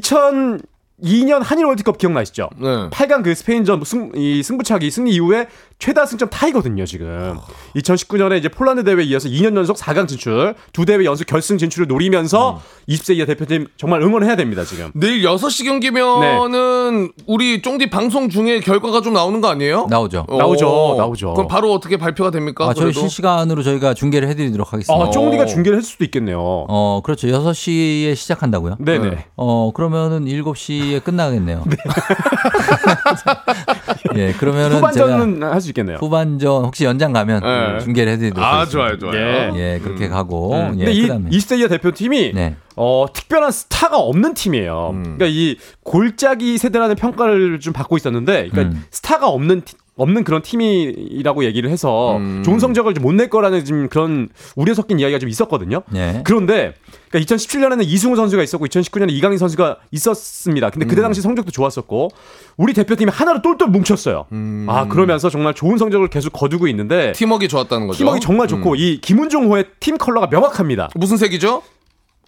2000 0.00 0.73
2002년 1.04 1.40
한일 1.42 1.66
월드컵 1.66 1.98
기억나시죠? 1.98 2.48
네. 2.56 2.68
8강 2.90 3.22
그 3.22 3.34
스페인전 3.34 3.82
승, 3.84 4.10
이 4.14 4.42
승부차기 4.42 4.90
승리 4.90 5.12
이후에 5.12 5.46
최다 5.78 6.06
승점 6.06 6.30
타이거든요, 6.30 6.86
지금. 6.86 7.36
2019년에 7.76 8.38
이제 8.38 8.48
폴란드 8.48 8.84
대회에 8.84 9.04
이어서 9.04 9.28
2년 9.28 9.56
연속 9.56 9.76
4강 9.76 10.08
진출, 10.08 10.54
두 10.72 10.84
대회 10.86 11.04
연속 11.04 11.26
결승 11.26 11.58
진출을 11.58 11.86
노리면서 11.88 12.60
20세 12.88 13.16
이하 13.16 13.26
대표팀 13.26 13.66
정말 13.76 14.00
응원해야 14.02 14.36
됩니다, 14.36 14.64
지금. 14.64 14.90
내일 14.94 15.22
6시 15.22 15.64
경기면은 15.64 17.12
우리 17.26 17.60
쫑디 17.60 17.90
방송 17.90 18.28
중에 18.28 18.60
결과가 18.60 19.02
좀 19.02 19.12
나오는 19.12 19.40
거 19.40 19.48
아니에요? 19.48 19.86
나오죠. 19.90 20.24
어. 20.28 20.38
나오죠, 20.38 20.94
나오죠. 20.96 21.34
그럼 21.34 21.48
바로 21.48 21.72
어떻게 21.72 21.96
발표가 21.96 22.30
됩니까? 22.30 22.68
아, 22.68 22.74
저희? 22.74 22.92
실시간으로 22.92 23.62
저희가 23.62 23.94
중계를 23.94 24.28
해 24.28 24.34
드리도록 24.34 24.72
하겠습니다. 24.72 25.04
아, 25.04 25.10
쫑디가 25.10 25.46
중계를 25.46 25.78
했을 25.78 25.90
수도 25.90 26.04
있겠네요. 26.04 26.38
어, 26.40 27.00
그렇죠. 27.04 27.26
6시에 27.28 28.14
시작한다고요? 28.14 28.76
네네. 28.78 29.26
어, 29.36 29.72
그러면은 29.74 30.24
7시에 30.24 30.93
끝나겠네요. 31.00 31.64
예, 34.16 34.32
그러면은 34.32 34.76
후반전은 34.76 35.42
할 35.42 35.60
수 35.60 35.68
있겠네요. 35.70 35.96
후반전 35.98 36.64
혹시 36.64 36.84
연장 36.84 37.12
가면 37.12 37.40
네. 37.42 37.78
중계를 37.84 38.12
해드리도록 38.12 38.44
아. 38.44 38.66
좋아요, 38.66 38.98
좋아요. 38.98 39.16
예. 39.16 39.50
예, 39.54 39.80
그렇게 39.82 40.08
가고 40.08 40.52
음. 40.54 40.74
예, 40.74 40.84
근데 40.84 40.92
이 40.92 41.02
그다음에 41.02 41.30
20세 41.30 41.58
이하 41.58 41.68
대표팀이 41.68 42.32
네. 42.34 42.56
어, 42.76 43.06
특별한 43.12 43.50
스타가 43.52 43.98
없는 43.98 44.34
팀이에요. 44.34 44.90
음. 44.92 45.02
그러니까 45.02 45.26
이 45.26 45.56
골짜기 45.84 46.58
세대라는 46.58 46.96
평가를 46.96 47.60
좀 47.60 47.72
받고 47.72 47.96
있었는데, 47.96 48.48
그러니까 48.50 48.76
음. 48.76 48.84
스타가 48.90 49.28
없는 49.28 49.62
팀- 49.62 49.78
없는 49.96 50.24
그런 50.24 50.42
팀이라고 50.42 51.44
얘기를 51.44 51.70
해서 51.70 52.16
음. 52.16 52.42
좋은 52.44 52.58
성적을 52.58 52.94
못낼 53.00 53.30
거라는 53.30 53.64
좀 53.64 53.88
그런 53.88 54.28
우려 54.56 54.74
섞인 54.74 54.98
이야기가 54.98 55.20
좀 55.20 55.28
있었거든요. 55.28 55.82
예. 55.94 56.22
그런데 56.24 56.74
그러니까 57.10 57.34
2017년에는 57.34 57.84
이승우 57.84 58.16
선수가 58.16 58.42
있었고 58.42 58.66
2019년에 58.66 59.12
이강인 59.12 59.38
선수가 59.38 59.76
있었습니다. 59.92 60.70
근데 60.70 60.86
음. 60.86 60.88
그때 60.88 61.00
당시 61.00 61.20
성적도 61.20 61.52
좋았었고 61.52 62.10
우리 62.56 62.72
대표팀이 62.74 63.10
하나로 63.12 63.40
똘똘 63.42 63.68
뭉쳤어요. 63.68 64.26
음. 64.32 64.66
아 64.68 64.88
그러면서 64.88 65.30
정말 65.30 65.54
좋은 65.54 65.78
성적을 65.78 66.08
계속 66.08 66.32
거두고 66.32 66.66
있는데 66.68 67.12
팀워크 67.12 67.46
좋았다는 67.46 67.86
거죠. 67.86 67.98
팀워크 67.98 68.18
정말 68.18 68.48
좋고 68.48 68.72
음. 68.72 68.76
이 68.76 69.00
김은종호의 69.00 69.66
팀 69.78 69.96
컬러가 69.96 70.26
명확합니다. 70.26 70.90
무슨 70.96 71.16
색이죠? 71.16 71.62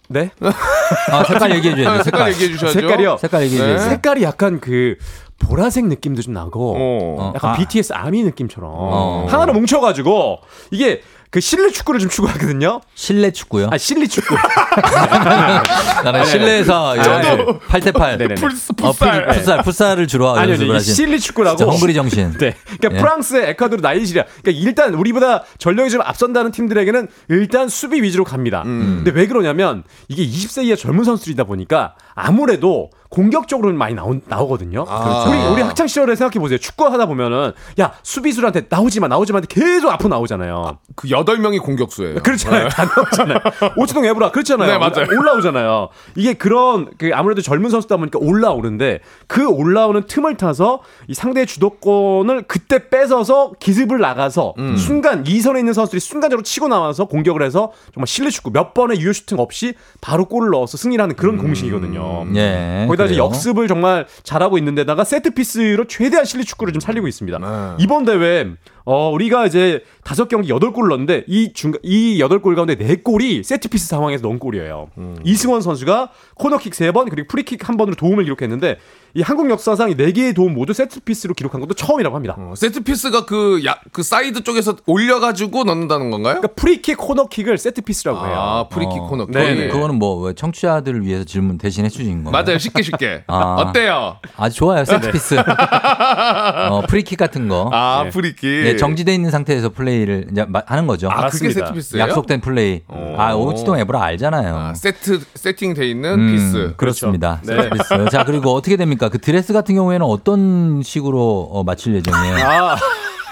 네. 0.09 0.31
아, 1.11 1.23
색깔 1.25 1.53
얘기해 1.55 1.75
줘야죠. 1.75 2.03
색깔 2.03 2.03
색깔. 2.03 2.31
얘기해 2.31 2.49
주셔야죠. 2.51 2.79
색깔이요. 2.79 3.17
색깔 3.17 3.43
얘기해 3.43 3.61
네. 3.61 3.67
줘야죠. 3.67 3.89
색깔이 3.89 4.23
약간 4.23 4.59
그 4.61 4.95
보라색 5.39 5.85
느낌도 5.85 6.21
좀 6.21 6.33
나고 6.33 6.75
어. 6.77 7.33
약간 7.35 7.51
아. 7.51 7.57
BTS 7.57 7.93
아미 7.93 8.23
느낌처럼 8.23 8.69
어. 8.73 9.27
하나로 9.29 9.53
뭉쳐가지고 9.53 10.39
이게 10.71 11.01
그 11.29 11.41
실내 11.41 11.69
축구를 11.71 11.99
좀 11.99 12.09
추구하거든요. 12.09 12.79
실내 12.95 13.31
축구요? 13.31 13.67
아 13.71 13.77
실리 13.77 14.07
축구. 14.07 14.33
나는 16.03 16.23
실내에서 16.25 16.95
저도. 17.01 17.59
8대8 17.59 18.17
네네네. 18.17 18.35
풀스 18.35 18.71
어, 18.81 18.91
풋살. 18.93 19.25
풋- 19.25 19.33
풋살, 19.35 19.63
풋살을 19.63 20.07
주로 20.07 20.29
아니요, 20.29 20.73
하신 20.73 20.93
실리 20.95 21.19
축구라고. 21.19 21.63
헝그리 21.65 21.93
정신. 21.93 22.31
네. 22.39 22.55
그러니까 22.79 22.89
예. 22.93 23.01
프랑스, 23.01 23.35
에콰도르, 23.35 23.81
나이지리아. 23.81 24.23
그러니까 24.41 24.51
일단 24.65 24.93
우리보다 24.93 25.43
전력이 25.57 25.89
좀 25.89 26.01
앞선다는 26.01 26.51
팀들에게는 26.51 27.07
일단 27.29 27.67
수비 27.67 28.01
위주로 28.01 28.23
갑니다. 28.23 28.63
음. 28.65 29.01
근데 29.03 29.11
왜 29.19 29.27
그러냐면 29.27 29.83
이게 30.07 30.25
20세 30.25 30.63
이하 30.65 30.75
젊은 30.77 31.03
선수들이다 31.03 31.43
보니까 31.43 31.95
아무래도 32.15 32.89
공격적으로 33.09 33.71
많이 33.73 33.95
나오, 33.95 34.15
나오거든요. 34.25 34.85
아. 34.87 35.25
우리 35.27 35.37
우리 35.53 35.61
학창 35.61 35.87
시절에 35.87 36.15
생각해 36.15 36.39
보세요. 36.39 36.57
축구 36.57 36.85
하다 36.85 37.05
보면은 37.05 37.53
야 37.79 37.93
수비수한테 38.03 38.65
나오지 38.69 38.99
마, 38.99 39.07
나오지 39.07 39.33
마, 39.33 39.37
한테 39.37 39.47
계속 39.49 39.89
앞으로 39.91 40.09
나오잖아요. 40.09 40.77
그 40.95 41.09
여덟 41.09 41.37
명이 41.37 41.59
공격수예요. 41.59 42.21
그렇잖아요. 42.23 42.69
다 42.69 42.85
나오잖아요. 42.85 43.39
오치동 43.77 44.05
에브라 44.05 44.31
그렇잖아요. 44.31 44.71
네, 44.71 44.77
맞아요. 44.77 45.07
올라오잖아요. 45.09 45.89
이게 46.15 46.33
그런 46.33 46.89
그 46.97 47.11
아무래도 47.13 47.41
젊은 47.41 47.69
선수다 47.69 47.97
보니까 47.97 48.19
올라오는데 48.19 48.99
그 49.27 49.47
올라오는 49.47 50.03
틈을 50.07 50.37
타서 50.37 50.81
이 51.07 51.13
상대의 51.13 51.45
주도권을 51.47 52.43
그때 52.43 52.89
뺏어서 52.89 53.53
기습을 53.59 53.99
나가서 53.99 54.53
음. 54.57 54.75
순간 54.77 55.25
이선에 55.25 55.59
있는 55.59 55.73
선수들이 55.73 55.99
순간적으로 55.99 56.43
치고 56.43 56.67
나와서 56.67 57.05
공격을 57.05 57.43
해서 57.43 57.71
정말 57.93 58.07
실내 58.07 58.29
축구 58.29 58.51
몇 58.51 58.73
번의 58.73 58.99
유효 58.99 59.13
슈팅 59.13 59.39
없이 59.39 59.73
바로 60.01 60.25
골을 60.25 60.49
넣어서 60.51 60.77
승리를 60.77 61.01
하는 61.01 61.15
그런 61.15 61.37
공식이거든요. 61.37 62.27
예. 62.35 62.85
거기다 62.97 63.05
이제. 63.13 63.17
역습을 63.17 63.67
정말 63.67 64.05
잘하고 64.23 64.57
있는데다가 64.57 65.03
세트 65.03 65.31
피스로 65.31 65.85
최대한 65.85 66.25
실리 66.25 66.43
축구를 66.43 66.73
좀 66.73 66.79
살리고 66.79 67.07
있습니다. 67.07 67.37
네. 67.39 67.83
이번 67.83 68.05
대회 68.05 68.51
어 68.89 69.09
우리가 69.11 69.45
이제 69.45 69.81
다섯 70.05 70.29
경기 70.29 70.47
여덟 70.49 70.71
골 70.71 70.87
넣었는데 70.87 71.25
이 71.27 71.51
중간 71.51 71.81
이 71.83 72.21
여덟 72.21 72.39
골 72.41 72.55
가운데 72.55 72.75
네 72.75 72.95
골이 72.95 73.43
세트 73.43 73.67
피스 73.67 73.85
상황에서 73.87 74.25
넣은 74.25 74.39
골이에요. 74.39 74.87
이승원 75.25 75.61
선수가 75.61 76.09
코너킥 76.35 76.73
세 76.73 76.87
번 76.93 77.09
그리고 77.09 77.27
프리킥 77.27 77.67
한 77.67 77.75
번으로 77.75 77.95
도움을 77.97 78.23
기록했는데 78.23 78.77
이 79.13 79.21
한국 79.21 79.49
역사상 79.49 79.89
이 79.91 79.98
네 79.98 80.11
개의 80.13 80.33
도움 80.33 80.53
모두 80.53 80.71
세트 80.73 81.01
피스로 81.01 81.33
기록한 81.33 81.59
것도 81.59 81.73
처음이라고 81.73 82.15
합니다. 82.15 82.35
어, 82.37 82.53
세트 82.55 82.81
피스가 82.83 83.25
그, 83.25 83.61
야, 83.65 83.75
그 83.91 84.03
사이드 84.03 84.43
쪽에서 84.43 84.75
올려가지고 84.85 85.63
넣는다는 85.63 86.11
건가요? 86.11 86.35
그러니까 86.35 86.53
프리킥 86.55 86.97
코너킥을 86.97 87.57
세트 87.57 87.81
피스라고 87.81 88.25
해요. 88.25 88.35
아, 88.37 88.67
프리킥 88.69 88.91
어. 89.01 89.07
코너킥. 89.07 89.33
네네. 89.33 89.67
그거는 89.69 89.95
뭐 89.95 90.17
왜 90.17 90.33
청취자들을 90.33 91.03
위해서 91.03 91.23
질문 91.25 91.57
대신 91.57 91.83
해주신 91.85 92.23
건가요? 92.25 92.43
맞아요. 92.43 92.57
쉽게 92.59 92.83
쉽게. 92.83 93.23
아. 93.27 93.55
어때요? 93.59 94.17
아주 94.37 94.55
좋아요. 94.57 94.85
세트피스. 94.85 95.35
어, 96.69 96.81
프리킥 96.87 97.17
같은 97.17 97.47
거. 97.47 97.69
아, 97.73 98.03
네. 98.05 98.09
프리킥. 98.11 98.47
예, 98.65 98.75
정지돼 98.77 99.13
있는 99.13 99.29
상태에서 99.31 99.69
플레이를 99.69 100.27
이제 100.31 100.45
마- 100.47 100.61
하는 100.65 100.87
거죠. 100.87 101.09
아, 101.09 101.29
그게. 101.29 101.51
세트 101.51 101.73
피스예요? 101.73 102.03
약속된 102.03 102.41
플레이. 102.41 102.81
어. 102.87 103.15
아, 103.17 103.33
오치동 103.35 103.77
에브라 103.79 104.01
알잖아요. 104.03 104.55
아, 104.55 104.73
세트 104.73 105.19
세팅돼 105.35 105.87
있는 105.89 106.13
음, 106.19 106.31
피스. 106.35 106.73
그렇습니다. 106.77 107.41
그렇죠. 107.45 107.63
세트피스. 107.63 108.09
자, 108.11 108.23
그리고 108.23 108.53
어떻게 108.53 108.75
됩니까? 108.77 109.09
그 109.09 109.17
드레스 109.19 109.53
같은 109.53 109.75
경우에는 109.75 110.05
어떤 110.05 110.81
식으로 110.83 111.49
어, 111.51 111.63
맞출 111.63 111.95
예정이에요? 111.95 112.35
아, 112.47 112.75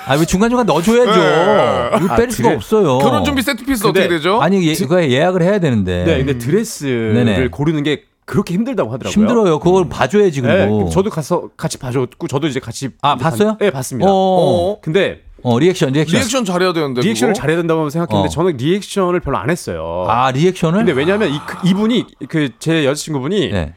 아, 0.08 0.16
왜 0.18 0.26
중간중간 0.26 0.66
넣어줘야죠. 0.68 1.20
네. 1.20 1.90
이거 2.06 2.16
뺄 2.16 2.28
아, 2.28 2.32
수가 2.32 2.50
드레- 2.50 2.56
없어요. 2.56 3.00
결혼 3.00 3.24
준비 3.24 3.42
세트 3.42 3.66
피스 3.66 3.84
근데- 3.84 4.02
어떻게 4.02 4.16
되죠? 4.16 4.40
아니, 4.42 4.68
예, 4.68 4.74
그거 4.76 5.02
예약을 5.04 5.42
해야 5.42 5.60
되는데. 5.60 6.04
네, 6.06 6.18
근데 6.24 6.38
드레스를 6.38 7.14
네네. 7.14 7.48
고르는 7.48 7.82
게 7.84 8.04
그렇게 8.28 8.54
힘들다고 8.56 8.92
하더라고요. 8.92 9.12
힘들어요. 9.22 9.60
그걸 9.60 9.88
봐줘야지, 9.88 10.42
네, 10.42 10.48
그리고. 10.66 10.90
저도 10.90 11.12
가서 11.12 11.50
같이 11.58 11.78
봐줬고 11.78 12.28
저도 12.28 12.48
이제 12.48 12.60
같이 12.60 12.90
아, 13.02 13.16
봤어요? 13.16 13.58
네, 13.60 13.70
봤습니다. 13.70 14.10
어. 14.12 14.80
근데 14.82 15.22
어, 15.48 15.60
리액션, 15.60 15.92
리액션. 15.94 16.20
리액션 16.20 16.44
잘해야 16.46 16.74
되는데. 16.74 17.02
리액션을 17.02 17.34
그거? 17.34 17.40
잘해야 17.42 17.58
된다고 17.58 17.88
생각했는데 17.90 18.28
어. 18.28 18.30
저는 18.30 18.58
리액션을 18.58 19.20
별로 19.20 19.38
안 19.38 19.50
했어요. 19.52 20.06
아, 20.08 20.32
리액션을? 20.32 20.80
근데 20.80 20.92
왜냐하면 20.92 21.30
이, 21.32 21.40
그- 21.46 21.68
이분이 21.68 22.06
그 22.28 22.50
제 22.60 22.84
여자친구분이 22.86 23.50
네. 23.52 23.74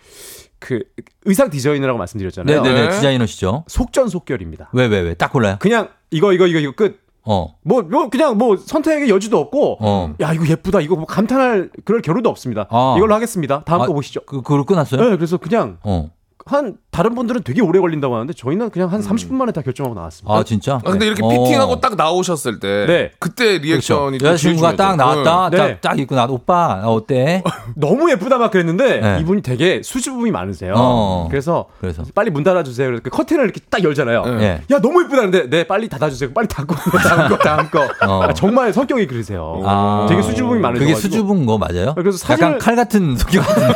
그 0.58 0.80
의상 1.24 1.50
디자이너라고 1.50 1.98
말씀드렸잖아요. 1.98 2.62
네네네. 2.62 2.88
네. 2.88 2.94
디자이너시죠. 2.94 3.64
속전속결입니다. 3.68 4.70
왜, 4.72 4.86
왜, 4.86 5.00
왜? 5.00 5.14
딱 5.14 5.30
골라요? 5.32 5.56
그냥 5.60 5.88
이거 6.10 6.32
이거 6.32 6.46
이거 6.46 6.58
이거 6.58 6.72
끝. 6.72 7.00
어. 7.30 7.54
뭐, 7.62 7.82
뭐 7.82 8.08
그냥 8.08 8.38
뭐 8.38 8.56
선택의 8.56 9.10
여지도 9.10 9.38
없고 9.38 9.76
어. 9.80 10.14
야 10.20 10.32
이거 10.32 10.46
예쁘다 10.48 10.80
이거 10.80 10.96
뭐 10.96 11.04
감탄할 11.04 11.68
그럴 11.84 12.00
겨를도 12.00 12.28
없습니다. 12.30 12.66
아. 12.70 12.94
이걸로 12.96 13.14
하겠습니다. 13.14 13.62
다음 13.66 13.82
아, 13.82 13.86
거 13.86 13.92
보시죠. 13.92 14.20
그, 14.24 14.40
그걸 14.40 14.64
끊었어요? 14.64 15.00
네, 15.10 15.16
그래서 15.16 15.36
그냥 15.36 15.76
어. 15.82 16.10
한 16.48 16.74
다른 16.90 17.14
분들은 17.14 17.42
되게 17.44 17.60
오래 17.62 17.78
걸린다고 17.78 18.14
하는데 18.14 18.32
저희는 18.32 18.70
그냥 18.70 18.90
한 18.90 19.00
30분 19.00 19.34
만에 19.34 19.52
다 19.52 19.62
결정하고 19.62 19.94
나왔습니다. 19.94 20.34
아 20.34 20.42
진짜? 20.42 20.74
아, 20.76 20.90
근데 20.90 21.06
이렇게 21.06 21.22
어. 21.24 21.28
피팅하고 21.28 21.80
딱 21.80 21.94
나오셨을 21.96 22.58
때 22.58 22.86
네. 22.86 23.10
그때 23.18 23.58
리액션이 23.58 24.18
또 24.18 24.26
여자친구가 24.26 24.76
딱. 24.76 24.96
나왔다. 24.96 25.50
네. 25.50 25.56
딱, 25.56 25.80
딱 25.80 25.98
입고 25.98 26.14
나 26.14 26.24
오빠 26.24 26.78
나 26.80 26.88
어때? 26.88 27.42
너무 27.76 28.10
예쁘다 28.10 28.38
막 28.38 28.50
그랬는데 28.50 29.00
네. 29.00 29.18
이분이 29.20 29.42
되게 29.42 29.80
수줍음이 29.84 30.30
많으세요. 30.30 30.74
어. 30.76 31.26
그래서 31.30 31.66
그래서 31.80 32.02
빨리 32.14 32.30
문 32.30 32.42
닫아주세요. 32.42 32.86
그래서 32.88 33.02
그 33.02 33.10
커튼을 33.10 33.44
이렇게 33.44 33.60
딱 33.70 33.84
열잖아요. 33.84 34.24
예. 34.40 34.62
야 34.70 34.80
너무 34.80 35.02
예쁘다는데 35.04 35.50
네 35.50 35.64
빨리 35.64 35.88
닫아주세요. 35.88 36.32
빨리 36.32 36.48
닫고 36.48 36.74
다음 36.98 37.28
거 37.28 37.36
다음 37.38 37.70
거. 37.70 37.82
어. 38.06 38.22
아, 38.24 38.32
정말 38.32 38.72
성격이 38.72 39.06
그러세요. 39.06 39.60
아. 39.64 40.06
되게 40.08 40.22
수줍음이 40.22 40.60
많으셔. 40.60 40.80
그게 40.84 40.94
수줍은 40.94 41.46
거 41.46 41.58
맞아요? 41.58 41.94
그래서 41.94 42.18
사진을- 42.26 42.30
약간 42.32 42.58
칼 42.58 42.74
같은 42.76 43.16
성격 43.16 43.46
같은데. 43.46 43.74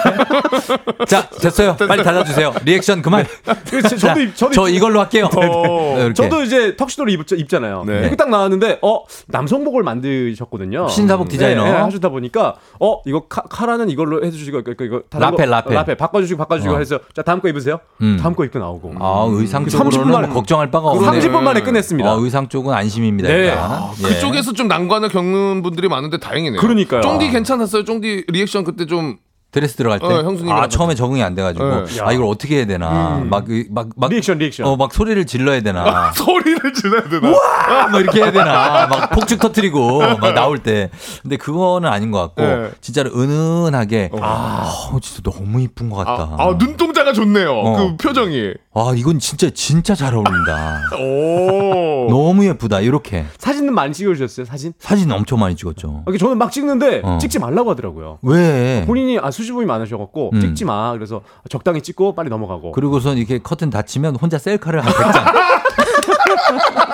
자 1.06 1.28
됐어요. 1.28 1.76
빨리 1.76 2.02
닫아주세요. 2.02 2.52
리액션 2.64 3.02
그만. 3.02 3.24
그래서 3.68 3.88
저도 3.96 4.20
입- 4.20 4.36
저도 4.36 4.52
저 4.52 4.68
입- 4.68 4.76
이걸로 4.76 5.00
할게요. 5.00 5.28
어. 5.36 6.12
저도 6.14 6.42
이제 6.42 6.76
턱시도를 6.76 7.12
입, 7.12 7.20
입잖아요. 7.32 7.84
네. 7.86 8.00
이렇게 8.00 8.16
딱 8.16 8.28
나왔는데 8.30 8.78
어 8.82 9.04
남성복을 9.28 9.82
만드셨거든요. 9.82 10.88
신사복 10.88 11.28
디자이너. 11.28 11.64
네, 11.64 11.72
네, 11.72 11.76
하시다 11.78 12.08
보니까 12.08 12.56
어 12.80 13.00
이거 13.06 13.26
카, 13.28 13.42
카라는 13.42 13.90
이걸로 13.90 14.24
해주시고 14.24 14.60
이거, 14.60 14.72
이거, 14.72 14.84
이거 14.84 15.02
다른 15.10 15.30
라펠, 15.30 15.46
거, 15.46 15.50
라펠. 15.50 15.74
라펠 15.74 15.96
바꿔주시고 15.96 16.38
바꿔주시고 16.38 16.74
어. 16.74 16.78
해서 16.78 16.98
자 17.14 17.22
다음 17.22 17.40
거 17.40 17.48
입으세요. 17.48 17.80
음. 18.00 18.18
다음 18.20 18.34
거 18.34 18.44
입고 18.44 18.58
나오고. 18.58 18.94
아 19.00 19.26
의상 19.30 19.64
그 19.64 19.70
30분 19.70 19.90
쪽으로는 19.92 20.12
만에 20.12 20.28
걱정할 20.28 20.70
바가 20.70 20.92
그 20.92 20.98
없네. 21.06 21.20
30분 21.20 21.40
만에 21.42 21.60
끝냈습니다. 21.62 22.12
어, 22.14 22.18
의상 22.20 22.48
쪽은 22.48 22.72
안심입니다. 22.74 23.28
네. 23.28 23.50
아, 23.50 23.92
예. 23.98 24.02
그쪽에서 24.02 24.52
좀 24.52 24.68
난관을 24.68 25.08
겪는 25.08 25.62
분들이 25.62 25.88
많은데 25.88 26.18
다행이네요. 26.18 26.60
그러니까요. 26.60 27.00
쫑디 27.02 27.30
괜찮았어요. 27.30 27.84
쫑디 27.84 28.24
리액션 28.28 28.64
그때 28.64 28.86
좀 28.86 29.16
드레스 29.52 29.76
들어갈 29.76 29.98
때. 30.00 30.06
어, 30.06 30.34
아. 30.50 30.66
처음에 30.66 30.94
적응이 30.94 31.22
안 31.22 31.34
돼가지고 31.34 31.84
네. 31.84 32.00
아 32.00 32.10
이걸 32.12 32.26
어떻게 32.26 32.56
해야 32.56 32.66
되나 32.66 33.18
음. 33.18 33.28
막 33.28 33.44
막 33.70 33.88
막 33.96 34.10
리액션 34.10 34.38
리액션. 34.38 34.66
어, 34.66 34.76
막 34.76 34.92
소리를 34.94 35.24
질러야 35.26 35.60
되나. 35.60 36.10
소리를 36.16 36.72
질러야 36.72 37.02
되나? 37.08 37.28
아, 37.68 37.88
뭐 37.88 38.00
이렇게 38.00 38.20
해야 38.22 38.32
되나. 38.32 38.86
막 38.86 39.10
폭죽 39.10 39.38
터트리고 39.38 39.98
막 40.18 40.32
나올 40.32 40.58
때. 40.58 40.88
근데 41.20 41.36
그거는 41.36 41.88
아닌 41.88 42.10
것 42.10 42.18
같고 42.20 42.42
네. 42.42 42.70
진짜로 42.80 43.10
은은하게 43.14 44.10
아, 44.20 44.72
진짜 45.02 45.20
너무 45.30 45.60
이쁜 45.60 45.90
것 45.90 45.96
같다. 45.96 46.34
아, 46.38 46.48
아, 46.48 46.54
눈동자가 46.58 47.12
좋네요. 47.12 47.52
어. 47.52 47.76
그 47.76 47.96
표정이. 47.98 48.54
아, 48.74 48.94
이건 48.96 49.18
진짜 49.18 49.50
진짜 49.50 49.94
잘 49.94 50.14
어울린다. 50.14 50.80
오. 50.98 52.08
너무 52.08 52.46
예쁘다. 52.46 52.80
이렇게 52.80 53.26
사진은 53.36 53.74
많이 53.74 53.92
찍어주셨어요. 53.92 54.46
사진? 54.46 54.72
사진 54.78 55.12
엄청 55.12 55.38
많이 55.40 55.54
찍었죠. 55.56 56.04
이렇게 56.06 56.18
저는 56.18 56.38
막 56.38 56.50
찍는데 56.50 57.02
어. 57.04 57.18
찍지 57.20 57.38
말라고 57.38 57.70
하더라고요. 57.72 58.18
왜? 58.22 58.84
본인이 58.86 59.18
아 59.18 59.30
수줍음이 59.30 59.66
많으셔갖고 59.66 60.30
음. 60.32 60.40
찍지 60.40 60.64
마. 60.64 60.92
그래서 60.92 61.20
적당히 61.50 61.82
찍고 61.82 62.14
빨리 62.14 62.30
넘어가고. 62.30 62.72
그리고선 62.72 63.18
이렇게 63.18 63.38
커튼 63.38 63.68
닫히면 63.68 64.16
혼자 64.16 64.38
셀카를 64.38 64.80
한 64.82 64.90
100장. 64.90 65.32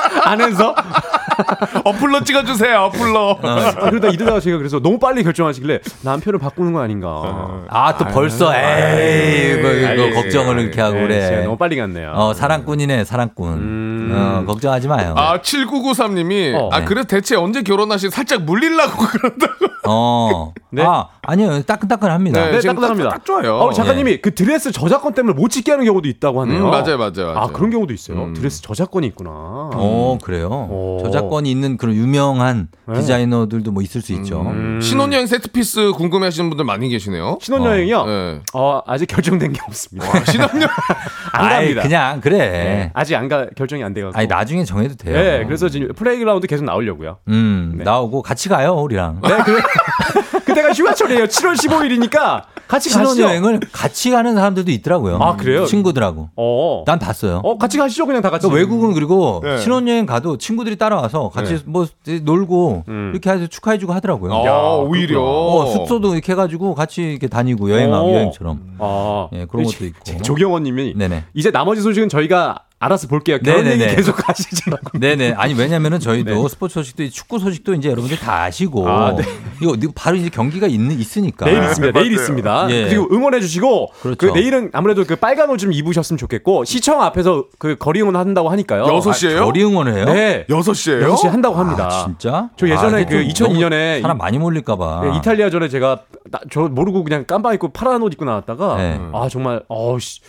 안에서 0.29 0.75
어플로 1.85 2.25
찍어주세요. 2.25 2.79
어플로. 2.85 3.39
아, 3.43 3.73
그러다 3.91 4.09
이러다가 4.09 4.41
제가 4.41 4.59
그래서 4.59 4.81
너무 4.81 4.99
빨리 4.99 5.23
결정하시길래 5.23 5.81
남편을 6.03 6.39
바꾸는 6.39 6.73
거 6.73 6.81
아닌가. 6.81 7.65
아, 7.69 7.97
또 7.97 8.05
벌써 8.07 8.53
에이, 8.55 9.59
이거, 9.59 9.71
이거 9.73 9.87
알겠어요. 9.89 10.15
걱정을 10.15 10.59
이렇게 10.61 10.81
하고 10.81 10.95
네, 10.95 11.07
그래. 11.07 11.45
너무 11.45 11.57
빨리 11.57 11.77
갔네요. 11.77 12.13
어, 12.15 12.35
사랑꾼이네, 12.35 13.05
사랑꾼. 13.05 13.53
음. 13.53 14.13
어, 14.15 14.45
걱정하지 14.47 14.89
마요. 14.89 15.15
아, 15.17 15.39
7993님이 15.41 16.55
어. 16.55 16.71
아, 16.73 16.81
네. 16.81 16.85
그래서 16.87 17.07
대체 17.07 17.37
언제 17.37 17.63
결혼하시 17.63 18.11
살짝 18.11 18.43
물리려고 18.43 18.97
그런다고. 19.07 19.55
어. 19.87 20.53
네. 20.71 20.83
아, 20.85 21.09
아니요. 21.23 21.63
따끈따끈합니다. 21.63 22.51
네, 22.51 22.61
지금 22.61 22.75
따끈합니다. 22.75 23.11
딱, 23.11 23.17
딱 23.19 23.25
좋아요. 23.25 23.57
어, 23.59 23.73
작가님이 23.73 24.19
그 24.19 24.35
드레스 24.35 24.73
저작권 24.73 25.15
때문에 25.15 25.35
못 25.35 25.49
찍게 25.49 25.71
하는 25.71 25.85
경우도 25.85 26.09
있다고 26.09 26.43
하네요. 26.43 26.65
음, 26.67 26.71
맞아요, 26.71 26.99
맞아요, 26.99 27.13
맞아요. 27.27 27.39
아, 27.39 27.47
그런 27.47 27.71
경우도 27.71 27.93
있어요. 27.95 28.25
음. 28.25 28.35
드레스 28.35 28.61
저작권이 28.63 29.07
있구나. 29.09 29.31
어, 29.31 30.18
그래요. 30.23 30.49
오. 30.71 31.01
저작권이 31.05 31.51
있는 31.51 31.77
그런 31.77 31.95
유명한 31.95 32.69
네. 32.87 32.95
디자이너들도 33.01 33.71
뭐 33.73 33.83
있을 33.83 34.01
수 34.01 34.13
있죠. 34.15 34.41
음. 34.43 34.81
신혼여행 34.81 35.27
세트피스 35.27 35.93
궁금해 35.93 36.27
하시는 36.27 36.49
분들 36.51 36.65
많이 36.65 36.89
계시네요. 36.89 37.39
신혼여행이요? 37.41 38.07
네. 38.07 38.41
어, 38.55 38.81
아직 38.87 39.07
결정된 39.07 39.53
게 39.53 39.61
없습니다. 39.67 40.09
와, 40.09 40.25
신혼여행. 40.25 40.69
안 41.33 41.49
갑니다. 41.51 41.83
그냥 41.83 42.21
그래. 42.21 42.39
네, 42.39 42.91
아직 42.95 43.15
안 43.15 43.29
가, 43.29 43.47
결정이 43.57 43.83
안 43.85 43.93
돼가지고. 43.95 44.19
아니 44.19 44.27
나중에 44.27 44.65
정해도 44.65 44.95
돼요. 44.95 45.15
네, 45.17 45.45
그래서 45.45 45.69
지금 45.69 45.93
플레이그라운드 45.95 46.47
계속 46.47 46.65
나오려고요. 46.65 47.19
음, 47.29 47.75
네. 47.79 47.85
나오고 47.85 48.23
같이 48.23 48.49
가요, 48.49 48.75
우리랑. 48.75 49.21
네, 49.23 49.29
그, 49.45 49.59
그때가 50.49 50.73
휴가철이에요. 50.73 51.25
7월 51.27 51.55
15일이니까 51.55 52.43
같이 52.67 52.91
가시죠. 52.91 53.15
신혼여행을 53.15 53.61
같이 53.73 54.11
가는 54.11 54.35
사람들도 54.35 54.71
있더라고요. 54.71 55.19
아, 55.21 55.37
그래요? 55.37 55.65
친구들하고. 55.67 56.31
어. 56.37 56.85
난 56.87 56.99
봤어요. 56.99 57.41
어, 57.45 57.59
같이 57.59 57.79
가시죠. 57.79 58.07
그냥 58.07 58.23
다 58.23 58.31
같이. 58.31 58.47
그 58.49 58.55
외국은 58.55 58.95
그리고 58.95 59.41
네. 59.43 59.59
신혼여행 59.59 60.07
가도 60.07 60.39
친구들이 60.39 60.77
따라와서 60.77 61.31
같이 61.31 61.55
네. 61.57 61.61
뭐 61.67 61.87
놀고 62.23 62.85
음. 62.89 63.11
이렇게 63.13 63.31
해서 63.31 63.47
축하해주고 63.47 63.93
하더라고요. 63.93 64.33
아, 64.33 64.77
오히려. 64.77 65.23
어, 65.23 65.67
숙소도 65.67 66.15
이렇게 66.15 66.33
해가지고 66.33 66.75
같이 66.75 67.03
이렇게 67.03 67.27
다니고 67.29 67.71
여행하고 67.71 68.09
오. 68.09 68.15
여행처럼. 68.15 68.61
아, 68.79 69.29
예, 69.33 69.47
그런 69.47 69.65
것도 69.65 69.85
있고. 69.85 70.23
조경원 70.23 70.63
님이 70.63 70.95
네네. 70.97 71.25
이제 71.35 71.51
나머지 71.51 71.83
소식은 71.83 72.09
저희가 72.09 72.65
알아서 72.81 73.09
볼게요. 73.09 73.39
네네네. 73.43 73.85
얘기 73.87 73.97
계속 73.97 74.29
하시죠. 74.29 74.71
네네. 75.01 75.33
아니, 75.33 75.53
왜냐면은 75.55 75.99
저희도 75.99 76.43
네. 76.43 76.49
스포츠 76.49 76.75
소식도, 76.75 77.03
있- 77.03 77.11
축구 77.11 77.41
소식도 77.41 77.75
이제 77.75 77.89
여러분들 77.91 78.17
다 78.21 78.43
아시고. 78.45 78.89
아, 78.89 79.17
네. 79.17 79.25
이거 79.61 79.75
바로 79.97 80.17
이제 80.17 80.29
경기가 80.29 80.69
있는, 80.69 80.97
있으니까. 81.01 81.45
내일 81.47 81.65
있습니다. 81.65 81.99
내일 81.99 82.13
맞아요. 82.13 82.21
있습니다. 82.23 82.67
예. 82.71 82.89
그리고 82.89 83.09
응원해 83.11 83.41
주시고 83.41 83.89
그렇죠. 84.01 84.17
그 84.33 84.39
내일은 84.39 84.71
아무래도 84.73 85.05
그 85.05 85.17
빨간 85.17 85.51
옷 85.51 85.59
좀 85.59 85.73
입으셨으면 85.73 86.19
좋겠고 86.19 86.65
시청 86.65 87.03
앞에서 87.03 87.47
그 87.59 87.75
거리 87.77 88.01
응원 88.01 88.15
한다고 88.15 88.49
하니까요. 88.49 88.87
여섯 88.87 89.13
시에요? 89.13 89.45
거리 89.45 89.65
응원을 89.65 89.95
해요? 89.97 90.05
네. 90.05 90.47
6시에요? 90.49 91.03
6시 91.17 91.29
한다고 91.29 91.57
합니다. 91.57 91.89
아, 91.91 92.05
진짜? 92.05 92.49
저 92.57 92.69
예전에 92.69 93.03
아, 93.03 93.05
그 93.05 93.11
근데 93.17 93.29
좀2002 93.35 93.59
년에 93.59 93.91
너무 93.95 94.03
사람 94.03 94.19
많이 94.19 94.39
몰릴까 94.39 94.77
봐. 94.77 95.01
네, 95.03 95.17
이탈리아 95.17 95.51
전에 95.51 95.69
제가 95.69 96.03
나- 96.31 96.39
저 96.53 96.61
모르고 96.69 97.03
그냥 97.03 97.25
깜빡 97.27 97.55
입고 97.55 97.71
파란 97.73 98.01
옷 98.05 98.13
입고 98.13 98.25
나왔다가 98.25 98.77
네. 98.77 99.01
아 99.13 99.29
정말 99.29 99.63
어씨 99.67 100.21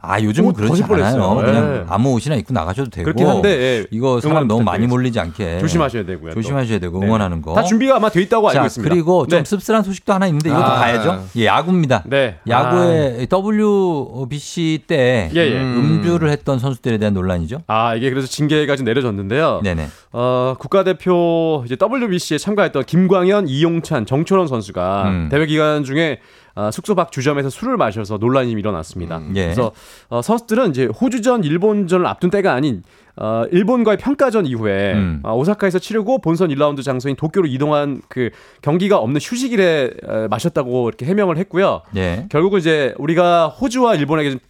아, 0.00 0.20
요즘은 0.22 0.52
벗을 0.52 0.86
뻔했어요. 0.86 1.22
않아요. 1.24 1.44
그냥 1.44 1.72
네. 1.72 1.84
아무 1.88 2.12
옷이나 2.12 2.36
입고 2.36 2.54
나가셔도 2.54 2.88
되고. 2.88 3.04
그렇긴 3.04 3.26
한데 3.26 3.48
예, 3.50 3.86
이거 3.90 4.20
사람 4.20 4.46
너무 4.46 4.62
많이. 4.62 4.86
몰리지 4.86 5.18
않게. 5.18 5.58
조심하셔야 5.58 6.06
되고요. 6.06 6.30
또. 6.30 6.40
조심하셔야 6.40 6.78
되고 6.78 7.00
네. 7.00 7.06
응원하는 7.06 7.42
거. 7.42 7.52
다 7.52 7.64
준비가 7.64 7.96
아마 7.96 8.08
돼 8.08 8.22
있다고 8.22 8.48
자, 8.50 8.58
알고 8.58 8.66
있습니다. 8.68 8.94
그리고 8.94 9.26
좀 9.26 9.40
네. 9.40 9.44
씁쓸한 9.44 9.82
소식도 9.82 10.12
하나 10.12 10.26
있는데 10.28 10.50
이것도 10.50 10.64
아. 10.64 10.76
봐야죠. 10.76 11.24
예, 11.36 11.46
야구입니다. 11.46 12.04
네. 12.06 12.38
야구의 12.48 13.26
WBC 13.30 14.84
때 14.86 15.30
예, 15.34 15.40
예. 15.40 15.60
음주를 15.60 16.30
했던 16.30 16.58
선수들에 16.60 16.98
대한 16.98 17.12
논란이죠. 17.14 17.62
아 17.66 17.94
이게 17.96 18.08
그래서 18.10 18.28
징계가 18.28 18.76
좀 18.76 18.84
내려졌는데요. 18.86 19.60
네네. 19.64 19.88
어, 20.12 20.54
국가대표 20.58 21.62
이제 21.66 21.76
WBC에 21.80 22.38
참가했던 22.38 22.84
김광현, 22.84 23.48
이용찬, 23.48 24.06
정철원 24.06 24.46
선수가 24.46 25.02
음. 25.08 25.28
대회 25.30 25.44
기간 25.46 25.82
중에 25.84 26.20
아, 26.58 26.72
숙소 26.72 26.96
밖 26.96 27.12
주점에서 27.12 27.50
술을 27.50 27.76
마셔서 27.76 28.16
논란이 28.16 28.50
일어났습니다. 28.50 29.22
예. 29.36 29.44
그래서 29.44 29.70
어, 30.08 30.20
선수들은 30.20 30.70
이제 30.70 30.86
호주전, 30.86 31.44
일본전을 31.44 32.04
앞둔 32.04 32.30
때가 32.30 32.52
아닌 32.52 32.82
어, 33.14 33.44
일본과의 33.52 33.98
평가전 33.98 34.44
이후에 34.44 34.94
음. 34.94 35.20
어, 35.22 35.36
오사카에서 35.36 35.78
치르고 35.78 36.20
본선 36.20 36.48
1라운드 36.48 36.82
장소인 36.82 37.14
도쿄로 37.14 37.46
이동한 37.46 38.02
그 38.08 38.30
경기가 38.60 38.98
없는 38.98 39.20
휴식일에 39.22 39.90
어, 40.04 40.26
마셨다고 40.28 40.88
이렇게 40.88 41.06
해명을 41.06 41.36
했고요. 41.38 41.82
예. 41.94 42.26
결국은 42.28 42.58
이제 42.58 42.92
우리가 42.98 43.46
호주와 43.46 43.94
일본에게 43.94 44.30
좀 44.32 44.40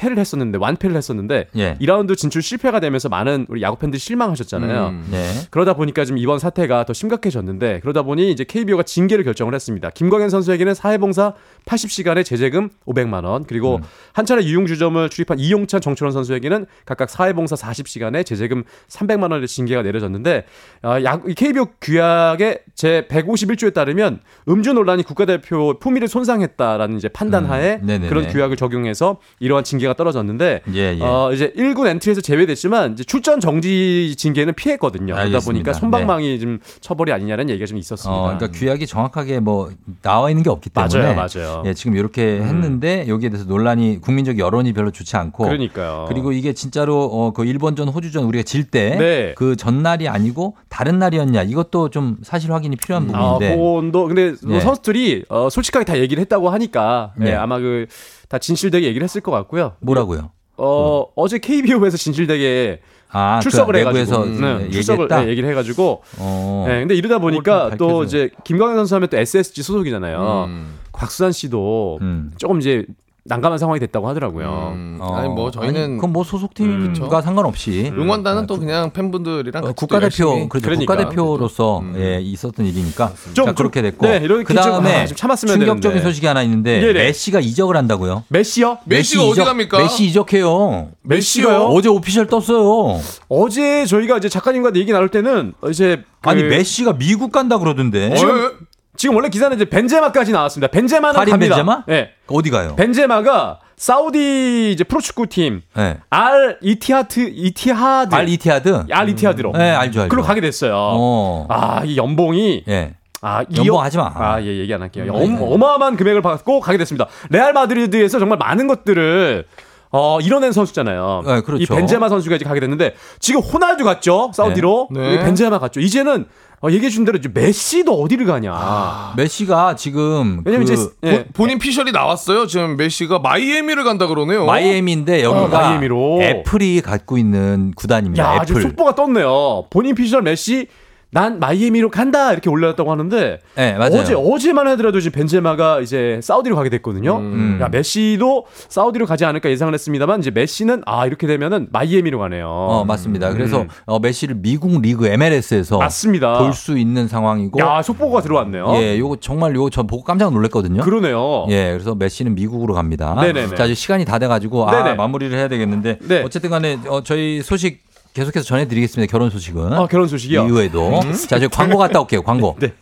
패를 0.00 0.18
했었는데 0.18 0.56
완패를 0.58 0.96
했었는데 0.96 1.48
예. 1.56 1.76
2라운드 1.80 2.16
진출 2.16 2.42
실패가 2.42 2.80
되면서 2.80 3.10
많은 3.10 3.44
우리 3.50 3.60
야구 3.60 3.76
팬들이 3.76 4.00
실망하셨잖아요. 4.00 4.88
음. 4.88 5.10
예. 5.12 5.26
그러다 5.50 5.74
보니까 5.74 6.06
지금 6.06 6.16
이번 6.16 6.38
사태가 6.38 6.84
더 6.84 6.94
심각해졌는데 6.94 7.80
그러다 7.80 8.02
보니 8.02 8.30
이제 8.30 8.44
KBO가 8.44 8.82
징계를 8.82 9.24
결정을 9.24 9.54
했습니다. 9.54 9.90
김광현 9.90 10.30
선수에게는 10.30 10.72
사회봉사 10.74 11.34
80시간의 11.66 12.24
제재금 12.24 12.70
500만 12.86 13.24
원 13.24 13.44
그리고 13.44 13.76
음. 13.76 13.82
한 14.14 14.24
차례 14.24 14.42
유용주점을 14.42 15.06
출입한 15.10 15.38
이용찬 15.38 15.82
정철원 15.82 16.12
선수에게는 16.12 16.64
각각 16.86 17.10
사회봉사 17.10 17.56
40시간의 17.56 18.24
제재금 18.24 18.64
300만 18.88 19.32
원의 19.32 19.48
징계가 19.48 19.82
내려졌는데 19.82 20.44
아, 20.82 21.02
야, 21.04 21.20
이 21.28 21.34
KBO 21.34 21.66
규약의 21.80 22.60
제 22.74 23.06
151조에 23.10 23.74
따르면 23.74 24.20
음주 24.48 24.72
논란이 24.72 25.02
국가대표 25.02 25.78
품위를 25.78 26.08
손상했다라는 26.08 26.96
이제 26.96 27.08
판단하에 27.08 27.80
음. 27.82 27.86
네네네. 27.86 28.08
그런 28.08 28.28
규약을 28.28 28.56
적용해서 28.56 29.18
이러한 29.40 29.64
징계가 29.64 29.89
떨어졌는데 29.94 30.62
예, 30.74 30.96
예. 30.96 30.98
어, 31.00 31.30
이제 31.32 31.52
1군 31.56 31.86
엔트리에서 31.86 32.20
제외됐지만 32.20 32.92
이제 32.92 33.04
출전 33.04 33.40
정지 33.40 34.14
징계는 34.16 34.54
피했거든요. 34.54 35.14
그러다 35.14 35.22
알겠습니다. 35.22 35.52
보니까 35.52 35.72
손방망이 35.72 36.38
좀 36.40 36.58
처벌이 36.80 37.12
아니냐는 37.12 37.50
얘기가 37.50 37.66
좀 37.66 37.78
있었습니다. 37.78 38.20
어, 38.20 38.36
그러니까 38.36 38.58
규약이 38.58 38.86
정확하게 38.86 39.40
뭐 39.40 39.70
나와 40.02 40.30
있는 40.30 40.42
게 40.42 40.50
없기 40.50 40.70
때문에 40.70 41.14
맞아요, 41.14 41.14
맞아요. 41.14 41.62
예, 41.66 41.74
지금 41.74 41.96
이렇게 41.96 42.38
음. 42.38 42.42
했는데 42.42 43.06
여기에 43.08 43.30
대해서 43.30 43.46
논란이 43.46 44.00
국민적 44.00 44.38
여론이 44.38 44.72
별로 44.72 44.90
좋지 44.90 45.16
않고 45.16 45.44
그러니까요. 45.44 46.06
그리고 46.08 46.32
이게 46.32 46.52
진짜로 46.52 47.04
어, 47.04 47.32
그 47.32 47.44
일본전 47.44 47.88
호주전 47.88 48.24
우리가 48.24 48.42
질때 48.44 48.96
네. 48.96 49.34
그 49.36 49.56
전날이 49.56 50.08
아니고 50.08 50.56
다른 50.68 50.98
날이었냐 50.98 51.42
이것도 51.42 51.90
좀 51.90 52.16
사실 52.22 52.52
확인이 52.52 52.76
필요한 52.76 53.10
아, 53.14 53.34
부분인데 53.34 53.56
그건도 53.56 54.06
근데 54.06 54.34
뭐 54.42 54.54
네. 54.54 54.60
선수들이 54.60 55.24
어, 55.28 55.48
솔직하게 55.50 55.84
다 55.84 55.98
얘기를 55.98 56.20
했다고 56.20 56.50
하니까 56.50 57.12
네. 57.16 57.30
예, 57.30 57.34
아마 57.34 57.58
그 57.58 57.86
다 58.30 58.38
진실되게 58.38 58.86
얘기를 58.86 59.04
했을 59.04 59.20
것 59.20 59.32
같고요. 59.32 59.74
뭐라고요? 59.80 60.30
어, 60.56 61.06
어 61.16 61.28
제 61.28 61.38
KBO에서 61.38 61.96
진실되게 61.96 62.80
아, 63.10 63.40
출석을 63.42 63.72
그 63.72 63.78
해가지고 63.80 64.24
네, 64.26 64.70
출석을? 64.70 65.08
네, 65.08 65.28
얘기를 65.28 65.48
해가지고 65.50 66.02
어. 66.18 66.64
네, 66.68 66.78
근데 66.80 66.94
이러다 66.94 67.18
보니까 67.18 67.72
또. 67.76 68.04
이제 68.04 68.30
김광현 68.44 68.76
선수 68.76 68.94
하면 68.94 69.08
또 69.08 69.16
SSG 69.16 69.62
소속이잖아요. 69.64 70.44
음. 70.48 70.78
곽수산 70.92 71.32
씨도 71.32 71.98
조금 72.38 72.60
이제 72.60 72.86
난감한 73.24 73.58
상황이 73.58 73.78
됐다고 73.80 74.08
하더라고요. 74.08 74.72
음. 74.74 74.98
아니 75.00 75.28
뭐 75.28 75.50
저희는 75.50 75.96
그건 75.96 76.12
뭐 76.12 76.24
소속팀과. 76.24 77.20
상관없이 77.20 77.92
응원단은 77.94 78.46
또 78.46 78.58
그냥 78.58 78.92
팬분들이랑 78.92 79.64
어, 79.64 79.72
국가대표 79.72 80.48
그렇죠 80.48 80.66
그러니까. 80.66 80.94
국가대표로서 80.94 81.82
예, 81.96 82.18
있었던 82.20 82.64
일이니까 82.66 83.12
좀, 83.34 83.46
자, 83.46 83.52
그렇게 83.54 83.82
됐고 83.82 84.06
네, 84.06 84.20
이런 84.22 84.42
그 84.44 84.54
좀- 84.54 84.62
다음에 84.62 85.02
아, 85.02 85.06
좀 85.06 85.16
참았으면 85.16 85.54
충격적인 85.56 85.80
되는데. 85.98 86.02
소식이 86.08 86.26
하나 86.26 86.42
있는데 86.42 86.80
네네. 86.80 86.92
메시가 86.94 87.40
이적을 87.40 87.76
한다고요? 87.76 88.24
메시요? 88.28 88.78
메시가 88.84 89.22
어디 89.24 89.40
갑니까? 89.44 89.78
메시 89.78 90.06
이적해요. 90.06 90.88
메시가요? 91.02 91.64
어제 91.66 91.88
오피셜 91.88 92.26
떴어요. 92.26 93.00
어제 93.28 93.84
저희가 93.86 94.16
이제 94.18 94.28
작가님과 94.28 94.72
얘기 94.76 94.92
나눌 94.92 95.08
때는 95.10 95.52
이제 95.70 96.02
그- 96.22 96.30
아니 96.30 96.42
메시가 96.42 96.94
미국 96.94 97.32
간다 97.32 97.58
그러던데. 97.58 98.14
지금 98.16 98.50
지금 99.00 99.16
원래 99.16 99.30
기사는 99.30 99.56
이제 99.56 99.64
벤제마까지 99.64 100.30
나왔습니다. 100.30 100.70
벤제마는 100.70 101.14
카림 101.18 101.30
갑니다. 101.32 101.54
벤제마? 101.54 101.84
네. 101.86 102.10
어디 102.26 102.50
가요? 102.50 102.76
벤제마가 102.76 103.60
사우디 103.78 104.72
이제 104.72 104.84
프로축구 104.84 105.26
팀 105.28 105.62
네. 105.74 105.96
알 106.10 106.58
이티하트 106.60 107.30
이티하드 107.32 108.14
알 108.14 108.28
이티하드? 108.28 108.84
알 108.90 109.08
이티하드로. 109.08 109.52
네, 109.52 109.70
알죠, 109.70 110.00
알죠. 110.02 110.10
그로 110.10 110.22
가게 110.22 110.42
됐어요. 110.42 110.74
어. 110.76 111.46
아, 111.48 111.80
이 111.82 111.96
연봉이 111.96 112.62
예. 112.68 112.92
아, 113.22 113.38
연봉 113.56 113.64
이억- 113.64 113.82
하지 113.82 113.96
마. 113.96 114.12
아, 114.14 114.38
예, 114.42 114.58
얘기 114.58 114.74
안 114.74 114.82
할게요. 114.82 115.04
네. 115.06 115.10
엄, 115.10 115.40
어마어마한 115.40 115.96
금액을 115.96 116.20
받고 116.20 116.60
가게 116.60 116.76
됐습니다. 116.76 117.06
레알 117.30 117.54
마드리드에서 117.54 118.18
정말 118.18 118.36
많은 118.36 118.66
것들을 118.66 119.46
어, 119.92 120.18
이뤄낸 120.20 120.52
선수잖아요. 120.52 121.22
네, 121.26 121.40
그렇죠. 121.40 121.62
이 121.62 121.66
벤제마 121.66 122.08
선수가 122.08 122.36
이제 122.36 122.44
가게 122.44 122.60
됐는데 122.60 122.94
지금 123.18 123.40
호날두 123.40 123.84
갔죠. 123.84 124.30
사우디로. 124.34 124.88
네. 124.92 125.00
네. 125.00 125.14
이 125.14 125.18
벤제마 125.18 125.58
갔죠. 125.58 125.80
이제는 125.80 126.26
어, 126.62 126.68
얘기해 126.70 126.90
준 126.90 127.04
대로 127.06 127.16
이제 127.18 127.28
메시도 127.32 127.92
어디를 128.02 128.26
가냐. 128.26 129.14
메시가 129.16 129.76
지금 129.76 130.42
왜냐면 130.44 130.66
그 130.66 130.72
이제 130.74 130.86
예. 131.04 131.10
본- 131.10 131.24
본인 131.32 131.58
피셜이 131.58 131.90
나왔어요. 131.90 132.46
지금 132.46 132.76
메시가 132.76 133.18
마이애미를 133.20 133.82
간다 133.82 134.06
그러네요. 134.06 134.44
마이애미인데 134.44 135.24
여기가 135.24 135.44
어, 135.44 135.48
마이애미로. 135.48 136.22
애플이 136.22 136.82
갖고 136.82 137.16
있는 137.18 137.72
구단입니다. 137.74 138.22
야, 138.22 138.40
아주 138.40 138.52
애플. 138.52 138.62
속보가 138.62 138.94
떴네요. 138.94 139.64
본인 139.70 139.94
피셜 139.94 140.20
메시 140.22 140.66
난 141.12 141.40
마이애미로 141.40 141.90
간다 141.90 142.32
이렇게 142.32 142.48
올렸다고 142.48 142.90
하는데 142.92 143.40
네. 143.56 143.76
어제 143.80 144.14
어제만 144.14 144.68
하더라도 144.68 145.00
지금 145.00 145.18
벤제마가 145.18 145.80
이제 145.80 146.20
사우디로 146.22 146.54
가게 146.54 146.70
됐거든요. 146.70 147.16
음. 147.16 147.58
야, 147.60 147.68
메시도 147.68 148.46
사우디로 148.68 149.06
가지 149.06 149.24
않을까 149.24 149.50
예상을 149.50 149.74
했습니다만 149.74 150.20
이제 150.20 150.30
메시는 150.30 150.82
아 150.86 151.06
이렇게 151.06 151.26
되면은 151.26 151.68
마이애미로 151.72 152.20
가네요. 152.20 152.46
어, 152.48 152.84
맞습니다. 152.84 153.32
그래서 153.32 153.62
음. 153.62 153.68
어, 153.86 153.98
메시를 153.98 154.36
미국 154.38 154.80
리그 154.80 155.08
MLS에서 155.08 155.78
맞습니다. 155.78 156.38
볼 156.38 156.50
수 156.60 156.76
있는 156.78 157.08
상황이고 157.08 157.58
야, 157.60 157.80
속보가 157.80 158.20
들어왔네요. 158.20 158.74
예, 158.76 158.98
요거 158.98 159.16
정말 159.20 159.54
요거 159.54 159.70
전 159.70 159.86
보고 159.86 160.04
깜짝 160.04 160.32
놀랐거든요. 160.32 160.82
그러네요. 160.82 161.46
예, 161.48 161.70
그래서 161.72 161.94
메시는 161.94 162.34
미국으로 162.34 162.74
갑니다. 162.74 163.14
네네네. 163.20 163.54
자, 163.54 163.64
이제 163.64 163.74
시간이 163.74 164.04
다 164.04 164.18
돼가지고 164.18 164.68
아, 164.68 164.82
네네. 164.82 164.94
마무리를 164.96 165.36
해야 165.36 165.48
되겠는데 165.48 165.98
네. 166.02 166.22
어쨌든 166.22 166.50
간에 166.50 166.78
어, 166.86 167.02
저희 167.02 167.40
소식 167.42 167.80
계속해서 168.20 168.44
전해드리겠습니다. 168.44 169.10
결혼 169.10 169.30
소식은. 169.30 169.72
아, 169.72 169.86
결혼 169.86 170.06
소식이요? 170.06 170.46
이후에도. 170.46 171.00
음. 171.00 171.12
자, 171.14 171.38
저희 171.38 171.48
광고 171.48 171.78
갔다 171.78 172.00
올게요. 172.00 172.22
광고. 172.22 172.54
네. 172.60 172.74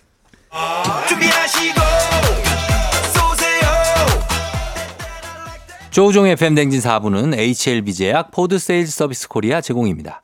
조우종의 5.90 6.36
팬댕진 6.36 6.80
4부는 6.80 7.38
HLB제약 7.38 8.30
포드 8.32 8.58
세일즈 8.58 8.90
서비스 8.90 9.28
코리아 9.28 9.60
제공입니다. 9.60 10.22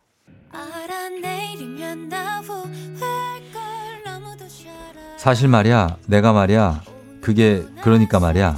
사실 5.16 5.48
말이야, 5.48 5.96
내가 6.06 6.32
말이야, 6.32 6.82
그게 7.20 7.62
그러니까 7.82 8.20
말이야. 8.20 8.56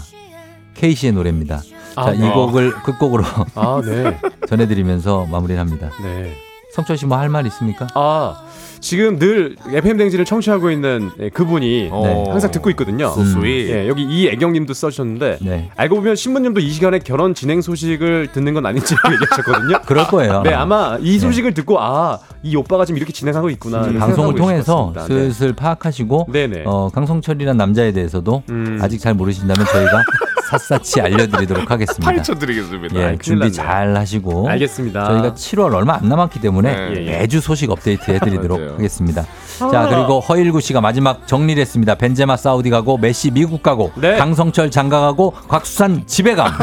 케이시의 0.74 1.12
노래입니다. 1.12 1.60
자, 1.94 2.08
아, 2.08 2.12
이 2.12 2.22
어. 2.22 2.34
곡을 2.34 2.72
끝곡으로 2.82 3.24
아, 3.54 3.80
네. 3.84 4.18
전해드리면서 4.48 5.26
마무리를 5.26 5.58
합니다. 5.58 5.90
네. 6.02 6.45
성철 6.76 6.96
씨 6.98 7.06
뭐 7.06 7.16
할 7.18 7.28
말 7.30 7.46
있습니까? 7.46 7.86
아, 7.94 8.36
지금 8.80 9.18
늘 9.18 9.56
FM 9.72 9.96
댕지를 9.96 10.26
청취하고 10.26 10.70
있는 10.70 11.10
예, 11.18 11.30
그분이 11.30 11.88
네. 11.90 12.24
항상 12.28 12.50
듣고 12.50 12.68
있거든요. 12.70 13.06
So 13.06 13.22
sweet. 13.22 13.72
예, 13.72 13.88
여기 13.88 14.02
이애경님도 14.04 14.74
써주셨는데 14.74 15.38
네. 15.40 15.70
알고 15.76 15.96
보면 15.96 16.14
신부님도 16.14 16.60
이 16.60 16.70
시간에 16.70 16.98
결혼 16.98 17.34
진행 17.34 17.62
소식을 17.62 18.32
듣는 18.32 18.52
건 18.52 18.66
아닌지 18.66 18.94
얘기하셨거든요. 19.10 19.80
그럴 19.86 20.06
거예요. 20.08 20.42
네, 20.42 20.52
아마 20.52 20.98
이 21.00 21.18
소식을 21.18 21.54
듣고 21.54 21.80
아, 21.80 22.18
이 22.42 22.54
오빠가 22.54 22.84
지금 22.84 22.98
이렇게 22.98 23.12
진행하고 23.12 23.48
있구나. 23.50 23.82
이렇게 23.84 23.98
방송을 23.98 24.34
통해서. 24.34 24.92
네. 24.94 25.02
슬슬 25.06 25.52
파악하시고. 25.54 26.26
어, 26.66 26.90
강성철이란 26.90 27.56
남자에 27.56 27.92
대해서도 27.92 28.42
음. 28.50 28.78
아직 28.82 28.98
잘 29.00 29.14
모르신다면 29.14 29.64
저희가 29.66 30.02
샅샅이 30.50 31.00
알려드리도록 31.00 31.70
하겠습니다. 31.70 32.04
파헤쳐드리겠습니다. 32.10 32.94
예, 32.96 33.00
큰일 33.02 33.18
준비. 33.20 33.52
잘 33.52 33.96
하시고 33.96 34.48
알겠습니다. 34.48 35.06
저희가 35.06 35.34
7월 35.34 35.74
얼마 35.74 35.94
안 35.94 36.08
남았기 36.08 36.40
때문에 36.40 36.90
네. 36.90 37.00
매주 37.18 37.40
소식 37.40 37.70
업데이트 37.70 38.10
해드리도록. 38.10 38.60
하겠습니다. 38.76 39.24
아. 39.60 39.68
자 39.70 39.88
그리고 39.88 40.20
허일구 40.20 40.60
씨가 40.60 40.80
마지막 40.80 41.26
정리를 41.26 41.60
했습니다. 41.60 41.94
벤제마 41.94 42.36
사우디 42.36 42.70
가고 42.70 42.98
메시 42.98 43.30
미국 43.30 43.62
가고 43.62 43.92
네. 43.96 44.16
강성철 44.16 44.70
장가 44.70 45.00
가고 45.00 45.32
곽수산 45.48 46.06
집에 46.06 46.34
감. 46.34 46.52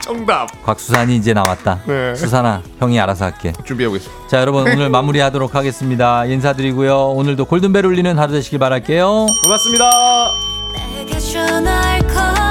정답 0.00 0.48
곽수산이 0.64 1.16
이제 1.16 1.32
나왔다. 1.32 1.78
네. 1.86 2.14
수산아 2.14 2.60
형이 2.80 2.98
알아서 3.00 3.26
할게. 3.26 3.52
준비하고 3.64 3.96
있습니다. 3.96 4.28
자 4.28 4.40
여러분 4.40 4.62
오늘 4.70 4.88
마무리하도록 4.90 5.54
하겠습니다. 5.54 6.24
인사드리고요. 6.26 7.10
오늘도 7.10 7.44
골든벨 7.46 7.86
울리는 7.86 8.18
하루 8.18 8.32
되시길 8.32 8.58
바랄게요. 8.58 9.26
고맙습니다. 9.44 10.61
내게 10.72 11.18
전화할 11.18 12.00
거 12.08 12.41